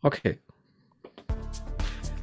Okay. 0.00 0.38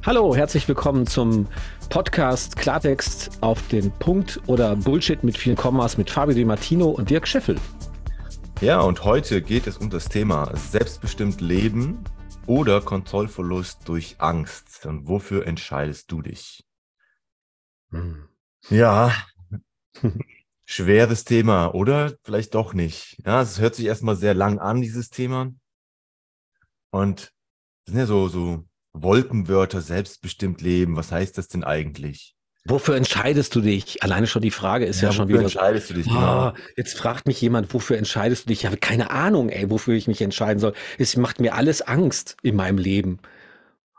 Hallo, 0.06 0.34
herzlich 0.34 0.66
willkommen 0.66 1.06
zum 1.06 1.46
Podcast 1.90 2.56
Klartext 2.56 3.42
auf 3.42 3.68
den 3.68 3.90
Punkt 3.98 4.40
oder 4.46 4.74
Bullshit 4.76 5.22
mit 5.22 5.36
vielen 5.36 5.56
Kommas 5.56 5.98
mit 5.98 6.08
Fabio 6.08 6.34
Di 6.34 6.46
Martino 6.46 6.88
und 6.88 7.10
Dirk 7.10 7.28
Scheffel. 7.28 7.60
Ja, 8.62 8.80
und 8.80 9.04
heute 9.04 9.42
geht 9.42 9.66
es 9.66 9.76
um 9.76 9.90
das 9.90 10.08
Thema 10.08 10.56
selbstbestimmt 10.56 11.42
Leben 11.42 12.02
oder 12.46 12.80
Kontrollverlust 12.80 13.86
durch 13.86 14.16
Angst. 14.20 14.86
Und 14.86 15.06
wofür 15.06 15.46
entscheidest 15.46 16.10
du 16.10 16.22
dich? 16.22 16.64
Hm. 17.90 18.26
Ja, 18.70 19.12
schweres 20.64 21.24
Thema, 21.26 21.74
oder? 21.74 22.14
Vielleicht 22.22 22.54
doch 22.54 22.72
nicht. 22.72 23.20
Ja, 23.26 23.42
es 23.42 23.60
hört 23.60 23.74
sich 23.74 23.84
erstmal 23.84 24.16
sehr 24.16 24.32
lang 24.32 24.58
an, 24.60 24.80
dieses 24.80 25.10
Thema. 25.10 25.52
Und 26.90 27.35
das 27.86 27.92
sind 27.92 28.00
ja 28.00 28.06
so, 28.06 28.28
so 28.28 28.64
Wolkenwörter, 28.92 29.80
selbstbestimmt 29.80 30.60
leben. 30.60 30.96
Was 30.96 31.12
heißt 31.12 31.38
das 31.38 31.48
denn 31.48 31.64
eigentlich? 31.64 32.34
Wofür 32.68 32.96
entscheidest 32.96 33.54
du 33.54 33.60
dich? 33.60 34.02
Alleine 34.02 34.26
schon 34.26 34.42
die 34.42 34.50
Frage 34.50 34.86
ist 34.86 35.00
ja, 35.00 35.08
ja 35.08 35.12
schon 35.12 35.28
wieder. 35.28 35.38
Wofür 35.38 35.44
entscheidest 35.44 35.90
du 35.90 35.94
dich? 35.94 36.06
Genau. 36.06 36.48
Oh, 36.48 36.52
jetzt 36.76 36.98
fragt 36.98 37.26
mich 37.26 37.40
jemand, 37.40 37.72
wofür 37.72 37.96
entscheidest 37.96 38.44
du 38.44 38.48
dich? 38.48 38.60
Ich 38.60 38.66
habe 38.66 38.76
keine 38.76 39.10
Ahnung, 39.10 39.50
ey, 39.50 39.70
wofür 39.70 39.94
ich 39.94 40.08
mich 40.08 40.20
entscheiden 40.20 40.58
soll. 40.58 40.74
Es 40.98 41.16
macht 41.16 41.40
mir 41.40 41.54
alles 41.54 41.82
Angst 41.82 42.36
in 42.42 42.56
meinem 42.56 42.78
Leben. 42.78 43.20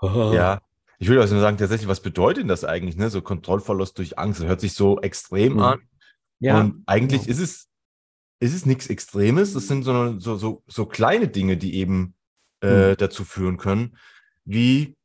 Oh. 0.02 0.32
Ja, 0.36 0.62
ich 1.00 1.08
würde 1.08 1.22
also 1.22 1.36
nur 1.36 1.42
sagen, 1.42 1.58
tatsächlich, 1.58 1.88
was 1.88 2.02
bedeutet 2.02 2.42
denn 2.42 2.48
das 2.50 2.66
eigentlich? 2.66 2.98
Ne? 2.98 3.10
So 3.10 3.22
Kontrollverlust 3.22 3.98
durch 3.98 4.18
Angst. 4.18 4.42
Das 4.42 4.48
hört 4.48 4.62
sich 4.62 4.74
so 4.74 5.00
extrem 5.00 5.54
mhm. 5.54 5.60
an. 5.60 5.80
Ja. 6.40 6.60
Und 6.60 6.84
eigentlich 6.88 7.26
ja. 7.26 7.32
ist 7.32 7.40
es, 7.40 7.68
ist 8.40 8.54
es 8.54 8.66
nichts 8.66 8.88
Extremes. 8.88 9.54
Das 9.54 9.68
sind 9.68 9.84
so, 9.84 10.20
so, 10.20 10.36
so, 10.36 10.64
so 10.68 10.86
kleine 10.86 11.30
Dinge, 11.30 11.56
die 11.56 11.76
eben 11.76 12.16
äh, 12.62 12.92
mhm. 12.92 12.98
dazu 12.98 13.24
führen 13.24 13.58
können, 13.58 13.98
wie 14.46 14.96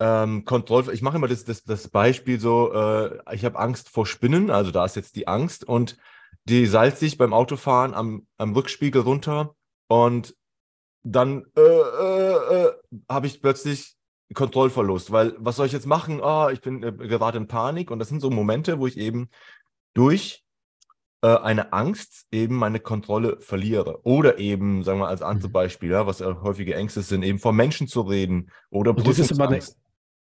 ähm, 0.00 0.44
Kontroll. 0.44 0.92
Ich 0.92 1.02
mache 1.02 1.16
immer 1.16 1.28
das, 1.28 1.44
das, 1.44 1.64
das 1.64 1.88
Beispiel 1.88 2.40
so, 2.40 2.72
äh, 2.72 3.34
ich 3.34 3.44
habe 3.44 3.58
Angst 3.58 3.88
vor 3.88 4.06
Spinnen, 4.06 4.50
also 4.50 4.70
da 4.70 4.84
ist 4.84 4.96
jetzt 4.96 5.16
die 5.16 5.28
Angst 5.28 5.64
und 5.64 5.96
die 6.44 6.66
salzt 6.66 7.00
sich 7.00 7.18
beim 7.18 7.32
Autofahren 7.32 7.94
am, 7.94 8.26
am 8.38 8.54
Rückspiegel 8.54 9.02
runter 9.02 9.54
und 9.88 10.34
dann 11.02 11.44
äh, 11.56 11.60
äh, 11.60 12.66
äh 12.66 12.72
habe 13.08 13.26
ich 13.26 13.40
plötzlich 13.40 13.96
Kontrollverlust, 14.34 15.10
weil 15.12 15.34
was 15.38 15.56
soll 15.56 15.66
ich 15.66 15.72
jetzt 15.72 15.86
machen? 15.86 16.20
Oh, 16.22 16.48
ich 16.52 16.60
bin 16.60 16.82
äh, 16.82 16.92
gerade 16.92 17.38
in 17.38 17.48
Panik 17.48 17.90
und 17.90 17.98
das 17.98 18.08
sind 18.08 18.20
so 18.20 18.30
Momente, 18.30 18.78
wo 18.78 18.86
ich 18.86 18.96
eben 18.96 19.28
durch 19.94 20.44
eine 21.28 21.72
Angst 21.72 22.26
eben 22.30 22.56
meine 22.56 22.80
Kontrolle 22.80 23.38
verliere. 23.40 24.00
Oder 24.04 24.38
eben, 24.38 24.82
sagen 24.84 25.00
wir 25.00 25.08
als 25.08 25.22
andere 25.22 25.48
mhm. 25.48 25.52
Beispiel, 25.52 25.90
ja, 25.90 26.06
was 26.06 26.20
häufige 26.20 26.74
Ängste 26.74 27.02
sind, 27.02 27.22
eben 27.22 27.38
vor 27.38 27.52
Menschen 27.52 27.88
zu 27.88 28.00
reden 28.02 28.50
oder 28.70 28.96
und 28.96 29.06
das 29.06 29.18
ist 29.18 29.32
aber 29.32 29.48
eine, 29.48 29.60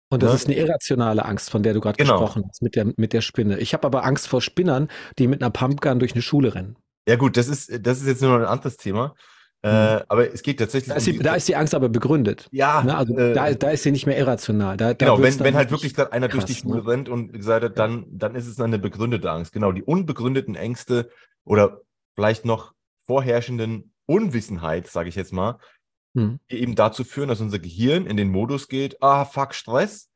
Und 0.09 0.23
das 0.23 0.31
ne? 0.31 0.35
ist 0.35 0.47
eine 0.47 0.57
irrationale 0.57 1.23
Angst, 1.25 1.49
von 1.49 1.63
der 1.63 1.73
du 1.73 1.81
gerade 1.81 1.97
genau. 1.97 2.19
gesprochen 2.19 2.43
hast, 2.47 2.61
mit 2.61 2.75
der, 2.75 2.93
mit 2.97 3.13
der 3.13 3.21
Spinne. 3.21 3.59
Ich 3.59 3.73
habe 3.73 3.87
aber 3.87 4.03
Angst 4.03 4.27
vor 4.27 4.41
Spinnern, 4.41 4.89
die 5.17 5.27
mit 5.27 5.41
einer 5.41 5.51
Pumpgun 5.51 5.99
durch 5.99 6.13
eine 6.13 6.21
Schule 6.21 6.53
rennen. 6.53 6.75
Ja, 7.07 7.15
gut, 7.15 7.37
das 7.37 7.47
ist, 7.47 7.71
das 7.85 8.01
ist 8.01 8.07
jetzt 8.07 8.21
nur 8.21 8.35
ein 8.35 8.45
anderes 8.45 8.77
Thema. 8.77 9.15
Äh, 9.61 9.69
hm. 9.69 10.03
aber 10.07 10.33
es 10.33 10.41
geht 10.41 10.59
tatsächlich. 10.59 10.89
Da 10.89 10.95
ist, 10.95 11.07
die, 11.07 11.19
da 11.19 11.35
ist, 11.35 11.47
die, 11.49 11.55
Angst 11.55 11.75
aber 11.75 11.89
begründet. 11.89 12.47
Ja. 12.51 12.81
Ne? 12.81 12.95
Also 12.95 13.17
äh, 13.17 13.33
da, 13.33 13.53
da, 13.53 13.71
ist 13.71 13.83
sie 13.83 13.91
nicht 13.91 14.05
mehr 14.05 14.17
irrational. 14.17 14.77
Da, 14.77 14.93
genau, 14.93 15.21
wenn, 15.21 15.37
wenn 15.39 15.55
halt 15.55 15.71
wirklich 15.71 15.93
gerade 15.93 16.13
einer 16.13 16.29
krass, 16.29 16.45
durch 16.45 16.57
die 16.57 16.61
Schule 16.61 16.81
ne? 16.81 16.87
rennt 16.87 17.09
und 17.09 17.33
gesagt 17.33 17.65
hat, 17.65 17.77
dann, 17.77 18.05
dann 18.09 18.35
ist 18.35 18.47
es 18.47 18.59
eine 18.61 18.79
begründete 18.79 19.29
Angst. 19.29 19.51
Genau, 19.51 19.73
die 19.73 19.83
unbegründeten 19.83 20.55
Ängste 20.55 21.09
oder 21.43 21.81
vielleicht 22.15 22.45
noch 22.45 22.73
vorherrschenden 23.05 23.91
Unwissenheit, 24.05 24.87
sage 24.87 25.09
ich 25.09 25.15
jetzt 25.15 25.33
mal, 25.33 25.59
hm. 26.15 26.39
die 26.49 26.61
eben 26.61 26.75
dazu 26.75 27.03
führen, 27.03 27.27
dass 27.27 27.41
unser 27.41 27.59
Gehirn 27.59 28.05
in 28.05 28.15
den 28.15 28.29
Modus 28.29 28.69
geht, 28.69 29.01
ah, 29.01 29.25
fuck, 29.25 29.53
Stress. 29.53 30.09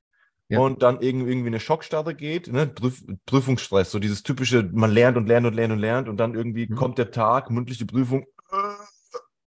Ja. 0.50 0.60
Und 0.60 0.84
dann 0.84 1.02
irgendwie 1.02 1.48
eine 1.48 1.60
Schockstarre 1.60 2.16
geht, 2.16 2.52
ne? 2.52 2.68
Prüf 2.68 3.02
Prüfungsstress, 3.26 3.92
so 3.92 4.00
dieses 4.00 4.24
typische, 4.24 4.70
man 4.72 4.92
lernt 4.92 5.18
und 5.18 5.26
lernt 5.26 5.48
und 5.48 5.54
lernt 5.54 5.74
und 5.74 5.80
lernt 5.80 6.10
und 6.10 6.18
dann 6.18 6.36
irgendwie 6.36 6.68
hm. 6.68 6.76
kommt 6.76 6.98
der 6.98 7.12
Tag, 7.12 7.50
mündliche 7.50 7.86
Prüfung, 7.86 8.26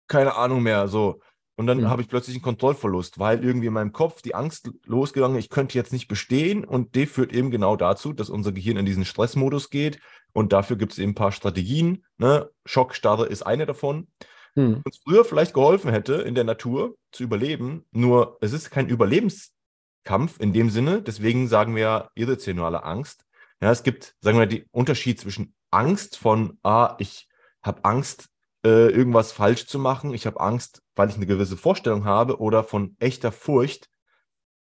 keine 0.08 0.34
Ahnung 0.36 0.62
mehr. 0.62 0.88
So. 0.88 1.20
Und 1.56 1.66
dann 1.66 1.78
mhm. 1.78 1.88
habe 1.88 2.02
ich 2.02 2.08
plötzlich 2.08 2.36
einen 2.36 2.42
Kontrollverlust, 2.42 3.18
weil 3.18 3.44
irgendwie 3.44 3.66
in 3.66 3.72
meinem 3.72 3.92
Kopf 3.92 4.22
die 4.22 4.34
Angst 4.34 4.70
losgegangen, 4.84 5.38
ich 5.38 5.48
könnte 5.48 5.76
jetzt 5.76 5.92
nicht 5.92 6.08
bestehen. 6.08 6.64
Und 6.64 6.94
die 6.94 7.06
führt 7.06 7.32
eben 7.32 7.50
genau 7.50 7.76
dazu, 7.76 8.12
dass 8.12 8.30
unser 8.30 8.52
Gehirn 8.52 8.76
in 8.76 8.86
diesen 8.86 9.04
Stressmodus 9.04 9.70
geht. 9.70 10.00
Und 10.32 10.52
dafür 10.52 10.76
gibt 10.76 10.92
es 10.92 10.98
eben 10.98 11.12
ein 11.12 11.16
paar 11.16 11.32
Strategien. 11.32 12.04
Ne? 12.16 12.48
Schockstarre 12.64 13.26
ist 13.26 13.42
eine 13.42 13.66
davon. 13.66 14.06
Mhm. 14.54 14.82
Uns 14.84 15.00
früher 15.02 15.24
vielleicht 15.24 15.52
geholfen 15.52 15.90
hätte, 15.90 16.14
in 16.14 16.34
der 16.34 16.44
Natur 16.44 16.96
zu 17.12 17.24
überleben. 17.24 17.84
Nur 17.90 18.38
es 18.40 18.52
ist 18.52 18.70
kein 18.70 18.88
Überlebenskampf 18.88 20.38
in 20.38 20.52
dem 20.52 20.70
Sinne. 20.70 21.02
Deswegen 21.02 21.48
sagen 21.48 21.74
wir 21.74 22.10
irrationale 22.14 22.84
Angst. 22.84 23.24
Ja, 23.60 23.72
es 23.72 23.82
gibt, 23.82 24.14
sagen 24.20 24.38
wir, 24.38 24.46
den 24.46 24.64
Unterschied 24.70 25.20
zwischen 25.20 25.54
Angst 25.70 26.16
von, 26.16 26.58
ah, 26.62 26.94
ich 26.98 27.28
habe 27.62 27.84
Angst, 27.84 28.28
äh, 28.68 28.88
irgendwas 28.90 29.32
falsch 29.32 29.66
zu 29.66 29.78
machen. 29.78 30.12
Ich 30.12 30.26
habe 30.26 30.40
Angst, 30.40 30.82
weil 30.94 31.08
ich 31.08 31.16
eine 31.16 31.26
gewisse 31.26 31.56
Vorstellung 31.56 32.04
habe 32.04 32.38
oder 32.38 32.64
von 32.64 32.96
echter 32.98 33.32
Furcht, 33.32 33.88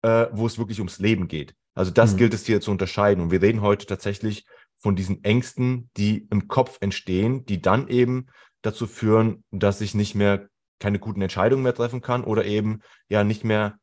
äh, 0.03 0.27
wo 0.31 0.47
es 0.47 0.57
wirklich 0.57 0.79
ums 0.79 1.01
Leben 1.01 1.27
geht. 1.27 1.55
Also 1.75 1.91
das 1.91 2.13
mhm. 2.13 2.19
gilt 2.19 2.35
es 2.35 2.47
hier 2.47 2.61
zu 2.61 2.71
unterscheiden. 2.71 3.23
Und 3.23 3.31
wir 3.33 3.43
reden 3.43 3.61
heute 3.61 3.87
tatsächlich 3.87 4.47
von 4.77 4.95
diesen 4.95 5.25
Ängsten, 5.25 5.91
die 5.97 6.29
im 6.31 6.47
Kopf 6.47 6.79
entstehen, 6.81 7.45
die 7.45 7.61
dann 7.61 7.89
eben 7.89 8.27
dazu 8.63 8.87
führen, 8.87 9.43
dass 9.51 9.81
ich 9.81 9.95
nicht 9.95 10.15
mehr 10.15 10.49
keine 10.79 11.01
guten 11.01 11.21
Entscheidungen 11.21 11.65
mehr 11.65 11.75
treffen 11.75 12.01
kann 12.01 12.23
oder 12.23 12.45
eben 12.45 12.83
ja 13.09 13.25
nicht 13.25 13.43
mehr 13.43 13.79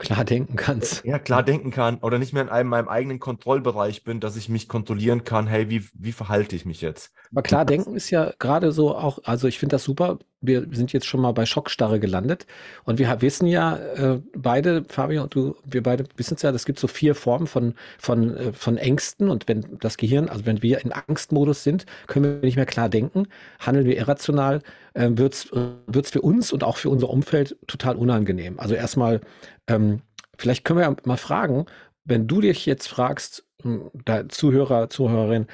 klar 0.00 0.24
denken 0.24 0.56
kannst. 0.56 1.04
Ja, 1.04 1.18
klar 1.18 1.42
denken 1.42 1.70
kann 1.70 1.98
oder 1.98 2.18
nicht 2.18 2.32
mehr 2.32 2.42
in 2.42 2.48
einem, 2.48 2.70
meinem 2.70 2.88
eigenen 2.88 3.20
Kontrollbereich 3.20 4.02
bin, 4.02 4.18
dass 4.18 4.36
ich 4.36 4.48
mich 4.48 4.66
kontrollieren 4.66 5.24
kann, 5.24 5.46
hey, 5.46 5.68
wie, 5.68 5.84
wie 5.94 6.12
verhalte 6.12 6.56
ich 6.56 6.64
mich 6.64 6.80
jetzt? 6.80 7.12
Aber 7.30 7.42
klar 7.42 7.64
denken 7.64 7.94
ist 7.94 8.10
ja 8.10 8.32
gerade 8.38 8.72
so 8.72 8.96
auch, 8.96 9.20
also 9.24 9.46
ich 9.46 9.58
finde 9.58 9.74
das 9.74 9.84
super. 9.84 10.18
Wir 10.42 10.66
sind 10.72 10.92
jetzt 10.92 11.06
schon 11.06 11.20
mal 11.20 11.32
bei 11.32 11.44
Schockstarre 11.46 12.00
gelandet. 12.00 12.46
Und 12.84 12.98
wir 12.98 13.20
wissen 13.20 13.46
ja 13.46 13.76
äh, 13.76 14.20
beide, 14.34 14.84
Fabio 14.88 15.22
und 15.22 15.34
du, 15.34 15.56
wir 15.64 15.82
beide 15.82 16.04
wissen 16.16 16.34
es 16.34 16.42
ja, 16.42 16.50
es 16.50 16.64
gibt 16.64 16.78
so 16.78 16.86
vier 16.86 17.14
Formen 17.14 17.46
von, 17.46 17.74
von, 17.98 18.36
äh, 18.36 18.52
von 18.52 18.76
Ängsten. 18.76 19.28
Und 19.28 19.48
wenn 19.48 19.78
das 19.80 19.96
Gehirn, 19.96 20.28
also 20.28 20.46
wenn 20.46 20.62
wir 20.62 20.84
in 20.84 20.92
Angstmodus 20.92 21.62
sind, 21.62 21.86
können 22.06 22.24
wir 22.24 22.46
nicht 22.46 22.56
mehr 22.56 22.66
klar 22.66 22.88
denken, 22.88 23.26
handeln 23.58 23.86
wir 23.86 23.96
irrational, 23.96 24.62
äh, 24.94 25.10
wird 25.10 25.34
es 25.34 26.10
für 26.10 26.22
uns 26.22 26.52
und 26.52 26.64
auch 26.64 26.76
für 26.76 26.90
unser 26.90 27.10
Umfeld 27.10 27.56
total 27.66 27.96
unangenehm. 27.96 28.58
Also 28.58 28.74
erstmal 28.74 29.20
ähm, 29.66 30.00
vielleicht 30.40 30.64
können 30.64 30.78
wir 30.78 30.86
ja 30.86 30.96
mal 31.04 31.16
fragen, 31.16 31.66
wenn 32.04 32.26
du 32.26 32.40
dich 32.40 32.66
jetzt 32.66 32.88
fragst, 32.88 33.44
hm, 33.62 33.90
Zuhörer, 34.28 34.88
Zuhörerin, 34.88 35.46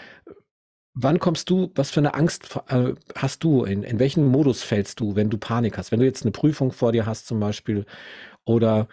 wann 0.97 1.21
kommst 1.21 1.51
du, 1.51 1.71
was 1.75 1.91
für 1.91 2.01
eine 2.01 2.15
Angst 2.15 2.59
äh, 2.69 2.95
hast 3.15 3.45
du? 3.45 3.65
In, 3.65 3.85
in 3.85 4.01
welchen 4.01 4.27
Modus 4.27 4.63
fällst 4.63 4.99
du, 4.99 5.15
wenn 5.15 5.31
du 5.31 5.39
Panik 5.39 5.79
hast? 5.79 5.93
Wenn 5.93 6.01
du 6.01 6.07
jetzt 6.07 6.23
eine 6.23 6.33
Prüfung 6.33 6.73
vor 6.73 6.91
dir 6.91 7.07
hast 7.07 7.27
zum 7.27 7.39
Beispiel 7.39 7.85
oder 8.45 8.89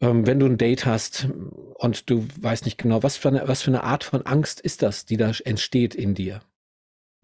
ähm, 0.00 0.26
wenn 0.26 0.40
du 0.40 0.46
ein 0.46 0.58
Date 0.58 0.84
hast 0.84 1.28
und 1.74 2.10
du 2.10 2.26
weißt 2.40 2.64
nicht 2.64 2.78
genau, 2.78 3.02
was 3.02 3.16
für, 3.16 3.28
eine, 3.28 3.46
was 3.46 3.62
für 3.62 3.70
eine 3.70 3.84
Art 3.84 4.04
von 4.04 4.22
Angst 4.22 4.60
ist 4.60 4.82
das, 4.82 5.06
die 5.06 5.16
da 5.16 5.30
entsteht 5.44 5.94
in 5.94 6.14
dir? 6.14 6.40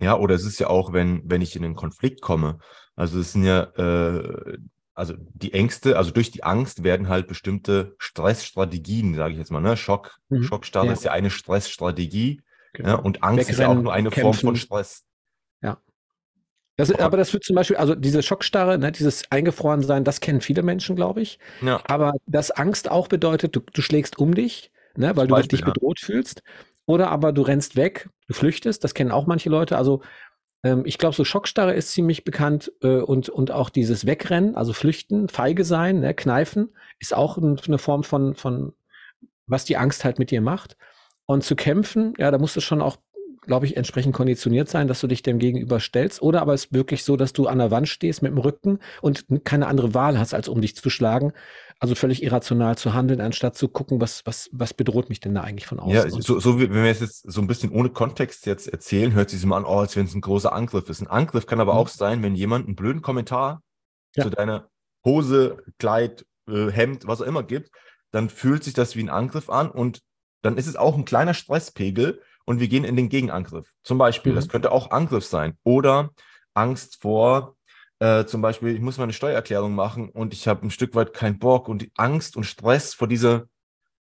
Ja, 0.00 0.16
oder 0.16 0.34
es 0.34 0.44
ist 0.44 0.60
ja 0.60 0.68
auch, 0.68 0.92
wenn, 0.92 1.22
wenn 1.24 1.42
ich 1.42 1.56
in 1.56 1.64
einen 1.64 1.76
Konflikt 1.76 2.20
komme. 2.20 2.58
Also 2.94 3.18
es 3.18 3.32
sind 3.32 3.44
ja 3.44 3.62
äh, 3.76 4.58
also 4.94 5.14
die 5.18 5.52
Ängste, 5.52 5.98
also 5.98 6.12
durch 6.12 6.30
die 6.30 6.44
Angst 6.44 6.84
werden 6.84 7.08
halt 7.08 7.26
bestimmte 7.26 7.96
Stressstrategien, 7.98 9.16
sage 9.16 9.32
ich 9.32 9.38
jetzt 9.38 9.50
mal, 9.50 9.60
ne? 9.60 9.76
Schock, 9.76 10.20
mhm. 10.28 10.44
Schockstarre 10.44 10.86
ja. 10.86 10.92
ist 10.92 11.04
ja 11.04 11.10
eine 11.10 11.30
Stressstrategie 11.30 12.40
genau. 12.74 12.96
ne? 12.96 13.00
und 13.00 13.22
Angst 13.22 13.48
Wegrennen, 13.48 13.52
ist 13.52 13.58
ja 13.60 13.68
auch 13.68 13.82
nur 13.82 13.92
eine 13.92 14.10
kämpfen. 14.10 14.34
Form 14.34 14.34
von 14.34 14.56
Stress. 14.56 15.04
Ja. 15.62 15.78
Das, 16.76 16.92
aber 16.92 17.16
das 17.16 17.32
wird 17.32 17.44
zum 17.44 17.56
Beispiel, 17.56 17.76
also 17.76 17.94
diese 17.94 18.22
Schockstarre, 18.22 18.78
ne, 18.78 18.92
dieses 18.92 19.30
Eingefrorensein, 19.30 20.04
das 20.04 20.20
kennen 20.20 20.40
viele 20.40 20.62
Menschen, 20.62 20.96
glaube 20.96 21.22
ich. 21.22 21.38
Ja. 21.62 21.80
Aber 21.86 22.14
dass 22.26 22.50
Angst 22.50 22.90
auch 22.90 23.08
bedeutet, 23.08 23.54
du, 23.54 23.60
du 23.60 23.80
schlägst 23.80 24.18
um 24.18 24.34
dich, 24.34 24.72
ne, 24.96 25.16
weil 25.16 25.26
zum 25.26 25.28
du 25.28 25.34
Beispiel, 25.36 25.58
dich 25.58 25.66
ja. 25.66 25.72
bedroht 25.72 26.00
fühlst. 26.00 26.42
Oder 26.86 27.10
aber 27.10 27.32
du 27.32 27.42
rennst 27.42 27.76
weg, 27.76 28.10
du 28.28 28.34
flüchtest, 28.34 28.84
das 28.84 28.92
kennen 28.92 29.10
auch 29.10 29.26
manche 29.26 29.48
Leute. 29.48 29.78
Also 29.78 30.02
ähm, 30.64 30.82
ich 30.84 30.98
glaube, 30.98 31.14
so 31.14 31.24
Schockstarre 31.24 31.74
ist 31.74 31.92
ziemlich 31.92 32.24
bekannt 32.24 32.72
äh, 32.82 32.98
und, 32.98 33.28
und 33.28 33.52
auch 33.52 33.70
dieses 33.70 34.06
Wegrennen, 34.06 34.56
also 34.56 34.72
Flüchten, 34.72 35.28
feige 35.28 35.64
sein, 35.64 36.00
ne, 36.00 36.12
kneifen, 36.12 36.74
ist 36.98 37.14
auch 37.14 37.38
ein, 37.38 37.60
eine 37.66 37.78
Form 37.78 38.02
von, 38.02 38.34
von, 38.34 38.72
was 39.46 39.64
die 39.64 39.76
Angst 39.76 40.04
halt 40.04 40.18
mit 40.18 40.30
dir 40.30 40.40
macht. 40.40 40.76
Und 41.26 41.42
zu 41.42 41.56
kämpfen, 41.56 42.14
ja, 42.18 42.30
da 42.30 42.38
musst 42.38 42.56
du 42.56 42.60
schon 42.60 42.82
auch, 42.82 42.98
glaube 43.46 43.66
ich, 43.66 43.76
entsprechend 43.76 44.14
konditioniert 44.14 44.68
sein, 44.68 44.88
dass 44.88 45.00
du 45.00 45.06
dich 45.06 45.22
dem 45.22 45.38
gegenüber 45.38 45.80
stellst. 45.80 46.22
Oder 46.22 46.42
aber 46.42 46.54
es 46.54 46.66
ist 46.66 46.72
wirklich 46.72 47.04
so, 47.04 47.16
dass 47.16 47.32
du 47.32 47.46
an 47.46 47.58
der 47.58 47.70
Wand 47.70 47.88
stehst 47.88 48.22
mit 48.22 48.32
dem 48.32 48.38
Rücken 48.38 48.78
und 49.00 49.24
keine 49.44 49.66
andere 49.66 49.94
Wahl 49.94 50.18
hast, 50.18 50.34
als 50.34 50.48
um 50.48 50.60
dich 50.60 50.76
zu 50.76 50.90
schlagen. 50.90 51.32
Also 51.80 51.94
völlig 51.94 52.22
irrational 52.22 52.78
zu 52.78 52.94
handeln, 52.94 53.20
anstatt 53.20 53.56
zu 53.56 53.68
gucken, 53.68 54.00
was, 54.00 54.24
was, 54.24 54.48
was 54.52 54.72
bedroht 54.72 55.08
mich 55.08 55.20
denn 55.20 55.34
da 55.34 55.42
eigentlich 55.42 55.66
von 55.66 55.80
außen. 55.80 55.94
Ja, 55.94 56.08
so, 56.08 56.38
so 56.40 56.58
wie, 56.58 56.70
wenn 56.70 56.84
wir 56.84 56.90
es 56.90 57.00
jetzt 57.00 57.30
so 57.30 57.40
ein 57.40 57.46
bisschen 57.46 57.72
ohne 57.72 57.90
Kontext 57.90 58.46
jetzt 58.46 58.68
erzählen, 58.68 59.12
hört 59.12 59.30
sich 59.30 59.42
immer 59.42 59.56
an, 59.56 59.64
oh, 59.64 59.80
als 59.80 59.96
wenn 59.96 60.06
es 60.06 60.14
ein 60.14 60.20
großer 60.20 60.52
Angriff 60.52 60.88
ist. 60.88 61.00
Ein 61.00 61.08
Angriff 61.08 61.46
kann 61.46 61.60
aber 61.60 61.74
mhm. 61.74 61.78
auch 61.78 61.88
sein, 61.88 62.22
wenn 62.22 62.34
jemand 62.34 62.66
einen 62.66 62.76
blöden 62.76 63.02
Kommentar 63.02 63.62
ja. 64.14 64.22
zu 64.22 64.30
deiner 64.30 64.68
Hose, 65.04 65.58
Kleid, 65.78 66.24
äh, 66.48 66.70
Hemd, 66.70 67.06
was 67.06 67.20
auch 67.20 67.26
immer 67.26 67.42
gibt, 67.42 67.70
dann 68.12 68.28
fühlt 68.28 68.64
sich 68.64 68.74
das 68.74 68.96
wie 68.96 69.02
ein 69.02 69.10
Angriff 69.10 69.50
an 69.50 69.70
und 69.70 70.00
dann 70.44 70.58
ist 70.58 70.66
es 70.66 70.76
auch 70.76 70.96
ein 70.96 71.04
kleiner 71.04 71.34
Stresspegel 71.34 72.20
und 72.44 72.60
wir 72.60 72.68
gehen 72.68 72.84
in 72.84 72.96
den 72.96 73.08
Gegenangriff. 73.08 73.72
Zum 73.82 73.98
Beispiel, 73.98 74.32
mhm. 74.32 74.36
das 74.36 74.48
könnte 74.48 74.72
auch 74.72 74.90
Angriff 74.90 75.24
sein 75.24 75.56
oder 75.64 76.10
Angst 76.52 77.00
vor, 77.00 77.56
äh, 77.98 78.26
zum 78.26 78.42
Beispiel, 78.42 78.74
ich 78.74 78.80
muss 78.80 78.98
meine 78.98 79.12
Steuererklärung 79.12 79.74
machen 79.74 80.10
und 80.10 80.34
ich 80.34 80.46
habe 80.46 80.66
ein 80.66 80.70
Stück 80.70 80.94
weit 80.94 81.14
keinen 81.14 81.38
Bock 81.38 81.68
und 81.68 81.80
die 81.80 81.92
Angst 81.96 82.36
und 82.36 82.44
Stress 82.44 82.92
vor 82.92 83.08
dieser 83.08 83.44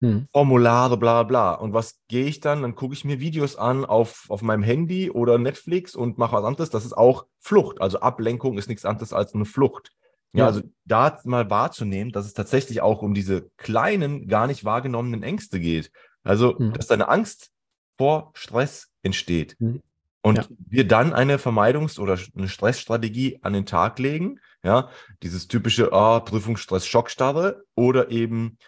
hm. 0.00 0.26
Formulare, 0.32 0.96
bla 0.96 1.22
bla. 1.22 1.54
Und 1.54 1.74
was 1.74 2.00
gehe 2.08 2.24
ich 2.24 2.40
dann? 2.40 2.62
Dann 2.62 2.74
gucke 2.74 2.94
ich 2.94 3.04
mir 3.04 3.20
Videos 3.20 3.54
an 3.54 3.84
auf, 3.84 4.24
auf 4.28 4.42
meinem 4.42 4.64
Handy 4.64 5.10
oder 5.10 5.38
Netflix 5.38 5.94
und 5.94 6.18
mache 6.18 6.34
was 6.34 6.44
anderes. 6.44 6.70
Das 6.70 6.84
ist 6.84 6.94
auch 6.94 7.26
Flucht. 7.38 7.80
Also 7.80 8.00
Ablenkung 8.00 8.58
ist 8.58 8.68
nichts 8.68 8.84
anderes 8.84 9.12
als 9.12 9.34
eine 9.34 9.44
Flucht. 9.44 9.92
Ja, 10.34 10.46
also 10.46 10.62
da 10.86 11.20
mal 11.24 11.50
wahrzunehmen, 11.50 12.10
dass 12.10 12.24
es 12.24 12.32
tatsächlich 12.32 12.80
auch 12.80 13.02
um 13.02 13.12
diese 13.12 13.50
kleinen, 13.58 14.28
gar 14.28 14.46
nicht 14.46 14.64
wahrgenommenen 14.64 15.22
Ängste 15.22 15.60
geht. 15.60 15.92
Also, 16.22 16.58
hm. 16.58 16.72
dass 16.72 16.86
deine 16.86 17.08
Angst 17.08 17.50
vor 17.98 18.30
Stress 18.34 18.90
entsteht. 19.02 19.56
Hm. 19.58 19.82
Und 20.22 20.38
ja. 20.38 20.46
wir 20.68 20.86
dann 20.86 21.12
eine 21.12 21.38
Vermeidungs- 21.38 21.98
oder 21.98 22.16
eine 22.36 22.48
Stressstrategie 22.48 23.40
an 23.42 23.52
den 23.52 23.66
Tag 23.66 23.98
legen. 23.98 24.38
Ja, 24.62 24.90
dieses 25.22 25.48
typische 25.48 25.92
ah, 25.92 26.20
Prüfungsstress, 26.20 26.86
Schockstarre 26.86 27.64
oder 27.74 28.10
eben, 28.12 28.58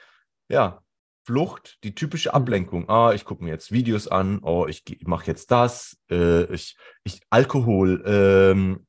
ja, 0.48 0.82
Flucht, 1.24 1.78
die 1.84 1.94
typische 1.94 2.30
mhm. 2.30 2.34
Ablenkung. 2.34 2.88
Ah, 2.88 3.12
ich 3.14 3.24
gucke 3.24 3.42
mir 3.42 3.50
jetzt 3.50 3.72
Videos 3.72 4.08
an, 4.08 4.40
oh, 4.42 4.66
ich, 4.68 4.82
ich 4.86 5.06
mache 5.06 5.26
jetzt 5.26 5.50
das, 5.50 5.96
äh, 6.10 6.44
ich, 6.52 6.76
ich, 7.04 7.20
Alkohol, 7.30 8.02
ähm, 8.06 8.86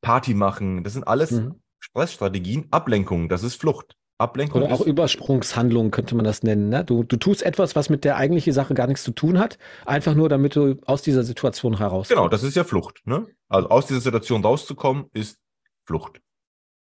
Party 0.00 0.34
machen, 0.34 0.84
das 0.84 0.94
sind 0.94 1.06
alles 1.06 1.30
mhm. 1.30 1.62
Stressstrategien, 1.78 2.66
Ablenkung, 2.70 3.28
das 3.28 3.42
ist 3.42 3.56
Flucht. 3.56 3.96
Ablenkung. 4.18 4.62
Oder 4.62 4.74
auch 4.74 4.80
Übersprungshandlungen 4.80 5.92
könnte 5.92 6.16
man 6.16 6.24
das 6.24 6.42
nennen. 6.42 6.68
Ne? 6.68 6.84
Du, 6.84 7.04
du 7.04 7.16
tust 7.16 7.42
etwas, 7.42 7.76
was 7.76 7.88
mit 7.88 8.04
der 8.04 8.16
eigentlichen 8.16 8.52
Sache 8.52 8.74
gar 8.74 8.88
nichts 8.88 9.04
zu 9.04 9.12
tun 9.12 9.38
hat, 9.38 9.58
einfach 9.86 10.14
nur, 10.14 10.28
damit 10.28 10.56
du 10.56 10.76
aus 10.86 11.02
dieser 11.02 11.22
Situation 11.22 11.78
heraus. 11.78 12.08
Genau, 12.08 12.28
das 12.28 12.42
ist 12.42 12.56
ja 12.56 12.64
Flucht. 12.64 13.00
Ne? 13.04 13.26
Also 13.48 13.68
aus 13.68 13.86
dieser 13.86 14.00
Situation 14.00 14.44
rauszukommen, 14.44 15.06
ist 15.12 15.38
Flucht. 15.86 16.20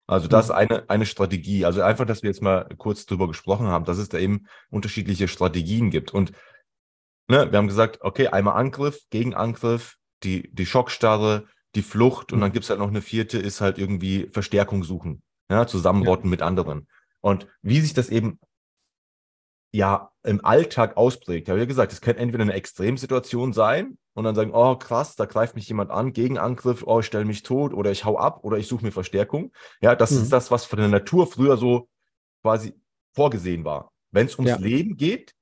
Also 0.08 0.28
das 0.28 0.46
ist 0.46 0.52
mhm. 0.52 0.58
eine, 0.58 0.90
eine 0.90 1.06
Strategie. 1.06 1.66
Also 1.66 1.82
einfach, 1.82 2.06
dass 2.06 2.24
wir 2.24 2.30
jetzt 2.30 2.42
mal 2.42 2.70
kurz 2.78 3.06
drüber 3.06 3.28
gesprochen 3.28 3.68
haben, 3.68 3.86
dass 3.86 3.98
es 3.98 4.10
da 4.10 4.18
eben 4.18 4.48
unterschiedliche 4.70 5.28
Strategien 5.28 5.90
gibt. 5.90 6.14
Und 6.14 6.32
ne, 7.28 7.52
wir 7.52 7.58
haben 7.58 7.68
gesagt, 7.68 8.00
okay, 8.02 8.28
einmal 8.28 8.56
Angriff, 8.56 9.02
Gegenangriff, 9.10 9.96
die, 10.24 10.54
die 10.54 10.66
Schockstarre, 10.66 11.48
die 11.76 11.82
Flucht 11.82 12.32
und 12.32 12.40
dann 12.40 12.50
mhm. 12.50 12.54
gibt 12.54 12.64
es 12.64 12.70
halt 12.70 12.80
noch 12.80 12.88
eine 12.88 13.02
vierte, 13.02 13.38
ist 13.38 13.60
halt 13.60 13.78
irgendwie 13.78 14.30
Verstärkung 14.32 14.84
suchen, 14.84 15.22
ja, 15.52 15.68
zusammenrotten 15.68 16.28
ja. 16.28 16.32
mit 16.32 16.42
anderen. 16.42 16.88
Und 17.25 17.48
wie 17.63 17.81
sich 17.81 17.95
das 17.95 18.10
eben 18.10 18.39
ja 19.74 20.12
im 20.22 20.45
Alltag 20.45 20.95
ausprägt. 20.95 21.48
Ich 21.48 21.50
habe 21.50 21.60
ja 21.60 21.66
gesagt, 21.66 21.92
es 21.92 22.00
könnte 22.00 22.22
entweder 22.22 22.44
eine 22.44 22.54
Extremsituation 22.54 23.51
sein 23.51 23.98
und 24.13 24.25
dann 24.25 24.36
sagen, 24.36 24.51
oh 24.54 24.75
krass, 24.75 25.16
da 25.16 25.25
greift 25.25 25.56
mich 25.56 25.68
jemand 25.68 25.89
an, 25.89 26.13
Gegenangriff, 26.13 26.83
oh, 26.86 27.00
ich 27.00 27.07
stelle 27.07 27.25
mich 27.25 27.42
tot 27.42 27.74
oder 27.74 27.89
ich 27.89 28.06
hau 28.06 28.19
ab 28.19 28.44
oder 28.44 28.60
ich 28.60 28.68
suche 28.68 28.86
mir 28.86 28.92
Verstärkung. 28.92 29.51
Ja, 29.81 29.95
das 29.95 30.12
mhm. 30.12 30.22
ist 30.22 30.33
das, 30.33 30.51
was 30.51 30.66
von 30.66 30.77
der 30.77 30.88
Natur 30.88 31.25
früher 31.25 31.57
so 31.57 31.89
quasi 32.44 32.75
vorgesehen 33.16 33.66
war. 33.66 33.92
Wenn 34.12 34.27
es 34.27 34.36
ums 34.38 34.51
ja. 34.51 34.57
Leben 34.57 34.95
geht, 34.95 35.33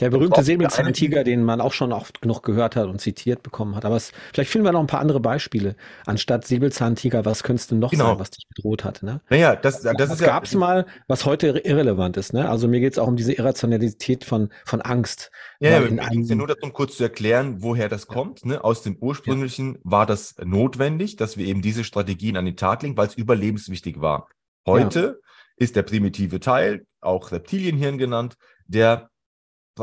der 0.00 0.10
berühmte 0.10 0.42
Säbelzahntiger, 0.42 1.24
den 1.24 1.44
man 1.44 1.60
auch 1.60 1.72
schon 1.72 1.92
oft 1.92 2.22
genug 2.22 2.42
gehört 2.42 2.76
hat 2.76 2.86
und 2.86 3.00
zitiert 3.00 3.42
bekommen 3.42 3.76
hat. 3.76 3.84
Aber 3.84 3.96
es, 3.96 4.12
vielleicht 4.32 4.50
finden 4.50 4.66
wir 4.66 4.72
noch 4.72 4.80
ein 4.80 4.86
paar 4.86 5.00
andere 5.00 5.20
Beispiele. 5.20 5.76
Anstatt 6.06 6.46
Säbelzahntiger, 6.46 7.24
was 7.24 7.42
könntest 7.42 7.70
du 7.70 7.76
noch 7.76 7.90
genau. 7.90 8.06
sagen, 8.06 8.20
was 8.20 8.30
dich 8.30 8.46
bedroht 8.48 8.84
hat? 8.84 9.02
Ne? 9.02 9.20
Naja, 9.28 9.56
das, 9.56 9.82
das, 9.82 9.96
das 9.96 10.12
ist 10.12 10.22
gab 10.22 10.44
es 10.44 10.52
ja, 10.52 10.58
mal, 10.58 10.86
was 11.06 11.26
heute 11.26 11.48
irrelevant 11.48 12.16
ist. 12.16 12.32
Ne? 12.32 12.48
Also 12.48 12.66
mir 12.66 12.80
geht 12.80 12.94
es 12.94 12.98
auch 12.98 13.08
um 13.08 13.16
diese 13.16 13.32
Irrationalität 13.32 14.24
von, 14.24 14.48
von 14.64 14.80
Angst. 14.80 15.30
Ja, 15.60 15.70
ja 15.70 15.80
ja 15.80 16.34
nur 16.34 16.46
darum, 16.46 16.72
kurz 16.72 16.96
zu 16.96 17.02
erklären, 17.02 17.62
woher 17.62 17.88
das 17.88 18.06
kommt. 18.06 18.46
Ne? 18.46 18.64
Aus 18.64 18.82
dem 18.82 18.96
ursprünglichen 18.96 19.74
ja. 19.74 19.80
war 19.84 20.06
das 20.06 20.34
notwendig, 20.42 21.16
dass 21.16 21.36
wir 21.36 21.46
eben 21.46 21.60
diese 21.60 21.84
Strategien 21.84 22.36
an 22.36 22.46
den 22.46 22.56
Tag 22.56 22.82
legen, 22.82 22.96
weil 22.96 23.08
es 23.08 23.14
überlebenswichtig 23.14 24.00
war. 24.00 24.28
Heute 24.66 25.00
ja. 25.00 25.28
ist 25.56 25.76
der 25.76 25.82
primitive 25.82 26.40
Teil, 26.40 26.86
auch 27.00 27.32
Reptilienhirn 27.32 27.98
genannt, 27.98 28.36
der 28.66 29.09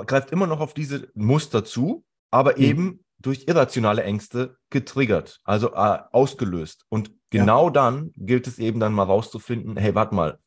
greift 0.05 0.31
immer 0.31 0.47
noch 0.47 0.59
auf 0.59 0.73
diese 0.73 1.09
Muster 1.13 1.63
zu, 1.63 2.05
aber 2.31 2.53
mhm. 2.57 2.63
eben 2.63 3.05
durch 3.19 3.47
irrationale 3.47 4.03
Ängste 4.03 4.57
getriggert, 4.69 5.39
also 5.43 5.73
äh, 5.73 5.99
ausgelöst. 6.11 6.85
Und 6.89 7.11
genau 7.29 7.65
ja. 7.65 7.71
dann 7.71 8.11
gilt 8.15 8.47
es 8.47 8.59
eben 8.59 8.79
dann 8.79 8.93
mal 8.93 9.03
rauszufinden, 9.03 9.75
hey, 9.77 9.95
warte 9.95 10.13
mal, 10.13 10.39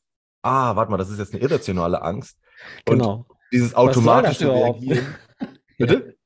ah, 0.42 0.76
warte 0.76 0.90
mal, 0.90 0.96
das 0.96 1.10
ist 1.10 1.18
jetzt 1.18 1.34
eine 1.34 1.42
irrationale 1.42 2.02
Angst. 2.02 2.38
Genau. 2.84 3.26
Und 3.28 3.36
dieses 3.52 3.74
automatische 3.74 4.52
Reagieren. 4.52 5.14
Bitte? 5.78 6.16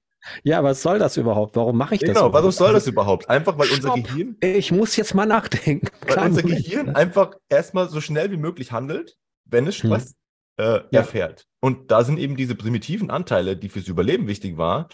Ja, 0.42 0.64
was 0.64 0.82
soll 0.82 0.98
das 0.98 1.16
überhaupt? 1.16 1.56
Warum 1.56 1.76
mache 1.76 1.94
ich 1.94 2.00
das? 2.00 2.14
Genau, 2.14 2.32
warum 2.32 2.50
soll 2.50 2.72
das 2.72 2.86
überhaupt? 2.86 3.28
Einfach 3.28 3.58
weil 3.58 3.66
Stopp. 3.66 3.96
unser 3.96 4.08
Gehirn. 4.08 4.36
Ich 4.40 4.72
muss 4.72 4.96
jetzt 4.96 5.14
mal 5.14 5.26
nachdenken. 5.26 5.88
Weil 6.06 6.28
unser 6.28 6.42
Gehirn 6.42 6.94
einfach 6.96 7.34
erstmal 7.48 7.88
so 7.88 8.00
schnell 8.00 8.30
wie 8.30 8.38
möglich 8.38 8.72
handelt, 8.72 9.16
wenn 9.44 9.66
es 9.66 9.82
hm. 9.82 9.90
Stress 9.90 10.10
hm 10.10 10.14
äh, 10.56 10.64
ja. 10.64 10.86
erfährt. 10.90 11.46
Und 11.60 11.90
da 11.90 12.04
sind 12.04 12.18
eben 12.18 12.36
diese 12.36 12.54
primitiven 12.54 13.10
Anteile, 13.10 13.56
die 13.56 13.68
fürs 13.68 13.88
Überleben 13.88 14.26
wichtig 14.26 14.56
waren, 14.56 14.86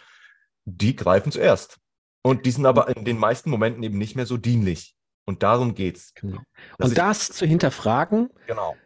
die 0.64 0.96
greifen 0.96 1.32
zuerst. 1.32 1.78
Und 2.22 2.46
die 2.46 2.50
sind 2.50 2.66
aber 2.66 2.94
in 2.94 3.04
den 3.04 3.18
meisten 3.18 3.50
Momenten 3.50 3.82
eben 3.82 3.98
nicht 3.98 4.14
mehr 4.14 4.26
so 4.26 4.36
dienlich. 4.36 4.94
Und 5.24 5.42
darum 5.42 5.74
geht's. 5.74 6.12
Genau. 6.14 6.40
Und 6.78 6.98
das 6.98 7.28
zu 7.28 7.46
hinterfragen, 7.46 8.30
genau. 8.46 8.76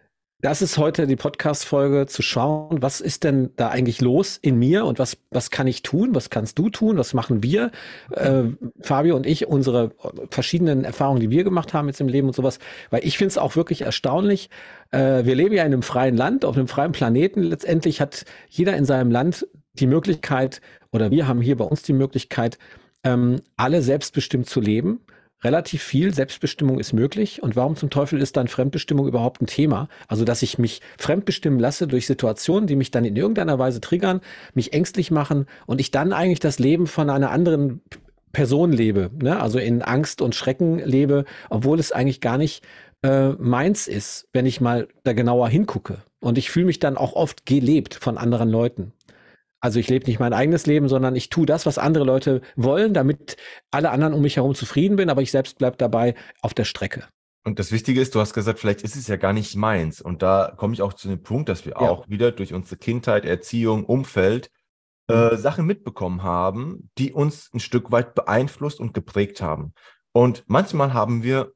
Das 0.45 0.61
ist 0.61 0.77
heute 0.77 1.07
die 1.07 1.17
Podcast-Folge 1.17 2.05
zu 2.05 2.21
schauen, 2.21 2.83
was 2.83 3.01
ist 3.01 3.25
denn 3.25 3.53
da 3.57 3.71
eigentlich 3.71 4.03
los 4.03 4.37
in 4.37 4.59
mir 4.59 4.85
und 4.85 4.99
was, 4.99 5.17
was 5.31 5.51
kann 5.51 5.67
ich 5.67 5.81
tun, 5.81 6.15
was 6.15 6.29
kannst 6.29 6.59
du 6.59 6.69
tun, 6.69 6.99
was 6.99 7.15
machen 7.15 7.43
wir, 7.43 7.71
äh, 8.11 8.43
Fabio 8.83 9.17
und 9.17 9.25
ich, 9.25 9.47
unsere 9.47 9.93
verschiedenen 10.29 10.85
Erfahrungen, 10.85 11.21
die 11.21 11.31
wir 11.31 11.45
gemacht 11.45 11.73
haben 11.73 11.87
jetzt 11.87 12.03
im 12.03 12.09
Leben 12.09 12.27
und 12.27 12.35
sowas, 12.35 12.59
weil 12.91 13.07
ich 13.07 13.17
finde 13.17 13.29
es 13.29 13.39
auch 13.39 13.57
wirklich 13.57 13.81
erstaunlich. 13.81 14.51
Äh, 14.91 15.25
wir 15.25 15.35
leben 15.35 15.55
ja 15.55 15.63
in 15.63 15.73
einem 15.73 15.83
freien 15.83 16.15
Land, 16.15 16.45
auf 16.45 16.59
einem 16.59 16.69
freien 16.69 16.93
Planeten. 16.93 17.43
Letztendlich 17.43 18.03
hat 18.03 18.27
jeder 18.51 18.77
in 18.77 18.85
seinem 18.85 19.11
Land 19.11 19.49
die 19.73 19.87
Möglichkeit, 19.87 20.61
oder 20.93 21.11
wir 21.11 21.27
haben 21.27 21.41
hier 21.41 21.57
bei 21.57 21.65
uns 21.65 21.81
die 21.85 21.95
Möglichkeit, 21.95 22.59
ähm, 23.03 23.41
alle 23.57 23.81
selbstbestimmt 23.81 24.47
zu 24.47 24.61
leben 24.61 25.01
relativ 25.45 25.83
viel 25.83 26.13
Selbstbestimmung 26.15 26.81
ist 26.81 26.93
möglich. 26.93 27.43
Und 27.43 27.55
warum 27.55 27.77
zum 27.77 27.91
Teufel 27.91 28.21
ist 28.21 28.37
dann 28.37 28.49
Fremdbestimmung 28.49 29.07
überhaupt 29.07 29.43
ein 29.43 29.47
Thema? 29.47 29.89
Also, 30.09 30.25
dass 30.25 30.43
ich 30.43 30.59
mich 30.59 30.81
fremdbestimmen 30.99 31.61
lasse 31.61 31.87
durch 31.87 32.07
Situationen, 32.07 32.67
die 32.67 32.77
mich 32.77 32.91
dann 32.91 33.05
in 33.05 33.15
irgendeiner 33.15 33.59
Weise 33.59 33.81
triggern, 33.81 34.21
mich 34.55 34.73
ängstlich 34.73 35.11
machen 35.11 35.47
und 35.67 35.81
ich 35.81 35.91
dann 35.91 36.13
eigentlich 36.13 36.41
das 36.41 36.59
Leben 36.59 36.87
von 36.87 37.11
einer 37.11 37.31
anderen 37.31 37.83
Person 38.33 38.73
lebe, 38.73 39.11
ne? 39.23 39.41
also 39.41 39.59
in 39.59 39.81
Angst 39.81 40.21
und 40.21 40.35
Schrecken 40.35 40.79
lebe, 40.81 41.25
obwohl 41.51 41.79
es 41.79 41.93
eigentlich 41.93 42.21
gar 42.21 42.37
nicht 42.37 42.65
äh, 43.03 43.31
meins 43.31 43.87
ist, 43.87 44.29
wenn 44.33 44.45
ich 44.45 44.61
mal 44.61 44.89
da 45.05 45.13
genauer 45.13 45.49
hingucke. 45.49 45.99
Und 46.21 46.37
ich 46.37 46.51
fühle 46.51 46.67
mich 46.67 46.79
dann 46.79 46.97
auch 46.97 47.13
oft 47.15 47.47
gelebt 47.47 47.95
von 47.95 48.19
anderen 48.19 48.51
Leuten. 48.51 48.93
Also 49.65 49.81
ich 49.81 49.89
lebe 49.89 50.05
nicht 50.05 50.21
mein 50.21 50.35
eigenes 50.35 50.67
Leben, 50.67 50.91
sondern 50.91 51.17
ich 51.17 51.31
tue 51.31 51.47
das, 51.47 51.65
was 51.65 51.79
andere 51.79 52.05
Leute 52.05 52.43
wollen, 52.55 52.93
damit 52.93 53.39
alle 53.71 53.93
anderen 53.93 54.13
um 54.13 54.21
mich 54.21 54.37
herum 54.37 54.55
zufrieden 54.55 54.97
bin, 54.97 55.09
aber 55.09 55.23
ich 55.23 55.31
selbst 55.31 55.57
bleibe 55.57 55.79
dabei 55.79 56.15
auf 56.43 56.53
der 56.53 56.67
Strecke. 56.67 57.09
Und 57.45 57.59
das 57.59 57.73
Wichtige 57.73 57.99
ist, 57.99 58.15
du 58.15 58.21
hast 58.21 58.35
gesagt, 58.35 58.59
vielleicht 58.59 58.83
ist 58.83 58.95
es 58.95 59.07
ja 59.07 59.17
gar 59.17 59.33
nicht 59.33 59.57
meins. 59.57 60.03
Und 60.03 60.21
da 60.21 60.53
komme 60.55 60.75
ich 60.75 60.83
auch 60.83 60.93
zu 60.93 61.09
dem 61.09 61.23
Punkt, 61.23 61.49
dass 61.49 61.65
wir 61.65 61.73
ja. 61.73 61.79
auch 61.79 62.07
wieder 62.11 62.31
durch 62.31 62.53
unsere 62.53 62.77
Kindheit, 62.77 63.25
Erziehung, 63.25 63.87
Umfeld 63.87 64.51
äh, 65.09 65.31
mhm. 65.31 65.39
Sachen 65.39 65.65
mitbekommen 65.65 66.23
haben, 66.23 66.91
die 66.99 67.15
uns 67.15 67.49
ein 67.55 67.61
Stück 67.61 67.91
weit 67.91 68.15
beeinflusst 68.15 68.81
und 68.81 68.93
geprägt 68.93 69.41
haben. 69.41 69.73
Und 70.13 70.45
manchmal 70.47 70.93
haben 70.93 71.23
wir 71.23 71.55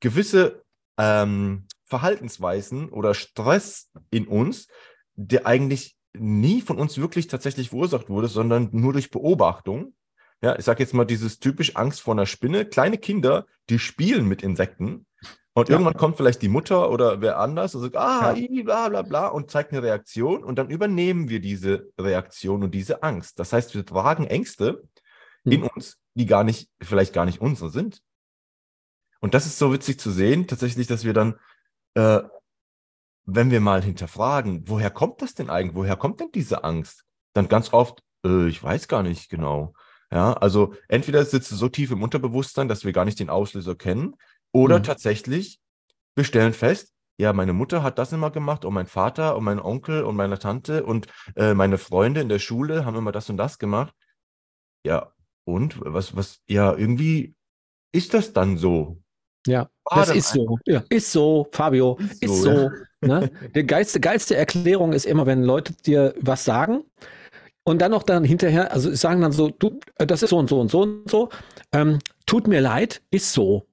gewisse 0.00 0.64
ähm, 0.98 1.68
Verhaltensweisen 1.84 2.88
oder 2.88 3.14
Stress 3.14 3.88
in 4.10 4.26
uns, 4.26 4.66
der 5.14 5.46
eigentlich 5.46 5.97
nie 6.14 6.60
von 6.60 6.78
uns 6.78 6.98
wirklich 6.98 7.26
tatsächlich 7.26 7.70
verursacht 7.70 8.08
wurde, 8.08 8.28
sondern 8.28 8.68
nur 8.72 8.92
durch 8.92 9.10
Beobachtung. 9.10 9.94
Ja, 10.40 10.56
ich 10.56 10.64
sage 10.64 10.82
jetzt 10.82 10.94
mal 10.94 11.04
dieses 11.04 11.40
typisch 11.40 11.76
Angst 11.76 12.00
vor 12.00 12.14
einer 12.14 12.26
Spinne. 12.26 12.64
Kleine 12.64 12.98
Kinder, 12.98 13.46
die 13.68 13.78
spielen 13.78 14.26
mit 14.26 14.42
Insekten 14.42 15.06
und 15.58 15.68
ja. 15.68 15.74
irgendwann 15.74 15.96
kommt 15.96 16.16
vielleicht 16.16 16.40
die 16.42 16.48
Mutter 16.48 16.88
oder 16.88 17.20
wer 17.20 17.40
anders 17.40 17.74
und 17.74 17.82
sagt, 17.82 17.96
ah, 17.96 18.32
ja. 18.32 18.62
bla 18.62 18.88
bla 18.88 19.02
bla 19.02 19.26
und 19.26 19.50
zeigt 19.50 19.72
eine 19.72 19.82
Reaktion 19.82 20.44
und 20.44 20.56
dann 20.56 20.70
übernehmen 20.70 21.28
wir 21.28 21.40
diese 21.40 21.90
Reaktion 21.98 22.62
und 22.62 22.72
diese 22.72 23.02
Angst. 23.02 23.40
Das 23.40 23.52
heißt, 23.52 23.74
wir 23.74 23.84
tragen 23.84 24.28
Ängste 24.28 24.84
hm. 25.42 25.52
in 25.52 25.62
uns, 25.64 25.98
die 26.14 26.26
gar 26.26 26.44
nicht, 26.44 26.70
vielleicht 26.80 27.12
gar 27.12 27.24
nicht 27.24 27.40
unsere 27.40 27.70
sind. 27.70 28.02
Und 29.18 29.34
das 29.34 29.46
ist 29.46 29.58
so 29.58 29.72
witzig 29.72 29.98
zu 29.98 30.12
sehen, 30.12 30.46
tatsächlich, 30.46 30.86
dass 30.86 31.04
wir 31.04 31.12
dann 31.12 31.34
äh, 31.94 32.20
wenn 33.30 33.50
wir 33.50 33.60
mal 33.60 33.82
hinterfragen, 33.82 34.62
woher 34.68 34.90
kommt 34.90 35.20
das 35.20 35.34
denn 35.34 35.50
eigentlich? 35.50 35.74
Woher 35.74 35.96
kommt 35.96 36.20
denn 36.20 36.32
diese 36.32 36.64
Angst? 36.64 37.04
Dann 37.34 37.48
ganz 37.48 37.74
oft, 37.74 38.02
äh, 38.24 38.48
ich 38.48 38.62
weiß 38.62 38.88
gar 38.88 39.02
nicht 39.02 39.28
genau. 39.28 39.74
Ja, 40.10 40.32
also 40.32 40.74
entweder 40.88 41.22
sitzt 41.26 41.52
es 41.52 41.58
so 41.58 41.68
tief 41.68 41.90
im 41.90 42.02
Unterbewusstsein, 42.02 42.68
dass 42.68 42.86
wir 42.86 42.92
gar 42.92 43.04
nicht 43.04 43.20
den 43.20 43.28
Auslöser 43.28 43.74
kennen, 43.74 44.16
oder 44.50 44.78
mhm. 44.78 44.84
tatsächlich, 44.84 45.60
wir 46.16 46.24
stellen 46.24 46.54
fest, 46.54 46.94
ja, 47.20 47.34
meine 47.34 47.52
Mutter 47.52 47.82
hat 47.82 47.98
das 47.98 48.14
immer 48.14 48.30
gemacht 48.30 48.64
und 48.64 48.72
mein 48.72 48.86
Vater 48.86 49.36
und 49.36 49.44
mein 49.44 49.60
Onkel 49.60 50.04
und 50.04 50.16
meine 50.16 50.38
Tante 50.38 50.86
und 50.86 51.08
äh, 51.36 51.52
meine 51.52 51.76
Freunde 51.76 52.22
in 52.22 52.30
der 52.30 52.38
Schule 52.38 52.86
haben 52.86 52.96
immer 52.96 53.12
das 53.12 53.28
und 53.28 53.36
das 53.36 53.58
gemacht. 53.58 53.92
Ja, 54.86 55.12
und 55.44 55.78
was, 55.84 56.16
was, 56.16 56.40
ja, 56.48 56.74
irgendwie 56.74 57.34
ist 57.92 58.14
das 58.14 58.32
dann 58.32 58.56
so. 58.56 59.02
Ja, 59.48 59.68
War 59.84 60.06
das 60.06 60.14
ist 60.14 60.32
so. 60.32 60.58
Ja, 60.66 60.82
ist 60.88 61.12
so, 61.12 61.48
Fabio, 61.52 61.96
ist, 61.98 62.22
ist 62.22 62.42
so. 62.42 62.54
so 62.54 62.70
ja. 63.02 63.20
ne? 63.20 63.30
Die 63.54 63.66
geilste, 63.66 64.00
geilste 64.00 64.36
Erklärung 64.36 64.92
ist 64.92 65.06
immer, 65.06 65.26
wenn 65.26 65.42
Leute 65.42 65.72
dir 65.72 66.14
was 66.20 66.44
sagen 66.44 66.84
und 67.64 67.80
dann 67.80 67.90
noch 67.90 68.02
dann 68.02 68.24
hinterher, 68.24 68.72
also 68.72 68.94
sagen 68.94 69.20
dann 69.20 69.32
so, 69.32 69.50
du, 69.50 69.80
äh, 69.96 70.06
das 70.06 70.22
ist 70.22 70.30
so 70.30 70.38
und 70.38 70.48
so 70.48 70.60
und 70.60 70.70
so 70.70 70.80
und 70.82 71.10
so. 71.10 71.28
Ähm, 71.72 71.98
tut 72.26 72.46
mir 72.46 72.60
leid, 72.60 73.02
ist 73.10 73.32
so. 73.32 73.66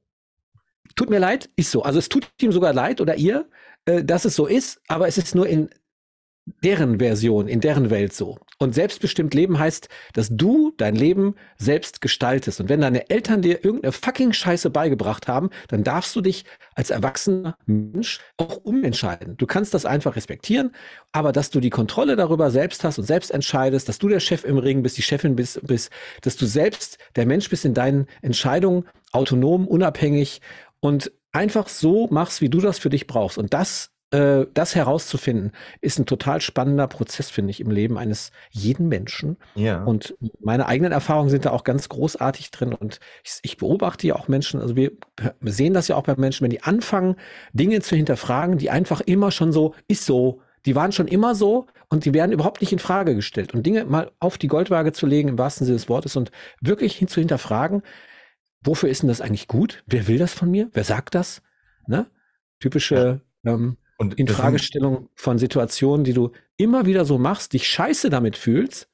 Tut 0.96 1.10
mir 1.10 1.20
leid, 1.20 1.50
ist 1.56 1.72
so. 1.72 1.84
Also 1.84 2.00
es 2.00 2.10
tut 2.10 2.28
ihm 2.42 2.52
sogar 2.52 2.74
leid 2.74 3.02
oder 3.02 3.16
ihr, 3.16 3.50
äh, 3.86 4.04
dass 4.04 4.26
es 4.26 4.36
so 4.36 4.48
ist, 4.48 4.82
aber 4.88 5.08
es 5.08 5.18
ist 5.18 5.36
nur 5.36 5.48
in 5.48 5.70
deren 6.46 7.00
Version, 7.00 7.48
in 7.48 7.60
deren 7.60 7.90
Welt 7.90 8.14
so. 8.14 8.38
Und 8.60 8.76
selbstbestimmt 8.76 9.34
Leben 9.34 9.58
heißt, 9.58 9.90
dass 10.14 10.30
du 10.30 10.74
dein 10.78 10.96
Leben 10.96 11.36
selbst 11.58 12.02
gestaltest. 12.02 12.62
Und 12.62 12.70
wenn 12.70 12.82
deine 12.82 13.10
Eltern 13.10 13.42
dir 13.42 13.66
irgendeine 13.66 13.92
fucking 13.92 14.32
Scheiße 14.32 14.70
beigebracht 14.70 15.28
haben, 15.28 15.50
dann 15.68 15.84
darfst 15.84 16.16
du 16.16 16.22
dich 16.22 16.46
als 16.76 16.92
erwachsener 16.92 17.58
Mensch 17.66 18.20
auch 18.38 18.58
umentscheiden. 18.58 19.38
Du 19.38 19.48
kannst 19.48 19.74
das 19.74 19.86
einfach 19.86 20.16
respektieren, 20.16 20.72
aber 21.12 21.32
dass 21.32 21.50
du 21.50 21.60
die 21.60 21.72
Kontrolle 21.72 22.16
darüber 22.16 22.52
selbst 22.52 22.84
hast 22.84 23.00
und 23.00 23.06
selbst 23.06 23.32
entscheidest, 23.32 23.90
dass 23.90 23.98
du 23.98 24.08
der 24.08 24.20
Chef 24.20 24.46
im 24.46 24.58
Ring 24.58 24.84
bist, 24.84 24.98
die 24.98 25.02
Chefin 25.02 25.36
bist, 25.36 25.66
bist 25.66 25.92
dass 26.22 26.38
du 26.38 26.46
selbst 26.46 26.98
der 27.16 27.26
Mensch 27.26 27.50
bist 27.50 27.66
in 27.66 27.74
deinen 27.74 28.06
Entscheidungen, 28.22 28.86
autonom, 29.12 29.68
unabhängig 29.68 30.42
und 30.80 31.12
einfach 31.32 31.68
so 31.68 32.08
machst, 32.08 32.42
wie 32.42 32.50
du 32.50 32.62
das 32.62 32.80
für 32.80 32.90
dich 32.90 33.08
brauchst. 33.08 33.38
Und 33.38 33.54
das 33.54 33.95
äh, 34.12 34.46
das 34.54 34.76
herauszufinden, 34.76 35.52
ist 35.82 36.00
ein 36.00 36.06
total 36.06 36.40
spannender 36.42 36.88
Prozess, 36.88 37.30
finde 37.30 37.52
ich, 37.52 37.60
im 37.60 37.72
Leben 37.72 37.98
eines 37.98 38.32
jeden 38.52 38.88
Menschen. 38.88 39.38
Ja. 39.56 39.84
Und 39.84 40.16
meine 40.40 40.68
eigenen 40.68 40.92
Erfahrungen 40.92 41.30
sind 41.30 41.46
da 41.46 41.52
auch 41.52 41.64
ganz 41.64 41.90
großartig 41.90 42.52
drin. 42.52 42.74
Und 42.74 43.00
ich, 43.24 43.40
ich 43.42 43.58
beobachte 43.58 44.08
ja 44.08 44.16
auch 44.16 44.28
Menschen, 44.28 44.62
also 44.62 44.76
wir 44.76 44.92
sehen 45.42 45.74
das 45.74 45.88
ja 45.88 45.96
auch 45.96 46.04
bei 46.04 46.16
Menschen, 46.16 46.44
wenn 46.44 46.52
die 46.52 46.64
anfangen, 46.64 47.16
Dinge 47.54 47.82
zu 47.82 47.96
hinterfragen, 47.96 48.58
die 48.58 48.70
einfach 48.70 49.02
immer 49.02 49.32
schon 49.32 49.52
so, 49.52 49.74
ist 49.88 50.06
so, 50.06 50.42
die 50.66 50.76
waren 50.76 50.92
schon 50.92 51.08
immer 51.08 51.36
so 51.36 51.68
und 51.90 52.06
die 52.06 52.14
werden 52.14 52.32
überhaupt 52.32 52.62
nicht 52.62 52.74
in 52.74 52.80
Frage 52.80 53.16
gestellt. 53.16 53.54
Und 53.54 53.66
Dinge 53.66 53.86
mal 53.86 54.12
auf 54.20 54.38
die 54.38 54.48
Goldwaage 54.48 54.92
zu 54.92 55.06
legen, 55.06 55.30
im 55.30 55.38
wahrsten 55.38 55.66
Sinne 55.66 55.78
des 55.78 55.90
Wortes, 55.90 56.16
und 56.16 56.32
wirklich 56.62 56.96
hin 56.96 57.08
zu 57.08 57.20
hinterfragen, 57.20 57.84
wofür 58.62 58.90
ist 58.90 59.02
denn 59.02 59.10
das 59.10 59.22
eigentlich 59.22 59.48
gut? 59.48 59.84
Wer 59.86 60.08
will 60.08 60.18
das 60.18 60.34
von 60.34 60.50
mir? 60.50 60.70
Wer 60.74 60.84
sagt 60.84 61.16
das? 61.16 61.42
Ne? 61.88 62.08
Typische 62.60 63.22
ähm, 63.46 63.78
und 63.98 64.16
in 64.16 64.28
Fragestellung 64.28 65.10
von 65.16 65.38
Situationen, 65.38 66.04
die 66.04 66.14
du 66.14 66.32
immer 66.58 66.86
wieder 66.86 67.06
so 67.06 67.18
machst, 67.18 67.54
dich 67.54 67.68
scheiße 67.68 68.10
damit 68.10 68.38
fühlst 68.38 68.90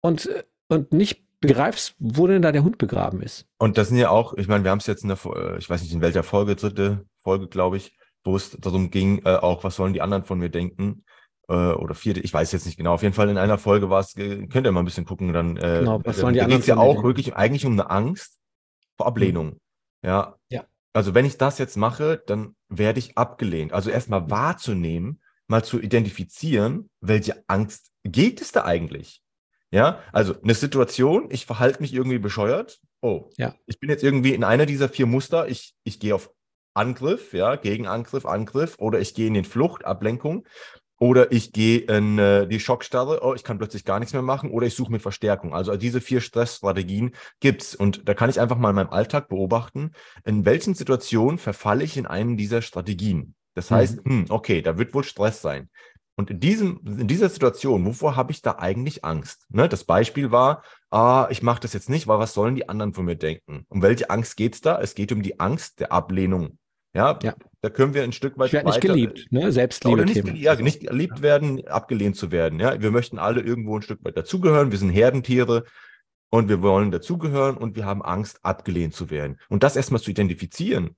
und, 0.00 0.26
äh, 0.26 0.44
und 0.68 0.92
nicht 0.92 1.24
begreifst, 1.40 1.94
wo 1.98 2.26
denn 2.26 2.42
da 2.42 2.52
der 2.52 2.64
Hund 2.64 2.78
begraben 2.78 3.22
ist. 3.22 3.46
Und 3.58 3.78
das 3.78 3.88
sind 3.88 3.98
ja 3.98 4.10
auch, 4.10 4.34
ich 4.34 4.48
meine, 4.48 4.64
wir 4.64 4.70
haben 4.70 4.78
es 4.78 4.86
jetzt 4.86 5.02
in 5.02 5.08
der, 5.08 5.18
äh, 5.24 5.58
ich 5.58 5.70
weiß 5.70 5.82
nicht 5.82 5.92
in 5.92 6.00
welcher 6.00 6.22
Folge, 6.22 6.56
dritte 6.56 7.06
Folge, 7.22 7.48
glaube 7.48 7.76
ich, 7.76 7.96
wo 8.24 8.36
es 8.36 8.50
darum 8.50 8.90
ging, 8.90 9.22
äh, 9.24 9.36
auch, 9.36 9.64
was 9.64 9.76
sollen 9.76 9.92
die 9.92 10.02
anderen 10.02 10.24
von 10.24 10.38
mir 10.38 10.50
denken? 10.50 11.04
Äh, 11.48 11.54
oder 11.54 11.94
vierte, 11.94 12.20
ich 12.20 12.34
weiß 12.34 12.52
jetzt 12.52 12.66
nicht 12.66 12.76
genau. 12.76 12.92
Auf 12.92 13.02
jeden 13.02 13.14
Fall 13.14 13.28
in 13.30 13.38
einer 13.38 13.56
Folge 13.56 13.88
war 13.88 14.00
es, 14.00 14.14
könnt 14.14 14.66
ihr 14.66 14.72
mal 14.72 14.80
ein 14.80 14.84
bisschen 14.84 15.06
gucken, 15.06 15.32
dann 15.32 15.56
äh, 15.56 15.78
genau, 15.80 16.00
was 16.04 16.18
sollen 16.18 16.34
die 16.34 16.42
anderen? 16.42 16.62
ja 16.64 16.76
auch 16.76 17.02
wirklich 17.02 17.36
eigentlich 17.36 17.64
um 17.64 17.72
eine 17.72 17.88
Angst 17.88 18.38
vor 18.96 19.06
Ablehnung. 19.06 19.46
Mhm. 19.46 19.60
Ja. 20.02 20.36
ja. 20.50 20.64
Also 20.92 21.14
wenn 21.14 21.24
ich 21.24 21.38
das 21.38 21.58
jetzt 21.58 21.76
mache, 21.76 22.22
dann 22.26 22.56
werde 22.68 22.98
ich 22.98 23.16
abgelehnt. 23.16 23.72
Also 23.72 23.90
erstmal 23.90 24.30
wahrzunehmen, 24.30 25.20
mal 25.46 25.64
zu 25.64 25.80
identifizieren, 25.80 26.90
welche 27.00 27.42
Angst 27.46 27.90
geht 28.04 28.40
es 28.40 28.52
da 28.52 28.64
eigentlich? 28.64 29.22
Ja, 29.70 30.02
also 30.12 30.40
eine 30.40 30.54
Situation, 30.54 31.28
ich 31.30 31.44
verhalte 31.44 31.82
mich 31.82 31.92
irgendwie 31.92 32.18
bescheuert. 32.18 32.80
Oh, 33.02 33.30
ja. 33.36 33.54
ich 33.66 33.78
bin 33.78 33.90
jetzt 33.90 34.02
irgendwie 34.02 34.32
in 34.34 34.44
einer 34.44 34.66
dieser 34.66 34.88
vier 34.88 35.06
Muster. 35.06 35.46
Ich, 35.48 35.74
ich 35.84 36.00
gehe 36.00 36.14
auf 36.14 36.30
Angriff, 36.74 37.32
ja, 37.34 37.56
Gegenangriff, 37.56 38.24
Angriff 38.24 38.76
oder 38.78 39.00
ich 39.00 39.14
gehe 39.14 39.26
in 39.26 39.34
den 39.34 39.44
Flucht, 39.44 39.84
Ablenkung. 39.84 40.46
Oder 40.98 41.30
ich 41.30 41.52
gehe 41.52 41.78
in 41.78 42.18
äh, 42.18 42.48
die 42.48 42.58
Schockstarre, 42.58 43.20
oh, 43.22 43.34
ich 43.34 43.44
kann 43.44 43.58
plötzlich 43.58 43.84
gar 43.84 44.00
nichts 44.00 44.12
mehr 44.12 44.22
machen, 44.22 44.50
oder 44.50 44.66
ich 44.66 44.74
suche 44.74 44.90
mit 44.90 45.02
Verstärkung. 45.02 45.54
Also 45.54 45.76
diese 45.76 46.00
vier 46.00 46.20
Stressstrategien 46.20 47.14
gibt's. 47.40 47.74
Und 47.74 48.08
da 48.08 48.14
kann 48.14 48.30
ich 48.30 48.40
einfach 48.40 48.58
mal 48.58 48.70
in 48.70 48.76
meinem 48.76 48.90
Alltag 48.90 49.28
beobachten, 49.28 49.92
in 50.24 50.44
welchen 50.44 50.74
Situationen 50.74 51.38
verfalle 51.38 51.84
ich 51.84 51.96
in 51.96 52.06
einen 52.06 52.36
dieser 52.36 52.62
Strategien. 52.62 53.34
Das 53.54 53.70
heißt, 53.70 54.04
mhm. 54.04 54.10
hm, 54.10 54.26
okay, 54.28 54.62
da 54.62 54.78
wird 54.78 54.94
wohl 54.94 55.04
Stress 55.04 55.40
sein. 55.40 55.68
Und 56.18 56.30
in, 56.30 56.40
diesem, 56.40 56.80
in 56.84 57.06
dieser 57.06 57.28
Situation, 57.28 57.84
wovor 57.86 58.16
habe 58.16 58.32
ich 58.32 58.42
da 58.42 58.56
eigentlich 58.58 59.04
Angst? 59.04 59.46
Ne? 59.50 59.68
Das 59.68 59.84
Beispiel 59.84 60.32
war, 60.32 60.64
ah, 60.90 61.28
ich 61.30 61.44
mache 61.44 61.60
das 61.60 61.74
jetzt 61.74 61.88
nicht, 61.88 62.08
weil 62.08 62.18
was 62.18 62.34
sollen 62.34 62.56
die 62.56 62.68
anderen 62.68 62.92
von 62.92 63.04
mir 63.04 63.14
denken? 63.14 63.66
Um 63.68 63.82
welche 63.82 64.10
Angst 64.10 64.36
geht's 64.36 64.60
da? 64.60 64.80
Es 64.80 64.96
geht 64.96 65.12
um 65.12 65.22
die 65.22 65.38
Angst 65.38 65.78
der 65.78 65.92
Ablehnung. 65.92 66.58
Ja, 66.98 67.16
ja, 67.22 67.34
da 67.60 67.70
können 67.70 67.94
wir 67.94 68.02
ein 68.02 68.10
Stück 68.10 68.36
weit. 68.38 68.48
Ich 68.48 68.52
werde 68.54 68.66
nicht 68.66 68.80
geliebt, 68.80 69.26
ne? 69.30 69.52
Selbstliebe. 69.52 70.02
Oder 70.02 70.04
nicht, 70.04 70.26
ja, 70.36 70.56
nicht 70.56 70.80
geliebt 70.80 71.22
werden, 71.22 71.64
abgelehnt 71.68 72.16
zu 72.16 72.32
werden. 72.32 72.58
Ja, 72.58 72.80
wir 72.80 72.90
möchten 72.90 73.20
alle 73.20 73.40
irgendwo 73.40 73.76
ein 73.76 73.82
Stück 73.82 74.04
weit 74.04 74.16
dazugehören. 74.16 74.72
Wir 74.72 74.78
sind 74.78 74.90
Herdentiere 74.90 75.62
und 76.30 76.48
wir 76.48 76.60
wollen 76.60 76.90
dazugehören 76.90 77.56
und 77.56 77.76
wir 77.76 77.86
haben 77.86 78.02
Angst, 78.02 78.40
abgelehnt 78.42 78.94
zu 78.94 79.10
werden. 79.10 79.38
Und 79.48 79.62
das 79.62 79.76
erstmal 79.76 80.00
zu 80.00 80.10
identifizieren. 80.10 80.96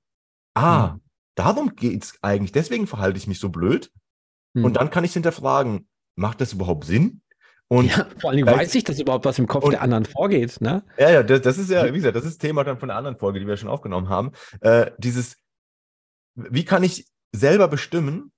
Ah, 0.54 0.92
hm. 0.92 1.00
darum 1.34 1.76
geht's 1.76 2.14
eigentlich. 2.22 2.52
Deswegen 2.52 2.86
verhalte 2.86 3.18
ich 3.18 3.26
mich 3.26 3.38
so 3.38 3.50
blöd. 3.50 3.90
Hm. 4.54 4.64
Und 4.64 4.78
dann 4.78 4.88
kann 4.88 5.04
ich 5.04 5.12
hinterfragen, 5.12 5.86
macht 6.16 6.40
das 6.40 6.54
überhaupt 6.54 6.86
Sinn? 6.86 7.20
Und 7.68 7.94
ja, 7.94 8.06
vor 8.18 8.30
allem 8.30 8.46
weiß 8.46 8.74
ich 8.74 8.84
das 8.84 8.98
überhaupt, 8.98 9.26
was 9.26 9.38
im 9.38 9.46
Kopf 9.46 9.64
und, 9.64 9.72
der 9.72 9.82
anderen 9.82 10.06
vorgeht, 10.06 10.62
ne? 10.62 10.82
Ja, 10.98 11.10
ja, 11.10 11.22
das, 11.22 11.42
das, 11.42 11.58
ist 11.58 11.70
ja, 11.70 11.84
wie 11.84 11.98
gesagt, 11.98 12.16
das 12.16 12.24
ist 12.24 12.38
Thema 12.38 12.64
dann 12.64 12.78
von 12.78 12.88
der 12.88 12.96
anderen 12.96 13.18
Folge, 13.18 13.38
die 13.38 13.46
wir 13.46 13.56
schon 13.58 13.68
aufgenommen 13.68 14.08
haben. 14.08 14.32
Äh, 14.60 14.90
dieses, 14.98 15.36
wie 16.50 16.64
kann 16.64 16.82
ich 16.82 17.06
selber 17.32 17.68
bestimmen 17.68 18.32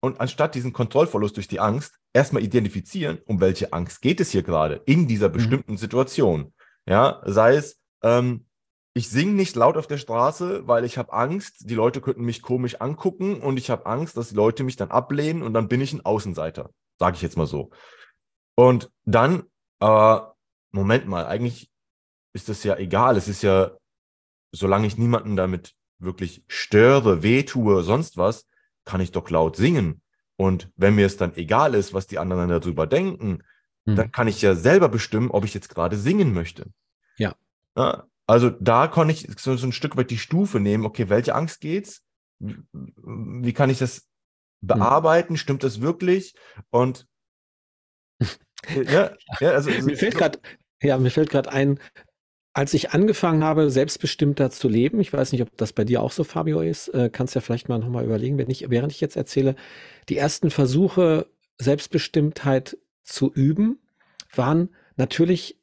und 0.00 0.20
anstatt 0.20 0.54
diesen 0.54 0.72
Kontrollverlust 0.72 1.36
durch 1.36 1.48
die 1.48 1.60
Angst 1.60 1.98
erstmal 2.12 2.42
identifizieren, 2.42 3.20
um 3.26 3.40
welche 3.40 3.72
Angst 3.72 4.02
geht 4.02 4.20
es 4.20 4.30
hier 4.30 4.42
gerade 4.42 4.82
in 4.86 5.06
dieser 5.06 5.28
mhm. 5.28 5.32
bestimmten 5.32 5.72
mhm. 5.72 5.78
Situation. 5.78 6.54
Ja, 6.86 7.22
sei 7.24 7.56
es, 7.56 7.80
ähm, 8.02 8.46
ich 8.94 9.08
singe 9.08 9.32
nicht 9.32 9.56
laut 9.56 9.76
auf 9.76 9.86
der 9.86 9.98
Straße, 9.98 10.66
weil 10.66 10.84
ich 10.84 10.98
habe 10.98 11.12
Angst, 11.12 11.70
die 11.70 11.74
Leute 11.74 12.00
könnten 12.00 12.24
mich 12.24 12.42
komisch 12.42 12.80
angucken 12.80 13.40
und 13.40 13.56
ich 13.56 13.70
habe 13.70 13.86
Angst, 13.86 14.16
dass 14.16 14.30
die 14.30 14.34
Leute 14.34 14.64
mich 14.64 14.76
dann 14.76 14.90
ablehnen 14.90 15.42
und 15.42 15.54
dann 15.54 15.68
bin 15.68 15.80
ich 15.80 15.92
ein 15.92 16.04
Außenseiter, 16.04 16.70
sage 16.98 17.16
ich 17.16 17.22
jetzt 17.22 17.38
mal 17.38 17.46
so. 17.46 17.70
Und 18.54 18.90
dann, 19.04 19.44
äh, 19.80 20.18
Moment 20.72 21.06
mal, 21.06 21.26
eigentlich 21.26 21.70
ist 22.34 22.48
das 22.48 22.64
ja 22.64 22.76
egal. 22.76 23.16
Es 23.16 23.28
ist 23.28 23.42
ja, 23.42 23.72
solange 24.52 24.86
ich 24.86 24.98
niemanden 24.98 25.36
damit 25.36 25.74
wirklich 26.02 26.42
störe, 26.48 27.22
wehtue, 27.22 27.82
sonst 27.82 28.16
was, 28.16 28.46
kann 28.84 29.00
ich 29.00 29.12
doch 29.12 29.28
laut 29.30 29.56
singen. 29.56 30.02
Und 30.36 30.70
wenn 30.76 30.94
mir 30.94 31.06
es 31.06 31.16
dann 31.16 31.36
egal 31.36 31.74
ist, 31.74 31.94
was 31.94 32.06
die 32.06 32.18
anderen 32.18 32.48
darüber 32.48 32.86
denken, 32.86 33.42
mhm. 33.84 33.96
dann 33.96 34.12
kann 34.12 34.28
ich 34.28 34.42
ja 34.42 34.54
selber 34.54 34.88
bestimmen, 34.88 35.30
ob 35.30 35.44
ich 35.44 35.54
jetzt 35.54 35.68
gerade 35.68 35.96
singen 35.96 36.32
möchte. 36.32 36.66
Ja. 37.16 37.34
ja 37.76 38.04
also 38.26 38.50
da 38.50 38.88
kann 38.88 39.10
ich 39.10 39.28
so, 39.38 39.56
so, 39.56 39.66
ein 39.66 39.72
Stück 39.72 39.96
weit 39.96 40.10
die 40.10 40.18
Stufe 40.18 40.58
nehmen, 40.58 40.86
okay, 40.86 41.08
welche 41.08 41.34
Angst 41.34 41.60
geht's? 41.60 42.02
Wie 42.38 43.52
kann 43.52 43.70
ich 43.70 43.78
das 43.78 44.08
bearbeiten? 44.60 45.34
Mhm. 45.34 45.38
Stimmt 45.38 45.62
das 45.62 45.80
wirklich? 45.80 46.34
Und 46.70 47.06
ja, 48.68 49.12
ja, 49.40 49.50
also, 49.50 49.70
mir 49.70 49.96
fällt 49.96 50.16
gerade 50.16 50.38
ja, 50.82 50.98
mir 50.98 51.10
fällt 51.10 51.30
gerade 51.30 51.52
ein, 51.52 51.78
als 52.54 52.74
ich 52.74 52.90
angefangen 52.90 53.42
habe, 53.44 53.70
selbstbestimmter 53.70 54.50
zu 54.50 54.68
leben, 54.68 55.00
ich 55.00 55.12
weiß 55.12 55.32
nicht, 55.32 55.42
ob 55.42 55.56
das 55.56 55.72
bei 55.72 55.84
dir 55.84 56.02
auch 56.02 56.12
so, 56.12 56.22
Fabio, 56.24 56.60
ist, 56.60 56.88
äh, 56.88 57.08
kannst 57.10 57.34
ja 57.34 57.40
vielleicht 57.40 57.68
mal 57.68 57.78
nochmal 57.78 58.04
überlegen, 58.04 58.38
wenn 58.38 58.50
ich, 58.50 58.68
während 58.68 58.92
ich 58.92 59.00
jetzt 59.00 59.16
erzähle, 59.16 59.54
die 60.08 60.18
ersten 60.18 60.50
Versuche, 60.50 61.26
Selbstbestimmtheit 61.58 62.76
zu 63.02 63.32
üben, 63.32 63.78
waren 64.34 64.70
natürlich 64.96 65.58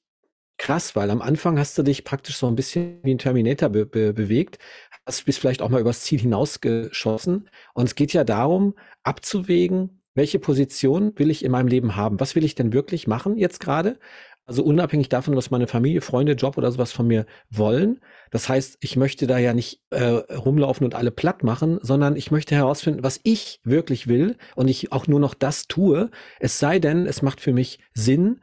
krass, 0.58 0.96
weil 0.96 1.10
am 1.12 1.22
Anfang 1.22 1.58
hast 1.58 1.77
du 1.77 1.84
dich 1.84 2.03
praktisch 2.03 2.38
so 2.38 2.48
ein 2.48 2.55
bisschen 2.55 3.00
wie 3.03 3.13
ein 3.13 3.17
Terminator 3.17 3.69
be 3.69 3.86
be 3.86 4.13
bewegt, 4.13 4.60
hast 5.05 5.25
bis 5.25 5.38
vielleicht 5.38 5.62
auch 5.62 5.69
mal 5.69 5.81
übers 5.81 6.01
Ziel 6.01 6.19
hinausgeschossen. 6.19 7.50
Und 7.74 7.86
es 7.86 7.96
geht 7.96 8.13
ja 8.13 8.24
darum, 8.24 8.75
abzuwägen, 9.03 10.01
welche 10.15 10.39
Position 10.39 11.13
will 11.17 11.29
ich 11.29 11.46
in 11.46 11.51
meinem 11.51 11.67
Leben 11.67 11.96
haben? 11.96 12.19
Was 12.19 12.36
will 12.36 12.43
ich 12.43 12.55
denn 12.55 12.74
wirklich 12.74 13.08
machen 13.08 13.38
jetzt 13.38 13.60
gerade? 13.60 14.00
Also 14.50 14.63
unabhängig 14.63 15.10
davon, 15.10 15.36
was 15.36 15.51
meine 15.51 15.68
Familie, 15.68 16.01
Freunde, 16.01 16.32
Job 16.32 16.58
oder 16.58 16.72
sowas 16.72 16.91
von 16.91 17.06
mir 17.06 17.27
wollen. 17.51 18.00
Das 18.32 18.50
heißt, 18.50 18.77
ich 18.79 18.96
möchte 18.96 19.27
da 19.27 19.38
ja 19.38 19.53
nicht 19.53 19.84
äh, 19.91 20.03
rumlaufen 20.06 20.86
und 20.86 20.96
alle 20.96 21.12
platt 21.12 21.44
machen, 21.44 21.77
sondern 21.84 22.15
ich 22.15 22.32
möchte 22.32 22.56
herausfinden, 22.56 23.03
was 23.03 23.20
ich 23.22 23.62
wirklich 23.63 24.08
will 24.08 24.38
und 24.56 24.68
ich 24.68 24.91
auch 24.91 25.06
nur 25.06 25.20
noch 25.20 25.36
das 25.36 25.68
tue. 25.68 26.10
Es 26.39 26.58
sei 26.58 26.79
denn, 26.79 27.06
es 27.06 27.22
macht 27.22 27.41
für 27.41 27.53
mich 27.53 27.77
Sinn, 27.94 28.41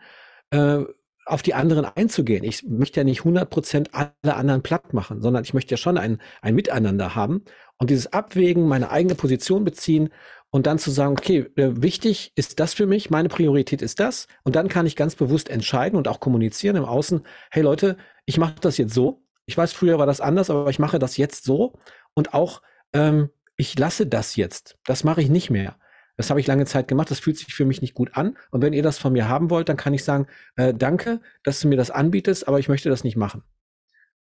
äh, 0.51 0.85
auf 1.25 1.43
die 1.43 1.55
anderen 1.55 1.85
einzugehen. 1.85 2.45
Ich 2.45 2.63
möchte 2.63 3.01
ja 3.01 3.05
nicht 3.05 3.23
100 3.23 3.51
Prozent 3.51 3.91
alle 3.93 4.37
anderen 4.37 4.63
platt 4.63 4.95
machen, 4.95 5.23
sondern 5.23 5.43
ich 5.43 5.55
möchte 5.55 5.73
ja 5.73 5.77
schon 5.77 5.99
ein, 5.99 6.21
ein 6.41 6.55
Miteinander 6.55 7.17
haben. 7.17 7.43
Und 7.79 7.91
dieses 7.91 8.13
Abwägen, 8.13 8.69
meine 8.69 8.93
eigene 8.93 9.17
Position 9.17 9.65
beziehen 9.65 10.11
und 10.51 10.67
dann 10.67 10.79
zu 10.79 10.91
sagen, 10.91 11.13
okay, 11.13 11.51
äh, 11.57 11.71
wichtig 11.83 12.33
ist 12.35 12.61
das 12.61 12.75
für 12.75 12.87
mich, 12.87 13.11
meine 13.11 13.29
Priorität 13.29 13.83
ist 13.83 14.01
das. 14.01 14.27
Und 14.45 14.57
dann 14.57 14.69
kann 14.69 14.87
ich 14.87 14.97
ganz 14.97 15.15
bewusst 15.15 15.51
entscheiden 15.51 15.97
und 15.97 16.09
auch 16.09 16.21
kommunizieren 16.21 16.77
im 16.77 16.85
Außen, 16.85 17.23
hey 17.51 17.63
Leute, 17.63 17.97
ich 18.25 18.39
mache 18.39 18.55
das 18.61 18.79
jetzt 18.79 18.95
so. 18.95 19.23
Ich 19.47 19.57
weiß, 19.57 19.73
früher 19.73 19.99
war 19.99 20.07
das 20.07 20.21
anders, 20.21 20.51
aber 20.51 20.71
ich 20.71 20.79
mache 20.79 20.99
das 20.99 21.17
jetzt 21.17 21.45
so. 21.45 21.75
Und 22.15 22.35
auch, 22.35 22.63
ähm, 22.93 23.31
ich 23.57 23.79
lasse 23.79 24.07
das 24.07 24.37
jetzt. 24.37 24.77
Das 24.85 25.05
mache 25.05 25.21
ich 25.21 25.29
nicht 25.29 25.51
mehr. 25.51 25.77
Das 26.17 26.31
habe 26.31 26.41
ich 26.41 26.47
lange 26.47 26.65
Zeit 26.65 26.89
gemacht. 26.89 27.11
Das 27.11 27.21
fühlt 27.21 27.37
sich 27.37 27.55
für 27.55 27.65
mich 27.65 27.83
nicht 27.83 27.95
gut 27.95 28.17
an. 28.17 28.37
Und 28.51 28.63
wenn 28.63 28.73
ihr 28.73 28.83
das 28.83 28.99
von 28.99 29.13
mir 29.13 29.29
haben 29.29 29.51
wollt, 29.51 29.69
dann 29.69 29.77
kann 29.77 29.95
ich 29.95 30.05
sagen, 30.05 30.27
äh, 30.57 30.73
danke, 30.73 31.21
dass 31.43 31.61
du 31.61 31.69
mir 31.69 31.77
das 31.77 31.91
anbietest, 31.91 32.49
aber 32.49 32.59
ich 32.59 32.69
möchte 32.69 32.89
das 32.89 33.05
nicht 33.05 33.17
machen. 33.17 33.43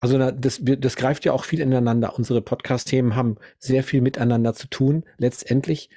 Also 0.00 0.18
das, 0.30 0.60
das 0.62 0.96
greift 0.96 1.24
ja 1.24 1.32
auch 1.32 1.44
viel 1.44 1.60
ineinander. 1.60 2.14
Unsere 2.16 2.42
Podcast-Themen 2.42 3.16
haben 3.16 3.36
sehr 3.58 3.82
viel 3.82 4.02
miteinander 4.02 4.52
zu 4.52 4.68
tun. 4.68 5.04
Letztendlich 5.16 5.88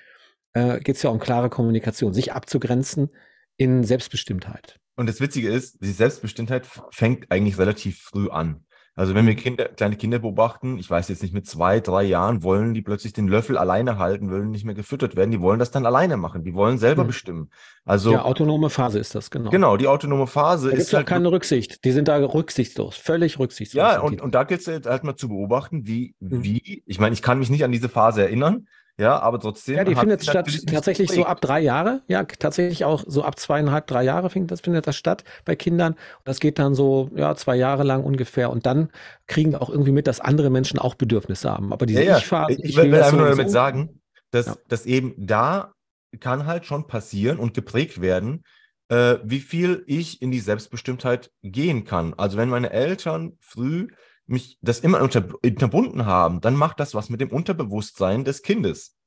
äh, 0.53 0.79
geht 0.79 0.95
es 0.95 1.03
ja 1.03 1.09
um 1.09 1.19
klare 1.19 1.49
Kommunikation, 1.49 2.13
sich 2.13 2.33
abzugrenzen 2.33 3.09
in 3.57 3.83
Selbstbestimmtheit. 3.83 4.79
Und 4.95 5.07
das 5.07 5.21
Witzige 5.21 5.49
ist, 5.49 5.81
die 5.81 5.91
Selbstbestimmtheit 5.91 6.67
fängt 6.91 7.31
eigentlich 7.31 7.57
relativ 7.57 7.99
früh 7.99 8.29
an. 8.29 8.65
Also 8.99 9.15
wenn 9.15 9.25
wir. 9.27 9.35
Kinder, 9.35 9.69
kleine 9.69 9.95
Kinder 9.95 10.19
beobachten, 10.19 10.77
ich 10.77 10.89
weiß 10.89 11.07
jetzt 11.07 11.21
nicht, 11.21 11.33
mit 11.33 11.47
zwei, 11.47 11.79
drei 11.79 12.03
Jahren 12.03 12.43
wollen 12.43 12.73
die 12.73 12.81
plötzlich 12.81 13.13
den 13.13 13.29
Löffel 13.29 13.57
alleine 13.57 13.97
halten, 13.97 14.29
wollen 14.29 14.51
nicht 14.51 14.65
mehr 14.65 14.75
gefüttert 14.75 15.15
werden, 15.15 15.31
die 15.31 15.39
wollen 15.39 15.57
das 15.57 15.71
dann 15.71 15.85
alleine 15.85 16.17
machen, 16.17 16.43
die 16.43 16.53
wollen 16.53 16.77
selber 16.77 17.03
mhm. 17.03 17.07
bestimmen. 17.07 17.49
Also 17.85 18.11
ja, 18.11 18.23
autonome 18.23 18.69
Phase 18.69 18.99
ist 18.99 19.15
das, 19.15 19.31
genau. 19.31 19.51
Genau, 19.51 19.77
die 19.77 19.87
autonome 19.87 20.27
Phase 20.27 20.71
da 20.71 20.75
ist. 20.75 20.93
halt 20.93 21.07
keine 21.07 21.31
Rücksicht. 21.31 21.85
Die 21.85 21.91
sind 21.91 22.09
da 22.09 22.17
rücksichtslos, 22.17 22.97
völlig 22.97 23.39
rücksichtslos. 23.39 23.81
Ja, 23.81 24.01
und, 24.01 24.21
und 24.21 24.35
da 24.35 24.43
gilt 24.43 24.67
es 24.67 24.85
halt 24.85 25.05
mal 25.05 25.15
zu 25.15 25.29
beobachten, 25.29 25.87
wie, 25.87 26.15
mhm. 26.19 26.43
wie, 26.43 26.83
ich 26.85 26.99
meine, 26.99 27.13
ich 27.13 27.21
kann 27.21 27.39
mich 27.39 27.49
nicht 27.49 27.63
an 27.63 27.71
diese 27.71 27.87
Phase 27.87 28.23
erinnern, 28.23 28.67
ja, 28.99 29.17
aber 29.17 29.39
trotzdem. 29.39 29.77
Ja, 29.77 29.85
die 29.85 29.95
findet 29.95 30.23
statt 30.23 30.47
tatsächlich 30.67 31.09
so 31.09 31.25
ab 31.25 31.39
drei 31.39 31.61
Jahre. 31.61 32.01
Ja, 32.07 32.23
tatsächlich 32.23 32.83
auch 32.83 33.03
so 33.07 33.23
ab 33.23 33.39
zweieinhalb, 33.39 33.87
drei 33.87 34.03
Jahre 34.03 34.29
findet 34.29 34.51
das, 34.51 34.61
findet 34.61 34.87
das 34.87 34.97
statt 34.97 35.23
bei 35.45 35.55
Kindern. 35.55 35.93
Und 35.93 36.25
das 36.25 36.41
geht 36.41 36.59
dann 36.59 36.75
so, 36.75 37.09
ja, 37.15 37.33
zwei 37.35 37.55
Jahre 37.55 37.83
lang 37.83 38.03
ungefähr. 38.03 38.49
Und 38.49 38.65
dann 38.65 38.89
kriegen 39.27 39.53
wir 39.53 39.61
auch 39.61 39.69
irgendwie 39.69 39.93
mit, 39.93 40.05
dass 40.05 40.19
andere 40.19 40.49
Menschen 40.49 40.79
auch 40.79 40.95
Bedürfnisse 40.95 41.49
haben. 41.49 41.71
Aber 41.71 41.85
diese 41.85 42.03
ja, 42.03 42.11
ja. 42.11 42.17
Ich-Phase. 42.17 42.53
Ich, 42.53 42.63
ich 42.71 42.77
will, 42.77 42.91
will 42.91 43.01
einfach 43.01 43.17
nur 43.17 43.29
damit 43.29 43.47
so 43.47 43.53
sagen, 43.53 44.01
dass, 44.31 44.47
ja. 44.47 44.55
dass 44.67 44.85
eben 44.85 45.13
da 45.17 45.71
kann 46.19 46.45
halt 46.45 46.65
schon 46.65 46.87
passieren 46.87 47.39
und 47.39 47.53
geprägt 47.53 48.01
werden, 48.01 48.43
äh, 48.89 49.17
wie 49.23 49.39
viel 49.39 49.83
ich 49.87 50.21
in 50.21 50.31
die 50.31 50.41
Selbstbestimmtheit 50.41 51.31
gehen 51.41 51.85
kann. 51.85 52.13
Also 52.15 52.37
wenn 52.37 52.49
meine 52.49 52.71
Eltern 52.71 53.37
früh 53.39 53.87
mich 54.29 54.57
das 54.61 54.79
immer 54.79 55.01
unter, 55.01 55.27
unterbunden 55.43 56.05
haben, 56.05 56.41
dann 56.41 56.55
macht 56.55 56.79
das 56.79 56.93
was 56.93 57.09
mit 57.09 57.21
dem 57.21 57.31
Unterbewusstsein 57.31 58.23
des 58.23 58.41
Kindes. 58.41 58.97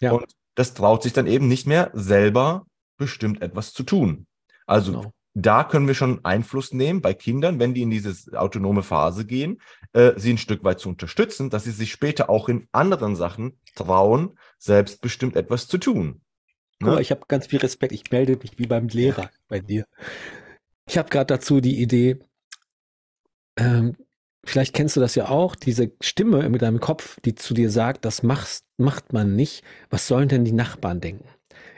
Ja. 0.00 0.12
Und 0.12 0.32
das 0.54 0.74
traut 0.74 1.02
sich 1.02 1.12
dann 1.12 1.26
eben 1.26 1.48
nicht 1.48 1.66
mehr 1.66 1.90
selber 1.94 2.66
bestimmt 2.98 3.42
etwas 3.42 3.72
zu 3.72 3.82
tun. 3.82 4.26
Also 4.66 4.92
genau. 4.92 5.12
da 5.34 5.64
können 5.64 5.86
wir 5.86 5.94
schon 5.94 6.24
Einfluss 6.24 6.72
nehmen 6.72 7.00
bei 7.00 7.14
Kindern, 7.14 7.58
wenn 7.58 7.74
die 7.74 7.82
in 7.82 7.90
diese 7.90 8.38
autonome 8.38 8.82
Phase 8.82 9.24
gehen, 9.24 9.60
äh, 9.92 10.12
sie 10.16 10.34
ein 10.34 10.38
Stück 10.38 10.62
weit 10.64 10.80
zu 10.80 10.88
unterstützen, 10.88 11.50
dass 11.50 11.64
sie 11.64 11.70
sich 11.70 11.90
später 11.90 12.28
auch 12.28 12.48
in 12.48 12.68
anderen 12.72 13.16
Sachen 13.16 13.58
trauen, 13.74 14.38
selbstbestimmt 14.58 15.36
etwas 15.36 15.68
zu 15.68 15.78
tun. 15.78 16.20
Ne? 16.80 17.00
ich 17.00 17.10
habe 17.10 17.22
ganz 17.28 17.46
viel 17.46 17.60
Respekt. 17.60 17.92
Ich 17.92 18.10
melde 18.10 18.36
mich 18.36 18.58
wie 18.58 18.66
beim 18.66 18.88
Lehrer 18.88 19.30
bei 19.48 19.60
dir. 19.60 19.86
Ich 20.88 20.98
habe 20.98 21.08
gerade 21.10 21.26
dazu 21.26 21.60
die 21.60 21.80
Idee, 21.80 22.18
ähm, 23.56 23.96
vielleicht 24.44 24.74
kennst 24.74 24.96
du 24.96 25.00
das 25.00 25.14
ja 25.14 25.28
auch, 25.28 25.56
diese 25.56 25.92
Stimme 26.00 26.48
mit 26.48 26.62
deinem 26.62 26.80
Kopf, 26.80 27.18
die 27.24 27.34
zu 27.34 27.54
dir 27.54 27.70
sagt, 27.70 28.04
das 28.04 28.22
machst, 28.22 28.64
macht 28.76 29.12
man 29.12 29.36
nicht. 29.36 29.62
Was 29.90 30.06
sollen 30.06 30.28
denn 30.28 30.44
die 30.44 30.52
Nachbarn 30.52 31.00
denken? 31.00 31.28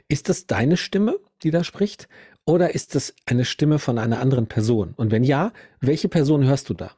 Ist 0.09 0.28
das 0.28 0.47
deine 0.47 0.76
Stimme, 0.76 1.18
die 1.42 1.50
da 1.50 1.64
spricht? 1.64 2.09
Oder 2.47 2.75
ist 2.75 2.95
das 2.95 3.15
eine 3.26 3.45
Stimme 3.45 3.78
von 3.78 3.99
einer 3.99 4.21
anderen 4.21 4.47
Person? 4.47 4.93
Und 4.97 5.10
wenn 5.10 5.25
ja, 5.25 5.52
welche 5.80 6.08
Person 6.08 6.45
hörst 6.45 6.69
du 6.69 6.75
da? 6.75 6.91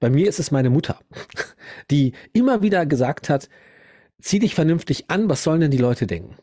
Bei 0.00 0.10
mir 0.10 0.28
ist 0.28 0.38
es 0.38 0.50
meine 0.50 0.70
Mutter, 0.70 1.00
die 1.90 2.12
immer 2.32 2.62
wieder 2.62 2.86
gesagt 2.86 3.28
hat, 3.28 3.48
zieh 4.20 4.38
dich 4.38 4.54
vernünftig 4.54 5.10
an, 5.10 5.28
was 5.28 5.42
sollen 5.42 5.60
denn 5.60 5.70
die 5.70 5.78
Leute 5.78 6.06
denken? 6.06 6.36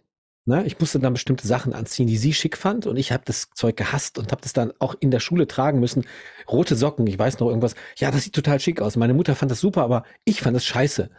Ne? 0.45 0.63
Ich 0.65 0.79
musste 0.79 0.99
dann 0.99 1.13
bestimmte 1.13 1.47
Sachen 1.47 1.73
anziehen, 1.73 2.07
die 2.07 2.17
sie 2.17 2.33
schick 2.33 2.57
fand 2.57 2.87
und 2.87 2.97
ich 2.97 3.11
habe 3.11 3.23
das 3.25 3.49
Zeug 3.53 3.77
gehasst 3.77 4.17
und 4.17 4.31
habe 4.31 4.41
das 4.41 4.53
dann 4.53 4.73
auch 4.79 4.95
in 4.99 5.11
der 5.11 5.19
Schule 5.19 5.47
tragen 5.47 5.79
müssen. 5.79 6.05
Rote 6.49 6.75
Socken, 6.75 7.05
ich 7.05 7.19
weiß 7.19 7.39
noch 7.39 7.47
irgendwas. 7.47 7.75
Ja, 7.97 8.09
das 8.09 8.23
sieht 8.23 8.33
total 8.33 8.59
schick 8.59 8.81
aus. 8.81 8.95
Meine 8.95 9.13
Mutter 9.13 9.35
fand 9.35 9.51
das 9.51 9.59
super, 9.59 9.83
aber 9.83 10.03
ich 10.25 10.41
fand 10.41 10.55
das 10.55 10.65
scheiße. 10.65 11.11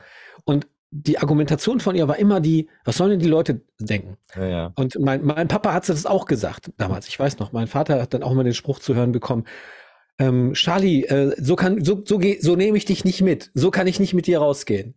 Und 0.44 0.66
die 0.90 1.18
Argumentation 1.18 1.80
von 1.80 1.94
ihr 1.94 2.08
war 2.08 2.18
immer 2.18 2.40
die, 2.40 2.68
was 2.84 2.96
sollen 2.96 3.12
denn 3.12 3.20
die 3.20 3.28
Leute 3.28 3.62
denken? 3.78 4.18
Ja, 4.34 4.46
ja. 4.46 4.72
Und 4.74 4.98
mein, 4.98 5.24
mein 5.24 5.48
Papa 5.48 5.72
hat 5.72 5.88
das 5.88 6.04
auch 6.04 6.26
gesagt 6.26 6.70
damals. 6.76 7.08
Ich 7.08 7.18
weiß 7.18 7.38
noch, 7.38 7.52
mein 7.52 7.66
Vater 7.66 8.02
hat 8.02 8.12
dann 8.12 8.22
auch 8.22 8.34
mal 8.34 8.44
den 8.44 8.54
Spruch 8.54 8.78
zu 8.78 8.94
hören 8.94 9.12
bekommen, 9.12 9.44
ähm, 10.18 10.52
Charlie, 10.52 11.04
äh, 11.04 11.34
so 11.42 11.56
kann, 11.56 11.84
so, 11.84 12.02
so, 12.04 12.20
so 12.40 12.56
nehme 12.56 12.76
ich 12.76 12.84
dich 12.84 13.04
nicht 13.04 13.22
mit. 13.22 13.50
So 13.54 13.70
kann 13.70 13.86
ich 13.86 13.98
nicht 13.98 14.14
mit 14.14 14.26
dir 14.26 14.38
rausgehen. 14.38 14.94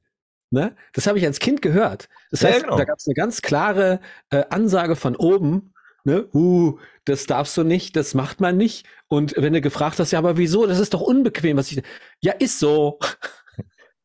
Ne? 0.51 0.75
Das 0.93 1.07
habe 1.07 1.17
ich 1.17 1.25
als 1.25 1.39
Kind 1.39 1.61
gehört. 1.61 2.07
Das 2.31 2.43
heißt, 2.43 2.63
genau. 2.63 2.77
da 2.77 2.85
gab 2.85 2.97
es 2.97 3.07
eine 3.07 3.15
ganz 3.15 3.41
klare 3.41 3.99
äh, 4.29 4.43
Ansage 4.49 4.95
von 4.95 5.15
oben, 5.15 5.73
ne? 6.03 6.27
uh, 6.33 6.77
das 7.05 7.25
darfst 7.25 7.57
du 7.57 7.63
nicht, 7.63 7.95
das 7.95 8.13
macht 8.13 8.41
man 8.41 8.57
nicht. 8.57 8.85
Und 9.07 9.35
wenn 9.37 9.53
du 9.53 9.61
gefragt 9.61 9.99
hast, 9.99 10.11
ja, 10.11 10.19
aber 10.19 10.37
wieso? 10.37 10.65
Das 10.65 10.79
ist 10.79 10.93
doch 10.93 11.01
unbequem, 11.01 11.57
was 11.57 11.71
ich. 11.71 11.83
Ja, 12.21 12.33
ist 12.33 12.59
so. 12.59 12.99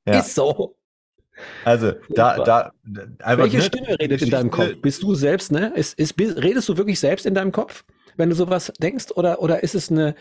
Ja. 0.07 0.21
Ist 0.21 0.35
so. 0.35 0.77
Also 1.65 1.93
da, 2.09 2.39
da, 2.39 2.73
einfach, 3.19 3.45
Welche 3.45 3.59
ne, 3.59 3.63
Stimme 3.63 3.99
redet 3.99 4.23
in 4.23 4.31
deinem 4.31 4.51
Kopf? 4.51 4.77
Bist 4.83 5.03
du 5.03 5.15
selbst, 5.15 5.53
ne? 5.53 5.73
Ist, 5.75 5.99
ist, 5.99 6.19
redest 6.19 6.69
du 6.69 6.77
wirklich 6.77 7.01
selbst 7.01 7.27
in 7.27 7.35
deinem 7.35 7.53
Kopf, 7.53 7.85
wenn 8.17 8.31
du 8.31 8.35
sowas 8.35 8.73
denkst, 8.79 9.13
oder, 9.15 9.41
oder 9.41 9.63
ist 9.63 9.75
es 9.75 9.91
eine 9.91 10.15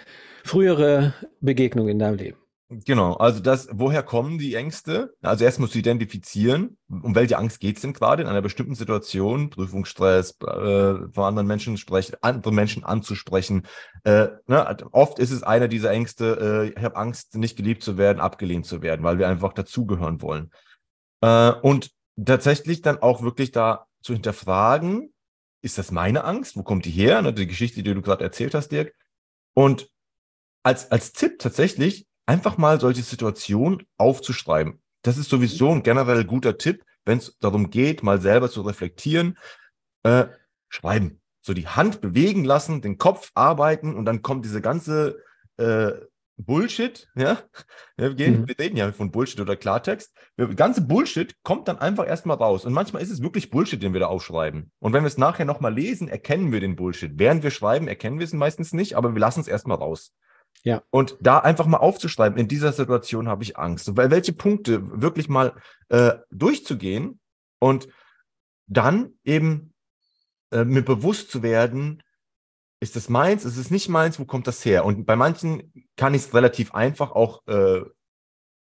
frühere 0.43 1.13
Begegnung 1.41 1.88
in 1.89 1.99
deinem 1.99 2.15
Leben? 2.15 2.38
Genau, 2.71 3.13
also 3.13 3.39
das, 3.39 3.67
woher 3.71 4.03
kommen 4.03 4.38
die 4.38 4.53
Ängste? 4.53 5.15
Also 5.23 5.43
erst 5.43 5.60
musst 5.60 5.73
du 5.73 5.79
identifizieren, 5.79 6.77
um 6.88 7.15
welche 7.15 7.36
Angst 7.39 7.60
geht 7.60 7.77
es 7.77 7.82
denn 7.82 7.93
gerade 7.93 8.21
in 8.21 8.29
einer 8.29 8.43
bestimmten 8.43 8.75
Situation, 8.75 9.49
Prüfungsstress, 9.49 10.38
äh, 10.41 11.10
von 11.12 11.23
anderen 11.23 11.47
Menschen 11.47 11.77
sprechen, 11.77 12.15
andere 12.21 12.53
Menschen 12.53 12.84
anzusprechen. 12.84 13.65
Äh, 14.03 14.27
ne? 14.45 14.77
Oft 14.91 15.17
ist 15.17 15.32
es 15.32 15.41
einer 15.41 15.67
dieser 15.67 15.89
Ängste, 15.89 16.69
äh, 16.75 16.79
ich 16.79 16.84
habe 16.84 16.95
Angst, 16.95 17.34
nicht 17.36 17.58
geliebt 17.58 17.82
zu 17.82 17.97
werden, 17.97 18.19
abgelehnt 18.19 18.67
zu 18.67 18.84
werden, 18.84 19.03
weil 19.03 19.17
wir 19.17 19.27
einfach 19.27 19.53
dazugehören 19.53 20.21
wollen. 20.21 20.51
Äh, 21.21 21.53
und 21.63 21.89
tatsächlich 22.23 22.84
dann 22.84 22.99
auch 23.01 23.23
wirklich 23.23 23.49
da 23.51 23.88
zu 24.03 24.13
hinterfragen, 24.13 25.12
ist 25.63 25.79
das 25.79 25.91
meine 25.91 26.23
Angst? 26.23 26.55
Wo 26.55 26.62
kommt 26.62 26.86
die 26.86 26.91
her? 26.91 27.23
Ne? 27.23 27.34
Die 27.34 27.47
Geschichte, 27.47 27.82
die 27.82 27.95
du 27.95 28.01
gerade 28.03 28.23
erzählt 28.23 28.53
hast, 28.53 28.69
Dirk. 28.69 28.93
Und 29.55 29.89
als, 30.62 30.91
als 30.91 31.13
Tipp 31.13 31.39
tatsächlich, 31.39 32.05
einfach 32.29 32.57
mal 32.57 32.79
solche 32.79 33.01
Situationen 33.01 33.87
aufzuschreiben. 33.97 34.79
Das 35.01 35.17
ist 35.17 35.29
sowieso 35.29 35.71
ein 35.71 35.81
generell 35.81 36.25
guter 36.25 36.59
Tipp, 36.59 36.83
wenn 37.03 37.17
es 37.17 37.35
darum 37.39 37.71
geht, 37.71 38.03
mal 38.03 38.21
selber 38.21 38.51
zu 38.51 38.61
reflektieren. 38.61 39.35
Äh, 40.03 40.25
schreiben. 40.69 41.21
So 41.41 41.53
die 41.53 41.67
Hand 41.67 42.01
bewegen 42.01 42.45
lassen, 42.45 42.81
den 42.81 42.99
Kopf 42.99 43.31
arbeiten 43.33 43.95
und 43.95 44.05
dann 44.05 44.21
kommt 44.21 44.45
diese 44.45 44.61
ganze 44.61 45.23
äh, 45.57 45.93
Bullshit, 46.37 47.09
ja. 47.15 47.39
Wir, 47.97 48.13
gehen, 48.13 48.41
mhm. 48.41 48.47
wir 48.47 48.59
reden 48.59 48.77
ja 48.77 48.91
von 48.91 49.09
Bullshit 49.11 49.41
oder 49.41 49.55
Klartext. 49.55 50.15
Der 50.37 50.47
ganze 50.49 50.81
Bullshit 50.81 51.35
kommt 51.41 51.67
dann 51.67 51.79
einfach 51.79 52.07
erstmal 52.07 52.37
raus. 52.37 52.63
Und 52.63 52.73
manchmal 52.73 53.01
ist 53.01 53.09
es 53.09 53.23
wirklich 53.23 53.49
Bullshit, 53.49 53.81
den 53.81 53.93
wir 53.93 53.99
da 53.99 54.07
aufschreiben. 54.07 54.71
Und 54.77 54.93
wenn 54.93 55.03
wir 55.03 55.07
es 55.07 55.17
nachher 55.17 55.45
nochmal 55.45 55.73
lesen, 55.73 56.07
erkennen 56.07 56.51
wir 56.51 56.59
den 56.59 56.75
Bullshit. 56.75 57.13
Während 57.15 57.43
wir 57.43 57.51
schreiben, 57.51 57.87
erkennen 57.87 58.19
wir 58.19 58.25
es 58.25 58.33
meistens 58.33 58.71
nicht, 58.71 58.95
aber 58.95 59.13
wir 59.15 59.19
lassen 59.19 59.41
es 59.41 59.47
erstmal 59.47 59.77
raus. 59.77 60.13
Ja. 60.63 60.83
Und 60.89 61.17
da 61.21 61.39
einfach 61.39 61.65
mal 61.65 61.77
aufzuschreiben, 61.77 62.38
in 62.38 62.47
dieser 62.47 62.73
Situation 62.73 63.27
habe 63.27 63.43
ich 63.43 63.57
Angst. 63.57 63.95
Weil 63.95 64.12
welche 64.12 64.33
Punkte 64.33 65.01
wirklich 65.01 65.29
mal 65.29 65.53
äh, 65.89 66.13
durchzugehen 66.31 67.19
und 67.59 67.88
dann 68.67 69.13
eben 69.23 69.73
äh, 70.51 70.65
mir 70.65 70.83
bewusst 70.83 71.31
zu 71.31 71.43
werden, 71.43 72.03
ist 72.81 72.95
es 72.95 73.09
meins, 73.09 73.45
ist 73.45 73.57
es 73.57 73.71
nicht 73.71 73.89
meins, 73.89 74.19
wo 74.19 74.25
kommt 74.25 74.47
das 74.47 74.63
her? 74.63 74.85
Und 74.85 75.05
bei 75.05 75.15
manchen 75.15 75.73
kann 75.97 76.13
ich 76.13 76.23
es 76.23 76.33
relativ 76.33 76.73
einfach 76.73 77.12
auch 77.12 77.45
äh, 77.47 77.81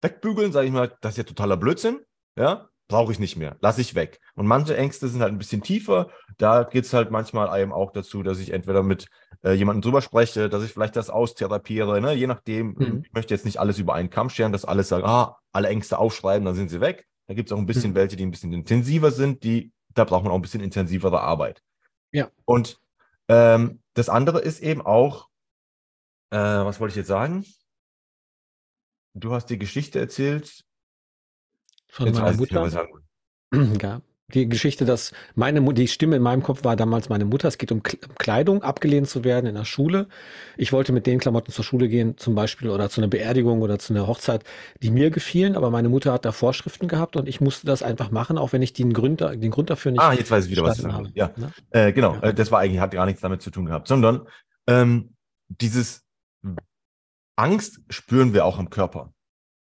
wegbügeln, 0.03 0.53
sage 0.53 0.67
ich 0.67 0.73
mal, 0.73 0.97
das 1.01 1.15
ist 1.15 1.19
ja 1.19 1.25
totaler 1.25 1.57
Blödsinn. 1.57 2.01
Ja, 2.39 2.69
brauche 2.89 3.13
ich 3.13 3.19
nicht 3.19 3.37
mehr, 3.37 3.57
lasse 3.61 3.81
ich 3.81 3.95
weg. 3.95 4.21
Und 4.35 4.47
manche 4.47 4.77
Ängste 4.77 5.09
sind 5.09 5.21
halt 5.21 5.33
ein 5.33 5.39
bisschen 5.39 5.63
tiefer. 5.63 6.09
Da 6.39 6.63
geht 6.63 6.85
es 6.85 6.93
halt 6.93 7.11
manchmal 7.11 7.61
eben 7.61 7.73
auch 7.73 7.91
dazu, 7.91 8.23
dass 8.23 8.39
ich 8.39 8.53
entweder 8.53 8.83
mit 8.83 9.09
äh, 9.43 9.53
jemandem 9.53 9.83
drüber 9.83 10.03
spreche, 10.03 10.49
dass 10.49 10.63
ich 10.63 10.73
vielleicht 10.73 10.97
das 10.97 11.11
austherapiere, 11.11 12.01
ne? 12.01 12.13
je 12.13 12.27
nachdem. 12.27 12.75
Mhm. 12.79 13.03
Ich 13.05 13.13
möchte 13.13 13.35
jetzt 13.35 13.45
nicht 13.45 13.59
alles 13.59 13.79
über 13.79 13.95
einen 13.95 14.11
Kamm 14.11 14.31
scheren, 14.31 14.53
dass 14.53 14.65
alles 14.65 14.89
sagen, 14.89 15.05
ah, 15.05 15.39
alle 15.53 15.69
Ängste 15.69 15.99
aufschreiben, 15.99 16.45
dann 16.45 16.55
sind 16.55 16.71
sie 16.71 16.81
weg. 16.81 17.07
Da 17.27 17.35
gibt 17.35 17.49
es 17.49 17.53
auch 17.53 17.59
ein 17.59 17.67
bisschen 17.67 17.91
mhm. 17.91 17.97
welche, 17.97 18.17
die 18.17 18.25
ein 18.25 18.31
bisschen 18.31 18.53
intensiver 18.53 19.11
sind, 19.11 19.43
die, 19.43 19.73
da 19.95 20.05
braucht 20.05 20.23
man 20.23 20.33
auch 20.33 20.37
ein 20.37 20.43
bisschen 20.43 20.63
intensivere 20.63 21.21
Arbeit. 21.21 21.63
Ja. 22.13 22.31
Und 22.45 22.79
ähm, 23.29 23.81
das 23.95 24.09
andere 24.09 24.41
ist 24.41 24.61
eben 24.61 24.83
auch, 24.83 25.29
äh, 26.31 26.39
was 26.39 26.79
wollte 26.79 26.93
ich 26.93 26.97
jetzt 26.97 27.09
sagen? 27.09 27.45
Du 29.15 29.33
hast 29.33 29.47
die 29.47 29.59
Geschichte 29.59 29.99
erzählt, 29.99 30.66
von 31.97 32.07
jetzt 32.07 32.21
meiner 32.21 32.37
Mutter. 32.37 32.89
ja, 33.83 34.01
die 34.35 34.49
Geschichte, 34.49 34.85
dass 34.85 35.13
meine 35.35 35.63
die 35.73 35.89
Stimme 35.89 36.17
in 36.17 36.23
meinem 36.23 36.43
Kopf 36.43 36.65
war 36.65 36.77
damals 36.77 37.09
meine 37.09 37.25
Mutter. 37.25 37.49
Es 37.49 37.59
geht 37.59 37.73
um 37.73 37.83
Kleidung, 37.83 38.63
abgelehnt 38.63 39.09
zu 39.09 39.25
werden 39.25 39.47
in 39.47 39.55
der 39.55 39.65
Schule. 39.65 40.09
Ich 40.57 40.73
wollte 40.73 40.93
mit 40.93 41.07
den 41.07 41.19
Klamotten 41.19 41.53
zur 41.53 41.65
Schule 41.65 41.89
gehen, 41.89 42.19
zum 42.19 42.35
Beispiel 42.35 42.69
oder 42.69 42.91
zu 42.91 43.01
einer 43.01 43.09
Beerdigung 43.09 43.63
oder 43.63 43.79
zu 43.79 43.95
einer 43.95 44.07
Hochzeit, 44.07 44.45
die 44.83 44.91
mir 44.91 45.11
gefielen, 45.11 45.57
aber 45.57 45.71
meine 45.71 45.89
Mutter 45.89 46.13
hat 46.13 46.25
da 46.25 46.33
Vorschriften 46.33 46.89
gehabt 46.89 47.17
und 47.17 47.29
ich 47.29 47.41
musste 47.41 47.67
das 47.67 47.83
einfach 47.83 48.11
machen, 48.11 48.37
auch 48.37 48.53
wenn 48.53 48.63
ich 48.63 48.73
den 48.73 48.93
Grund, 48.93 49.21
den 49.21 49.51
Grund 49.51 49.71
dafür 49.71 49.93
nicht. 49.93 50.01
Ah, 50.01 50.13
jetzt 50.13 50.31
weiß 50.31 50.47
ich 50.47 50.51
wieder, 50.51 50.65
was 50.65 50.79
du 50.79 50.93
habe. 50.93 51.11
Ja, 51.15 51.31
ne? 51.37 51.53
äh, 51.71 51.93
genau. 51.93 52.15
Ja. 52.15 52.23
Äh, 52.25 52.35
das 52.35 52.51
war 52.51 52.61
eigentlich 52.61 52.81
hat 52.81 52.91
gar 52.91 53.07
nichts 53.07 53.23
damit 53.23 53.43
zu 53.43 53.51
tun 53.51 53.67
gehabt, 53.67 53.89
sondern 53.89 54.27
ähm, 54.67 55.15
dieses 55.49 56.05
Angst 57.37 57.81
spüren 57.89 58.35
wir 58.35 58.45
auch 58.45 58.59
im 58.59 58.71
Körper. 58.71 59.13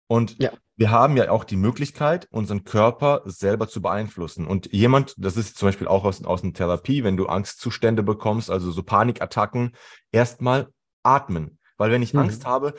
Und 0.07 0.37
ja 0.43 0.51
wir 0.81 0.91
haben 0.91 1.19
ja 1.19 1.31
auch 1.31 1.45
die 1.45 1.59
Möglichkeit, 1.59 2.27
unseren 2.31 2.65
Körper 2.65 3.21
selber 3.27 3.69
zu 3.69 3.83
beeinflussen. 3.83 4.47
Und 4.47 4.73
jemand, 4.73 5.15
das 5.19 5.37
ist 5.37 5.59
zum 5.59 5.69
Beispiel 5.69 5.87
auch 5.87 6.05
aus, 6.05 6.25
aus 6.25 6.43
einer 6.43 6.55
Therapie, 6.55 7.05
wenn 7.05 7.19
du 7.19 7.27
Angstzustände 7.27 8.03
bekommst, 8.03 8.51
also 8.51 8.71
so 8.71 8.83
Panikattacken, 8.83 9.77
erstmal 10.11 10.73
atmen. 11.03 11.59
Weil 11.77 11.91
wenn 11.91 12.01
ich 12.01 12.15
mhm. 12.15 12.21
Angst 12.21 12.47
habe, 12.47 12.73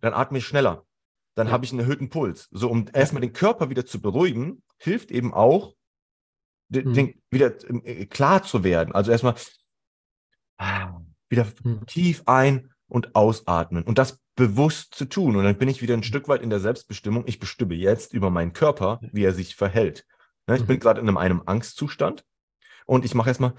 dann 0.00 0.14
atme 0.14 0.38
ich 0.38 0.46
schneller. 0.46 0.86
Dann 1.34 1.48
ja. 1.48 1.52
habe 1.52 1.66
ich 1.66 1.72
einen 1.72 1.80
erhöhten 1.80 2.08
Puls. 2.08 2.48
So, 2.52 2.70
um 2.70 2.86
erstmal 2.90 3.20
den 3.20 3.34
Körper 3.34 3.68
wieder 3.68 3.84
zu 3.84 4.00
beruhigen, 4.00 4.62
hilft 4.78 5.10
eben 5.10 5.34
auch, 5.34 5.74
den, 6.70 6.88
mhm. 6.88 7.20
wieder 7.30 7.52
äh, 7.84 8.06
klar 8.06 8.44
zu 8.44 8.64
werden. 8.64 8.94
Also 8.94 9.12
erstmal 9.12 9.34
wieder 11.28 11.46
mhm. 11.62 11.84
tief 11.84 12.22
ein 12.24 12.72
und 12.88 13.14
ausatmen. 13.14 13.84
Und 13.84 13.98
das 13.98 14.23
bewusst 14.36 14.94
zu 14.94 15.04
tun. 15.04 15.36
Und 15.36 15.44
dann 15.44 15.58
bin 15.58 15.68
ich 15.68 15.82
wieder 15.82 15.94
ein 15.94 16.02
Stück 16.02 16.28
weit 16.28 16.42
in 16.42 16.50
der 16.50 16.60
Selbstbestimmung. 16.60 17.24
Ich 17.26 17.38
bestimme 17.38 17.74
jetzt 17.74 18.12
über 18.12 18.30
meinen 18.30 18.52
Körper, 18.52 19.00
wie 19.12 19.24
er 19.24 19.32
sich 19.32 19.56
verhält. 19.56 20.06
Ne, 20.46 20.56
ich 20.56 20.66
bin 20.66 20.76
mhm. 20.76 20.80
gerade 20.80 21.00
in 21.00 21.08
einem, 21.08 21.16
einem 21.16 21.42
Angstzustand 21.46 22.24
und 22.86 23.04
ich 23.04 23.14
mache 23.14 23.30
erstmal. 23.30 23.54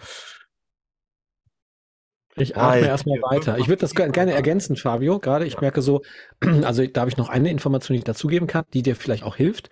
Ich 2.38 2.58
atme 2.58 2.88
erstmal 2.88 3.22
weiter. 3.22 3.58
Ich 3.60 3.70
würde 3.70 3.80
das 3.80 3.96
gerne 3.96 4.34
ergänzen, 4.34 4.76
Fabio. 4.76 5.20
Gerade 5.20 5.46
ich 5.46 5.62
merke 5.62 5.82
so, 5.82 6.02
also 6.64 6.86
da 6.86 7.02
habe 7.02 7.10
ich 7.10 7.18
noch 7.18 7.30
eine 7.30 7.50
Information, 7.50 7.96
die 7.96 8.00
ich 8.00 8.04
dazugeben 8.04 8.48
kann, 8.48 8.66
die 8.74 8.82
dir 8.82 8.98
vielleicht 8.98 9.24
auch 9.24 9.38
hilft. 9.38 9.70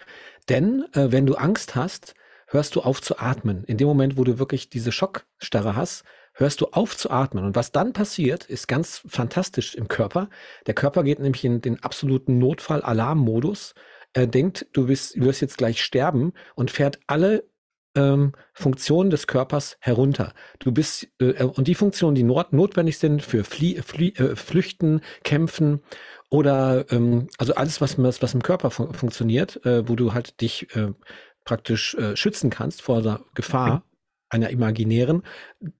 Denn 0.47 0.85
äh, 0.93 1.11
wenn 1.11 1.25
du 1.25 1.35
Angst 1.35 1.75
hast, 1.75 2.15
hörst 2.47 2.75
du 2.75 2.81
auf 2.81 3.01
zu 3.01 3.17
atmen. 3.17 3.65
In 3.65 3.77
dem 3.77 3.87
Moment, 3.87 4.17
wo 4.17 4.23
du 4.23 4.39
wirklich 4.39 4.69
diese 4.69 4.93
Schockstarre 4.93 5.75
hast, 5.75 6.03
hörst 6.33 6.61
du 6.61 6.67
auf 6.67 6.97
zu 6.97 7.11
atmen. 7.11 7.45
Und 7.45 7.55
was 7.55 7.71
dann 7.71 7.93
passiert, 7.93 8.45
ist 8.45 8.67
ganz 8.67 9.01
fantastisch 9.07 9.75
im 9.75 9.87
Körper. 9.87 10.29
Der 10.67 10.73
Körper 10.73 11.03
geht 11.03 11.19
nämlich 11.19 11.45
in 11.45 11.61
den 11.61 11.83
absoluten 11.83 12.37
Notfall-Alarm-Modus. 12.39 13.75
Er 14.13 14.27
denkt, 14.27 14.67
du, 14.73 14.87
bist, 14.87 15.19
wirst 15.19 15.41
jetzt 15.41 15.57
gleich 15.57 15.83
sterben 15.83 16.33
und 16.55 16.71
fährt 16.71 16.99
alle 17.07 17.45
ähm, 17.95 18.33
Funktionen 18.53 19.09
des 19.09 19.27
Körpers 19.27 19.77
herunter. 19.79 20.33
Du 20.59 20.71
bist 20.71 21.07
äh, 21.19 21.43
und 21.43 21.67
die 21.67 21.75
Funktionen, 21.75 22.15
die 22.15 22.23
not 22.23 22.53
notwendig 22.53 22.97
sind 22.97 23.21
für 23.21 23.43
Flie 23.43 23.81
Flie 23.83 24.13
äh, 24.15 24.35
Flüchten, 24.35 25.01
Kämpfen 25.23 25.81
oder 26.29 26.91
ähm, 26.91 27.27
also 27.37 27.53
alles, 27.55 27.81
was, 27.81 27.99
was 27.99 28.33
im 28.33 28.41
Körper 28.41 28.71
fun 28.71 28.93
funktioniert, 28.93 29.63
äh, 29.65 29.87
wo 29.87 29.95
du 29.95 30.13
halt 30.13 30.41
dich 30.41 30.75
äh, 30.75 30.93
praktisch 31.45 31.95
äh, 31.95 32.15
schützen 32.15 32.49
kannst 32.49 32.81
vor 32.81 33.01
der 33.01 33.19
Gefahr, 33.35 33.83
einer 34.33 34.49
imaginären, 34.49 35.23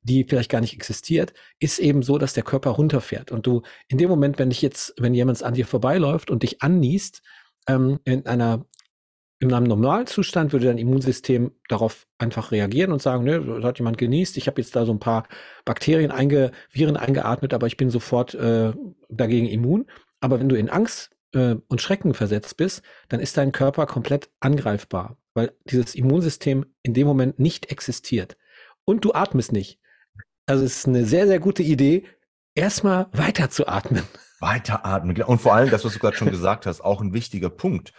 die 0.04 0.24
vielleicht 0.24 0.52
gar 0.52 0.62
nicht 0.62 0.74
existiert, 0.74 1.34
ist 1.60 1.80
eben 1.80 2.04
so, 2.04 2.18
dass 2.18 2.34
der 2.34 2.44
Körper 2.44 2.72
runterfährt. 2.72 3.32
Und 3.32 3.48
du 3.48 3.64
in 3.88 3.98
dem 3.98 4.10
Moment, 4.10 4.40
wenn 4.40 4.50
dich 4.50 4.62
jetzt, 4.62 4.94
wenn 4.98 5.14
jemand 5.14 5.44
an 5.44 5.56
dir 5.56 5.66
vorbeiläuft 5.66 6.30
und 6.30 6.44
dich 6.44 6.62
anniest, 6.62 7.22
ähm, 7.68 8.00
in 8.06 8.26
einer 8.26 8.66
in 9.40 9.54
einem 9.54 9.68
Normalzustand 9.68 10.54
würde 10.54 10.68
dein 10.68 10.78
Immunsystem 10.78 11.52
darauf 11.68 12.08
einfach 12.18 12.52
reagieren 12.52 12.94
und 12.94 13.02
sagen, 13.02 13.26
ne, 13.26 13.42
da 13.42 13.68
hat 13.68 13.78
jemand 13.78 13.98
genießt, 13.98 14.38
ich 14.38 14.48
habe 14.48 14.62
jetzt 14.62 14.74
da 14.74 14.86
so 14.86 14.94
ein 14.94 15.02
paar 15.02 15.28
Bakterien, 15.66 16.12
einge, 16.12 16.52
Viren 16.72 16.96
eingeatmet, 16.96 17.54
aber 17.54 17.68
ich 17.68 17.76
bin 17.76 17.90
sofort 17.90 18.34
äh, 18.36 18.72
dagegen 19.10 19.48
immun. 19.48 19.86
Aber 20.22 20.40
wenn 20.40 20.48
du 20.48 20.56
in 20.56 20.70
Angst 20.70 21.12
äh, 21.34 21.56
und 21.68 21.82
Schrecken 21.82 22.14
versetzt 22.14 22.56
bist, 22.56 22.84
dann 23.10 23.20
ist 23.20 23.36
dein 23.36 23.52
Körper 23.52 23.86
komplett 23.86 24.30
angreifbar, 24.40 25.18
weil 25.34 25.52
dieses 25.66 25.94
Immunsystem 25.94 26.66
in 26.82 26.94
dem 26.94 27.06
Moment 27.06 27.38
nicht 27.38 27.70
existiert 27.70 28.38
und 28.86 29.06
du 29.06 29.14
atmest 29.14 29.52
nicht. 29.52 29.80
Also 30.46 30.66
es 30.66 30.80
ist 30.80 30.88
eine 30.88 31.06
sehr, 31.06 31.28
sehr 31.28 31.40
gute 31.40 31.64
Idee, 31.64 32.06
erstmal 32.56 33.08
weiter 33.14 33.50
zu 33.50 33.68
atmen. 33.68 34.04
Weiteratmen. 34.40 35.22
Und 35.24 35.40
vor 35.40 35.54
allem, 35.54 35.70
das, 35.70 35.86
was 35.86 35.94
du 35.94 36.00
gerade 36.00 36.18
schon 36.18 36.30
gesagt 36.30 36.66
hast, 36.66 36.82
auch 36.82 37.02
ein 37.02 37.14
wichtiger 37.14 37.50
Punkt. 37.50 37.94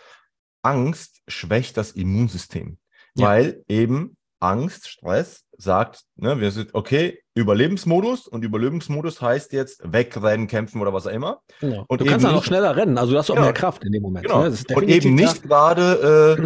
Angst 0.62 1.23
schwächt 1.29 1.77
das 1.77 1.92
Immunsystem, 1.92 2.79
ja. 3.14 3.27
weil 3.27 3.64
eben 3.68 4.16
Angst, 4.40 4.88
Stress 4.88 5.44
sagt, 5.57 6.05
ne, 6.16 6.40
wir 6.40 6.51
sind 6.51 6.75
okay, 6.75 7.23
Überlebensmodus 7.35 8.29
und 8.29 8.44
Überlebensmodus 8.44 9.20
heißt 9.20 9.53
jetzt 9.53 9.81
wegrennen, 9.85 10.47
kämpfen 10.47 10.81
oder 10.81 10.92
was 10.92 11.07
auch 11.07 11.12
immer. 11.12 11.40
Genau. 11.61 11.85
Und 11.88 12.01
du 12.01 12.05
kannst 12.05 12.27
auch 12.27 12.44
schneller 12.44 12.77
rennen, 12.77 12.99
also 12.99 13.12
du 13.12 13.18
hast 13.18 13.31
auch 13.31 13.35
genau. 13.35 13.47
mehr 13.47 13.55
Kraft 13.55 13.85
in 13.85 13.92
dem 13.92 14.03
Moment. 14.03 14.27
Genau. 14.27 14.49
Ne? 14.49 14.57
und 14.75 14.88
eben 14.88 15.14
nicht 15.14 15.42
gerade 15.42 16.38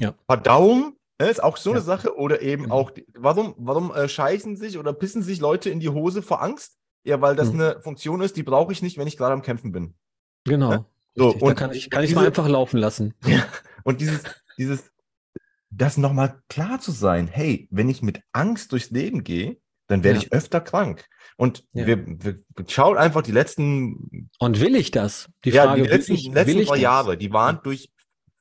äh, 0.00 0.04
ja. 0.04 0.14
Verdauung 0.26 0.97
Ne, 1.20 1.28
ist 1.28 1.42
auch 1.42 1.56
so 1.56 1.72
eine 1.72 1.80
Sache. 1.80 2.16
Oder 2.16 2.42
eben 2.42 2.64
genau. 2.64 2.74
auch, 2.76 2.92
warum, 3.14 3.54
warum 3.58 3.92
äh, 3.92 4.08
scheißen 4.08 4.56
sich 4.56 4.78
oder 4.78 4.92
pissen 4.92 5.22
sich 5.22 5.40
Leute 5.40 5.70
in 5.70 5.80
die 5.80 5.88
Hose 5.88 6.22
vor 6.22 6.42
Angst? 6.42 6.78
Ja, 7.04 7.20
weil 7.20 7.36
das 7.36 7.48
hm. 7.48 7.60
eine 7.60 7.80
Funktion 7.80 8.20
ist, 8.20 8.36
die 8.36 8.42
brauche 8.42 8.72
ich 8.72 8.82
nicht, 8.82 8.98
wenn 8.98 9.08
ich 9.08 9.16
gerade 9.16 9.32
am 9.32 9.42
Kämpfen 9.42 9.72
bin. 9.72 9.94
Genau. 10.44 10.70
Ne? 10.70 10.84
So, 11.14 11.30
und 11.30 11.42
da 11.42 11.54
kann 11.54 11.72
ich, 11.72 11.90
kann 11.90 12.04
ich 12.04 12.14
mal 12.14 12.26
einfach 12.26 12.48
laufen 12.48 12.78
lassen. 12.78 13.14
Ja, 13.26 13.44
und 13.82 14.00
dieses, 14.00 14.22
dieses, 14.56 14.90
das 15.70 15.96
nochmal 15.96 16.40
klar 16.48 16.80
zu 16.80 16.92
sein, 16.92 17.26
hey, 17.26 17.68
wenn 17.70 17.88
ich 17.88 18.02
mit 18.02 18.20
Angst 18.32 18.72
durchs 18.72 18.90
Leben 18.90 19.24
gehe, 19.24 19.58
dann 19.88 20.04
werde 20.04 20.18
ja. 20.18 20.24
ich 20.24 20.32
öfter 20.32 20.60
krank. 20.60 21.06
Und 21.36 21.64
ja. 21.72 21.86
wir, 21.86 22.06
wir 22.06 22.44
schauen 22.68 22.98
einfach 22.98 23.22
die 23.22 23.32
letzten. 23.32 24.30
Und 24.38 24.60
will 24.60 24.76
ich 24.76 24.90
das? 24.90 25.28
Die 25.44 25.52
Frage, 25.52 25.80
ja, 25.80 25.86
die 25.86 25.90
letzten, 25.90 26.14
ich, 26.14 26.26
letzten 26.32 26.66
zwei 26.66 26.76
Jahre, 26.76 27.16
die 27.16 27.32
waren 27.32 27.60
durch 27.62 27.90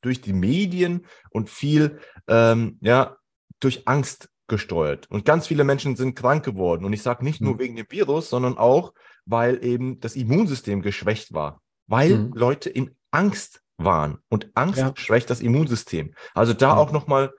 durch 0.02 0.22
die 0.22 0.34
Medien 0.34 1.06
und 1.32 1.50
viel 1.50 2.00
ähm, 2.28 2.78
ja, 2.82 3.18
durch 3.60 3.88
Angst 3.88 4.30
gesteuert. 4.48 5.10
Und 5.10 5.26
ganz 5.26 5.48
viele 5.48 5.64
Menschen 5.64 5.96
sind 5.96 6.16
krank 6.16 6.44
geworden. 6.44 6.86
Und 6.86 6.94
ich 6.94 7.02
sage 7.02 7.24
nicht 7.24 7.42
mhm. 7.42 7.48
nur 7.48 7.60
wegen 7.60 7.76
dem 7.76 7.88
Virus, 7.90 8.30
sondern 8.30 8.58
auch, 8.58 8.94
weil 9.26 9.64
eben 9.64 10.00
das 10.00 10.16
Immunsystem 10.16 10.82
geschwächt 10.82 11.34
war. 11.34 11.62
Weil 11.88 12.18
mhm. 12.18 12.34
Leute 12.34 12.70
in 12.70 12.96
Angst 13.12 13.62
waren. 13.78 14.20
Und 14.30 14.50
Angst 14.56 14.80
ja. 14.80 14.94
schwächt 14.96 15.30
das 15.30 15.42
Immunsystem. 15.42 16.14
Also 16.34 16.54
da 16.54 16.74
mhm. 16.74 16.80
auch 16.80 16.92
nochmal 16.92 17.34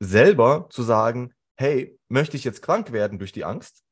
selber 0.00 0.66
zu 0.70 0.82
sagen, 0.82 1.32
hey, 1.56 1.98
möchte 2.08 2.36
ich 2.36 2.44
jetzt 2.44 2.62
krank 2.62 2.92
werden 2.92 3.18
durch 3.18 3.32
die 3.32 3.44
Angst? 3.44 3.82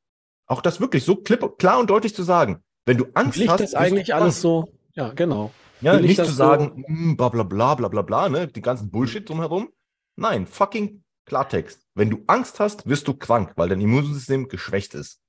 Auch 0.46 0.61
das 0.61 0.81
wirklich 0.81 1.05
so 1.05 1.16
klipp, 1.16 1.59
klar 1.59 1.79
und 1.79 1.90
deutlich 1.90 2.14
zu 2.14 2.22
sagen. 2.22 2.62
Wenn 2.85 2.98
du 2.98 3.07
Angst 3.14 3.38
Liegt 3.38 3.50
hast. 3.50 3.61
das 3.61 3.74
eigentlich 3.74 4.14
alles 4.14 4.40
so? 4.40 4.68
Ja, 4.94 5.12
genau. 5.12 5.52
Ja, 5.81 6.01
nicht 6.01 6.17
zu 6.17 6.33
sagen, 6.33 6.85
so? 6.87 6.89
Hm, 6.89 7.17
bla 7.17 7.29
bla 7.29 7.43
bla 7.43 7.75
bla 7.75 7.89
bla 7.89 8.03
bla, 8.03 8.29
ne, 8.29 8.49
den 8.49 8.62
ganzen 8.62 8.91
Bullshit 8.91 9.29
drumherum. 9.29 9.71
Nein, 10.17 10.47
fucking 10.47 11.03
Klartext. 11.27 11.83
Wenn 11.95 12.11
du 12.11 12.23
Angst 12.27 12.61
hast, 12.61 12.87
wirst 12.87 13.09
du 13.09 13.15
krank, 13.15 13.53
weil 13.57 13.69
dein 13.69 13.81
Immunsystem 13.81 14.49
geschwächt 14.49 14.95
ist. 14.95 15.21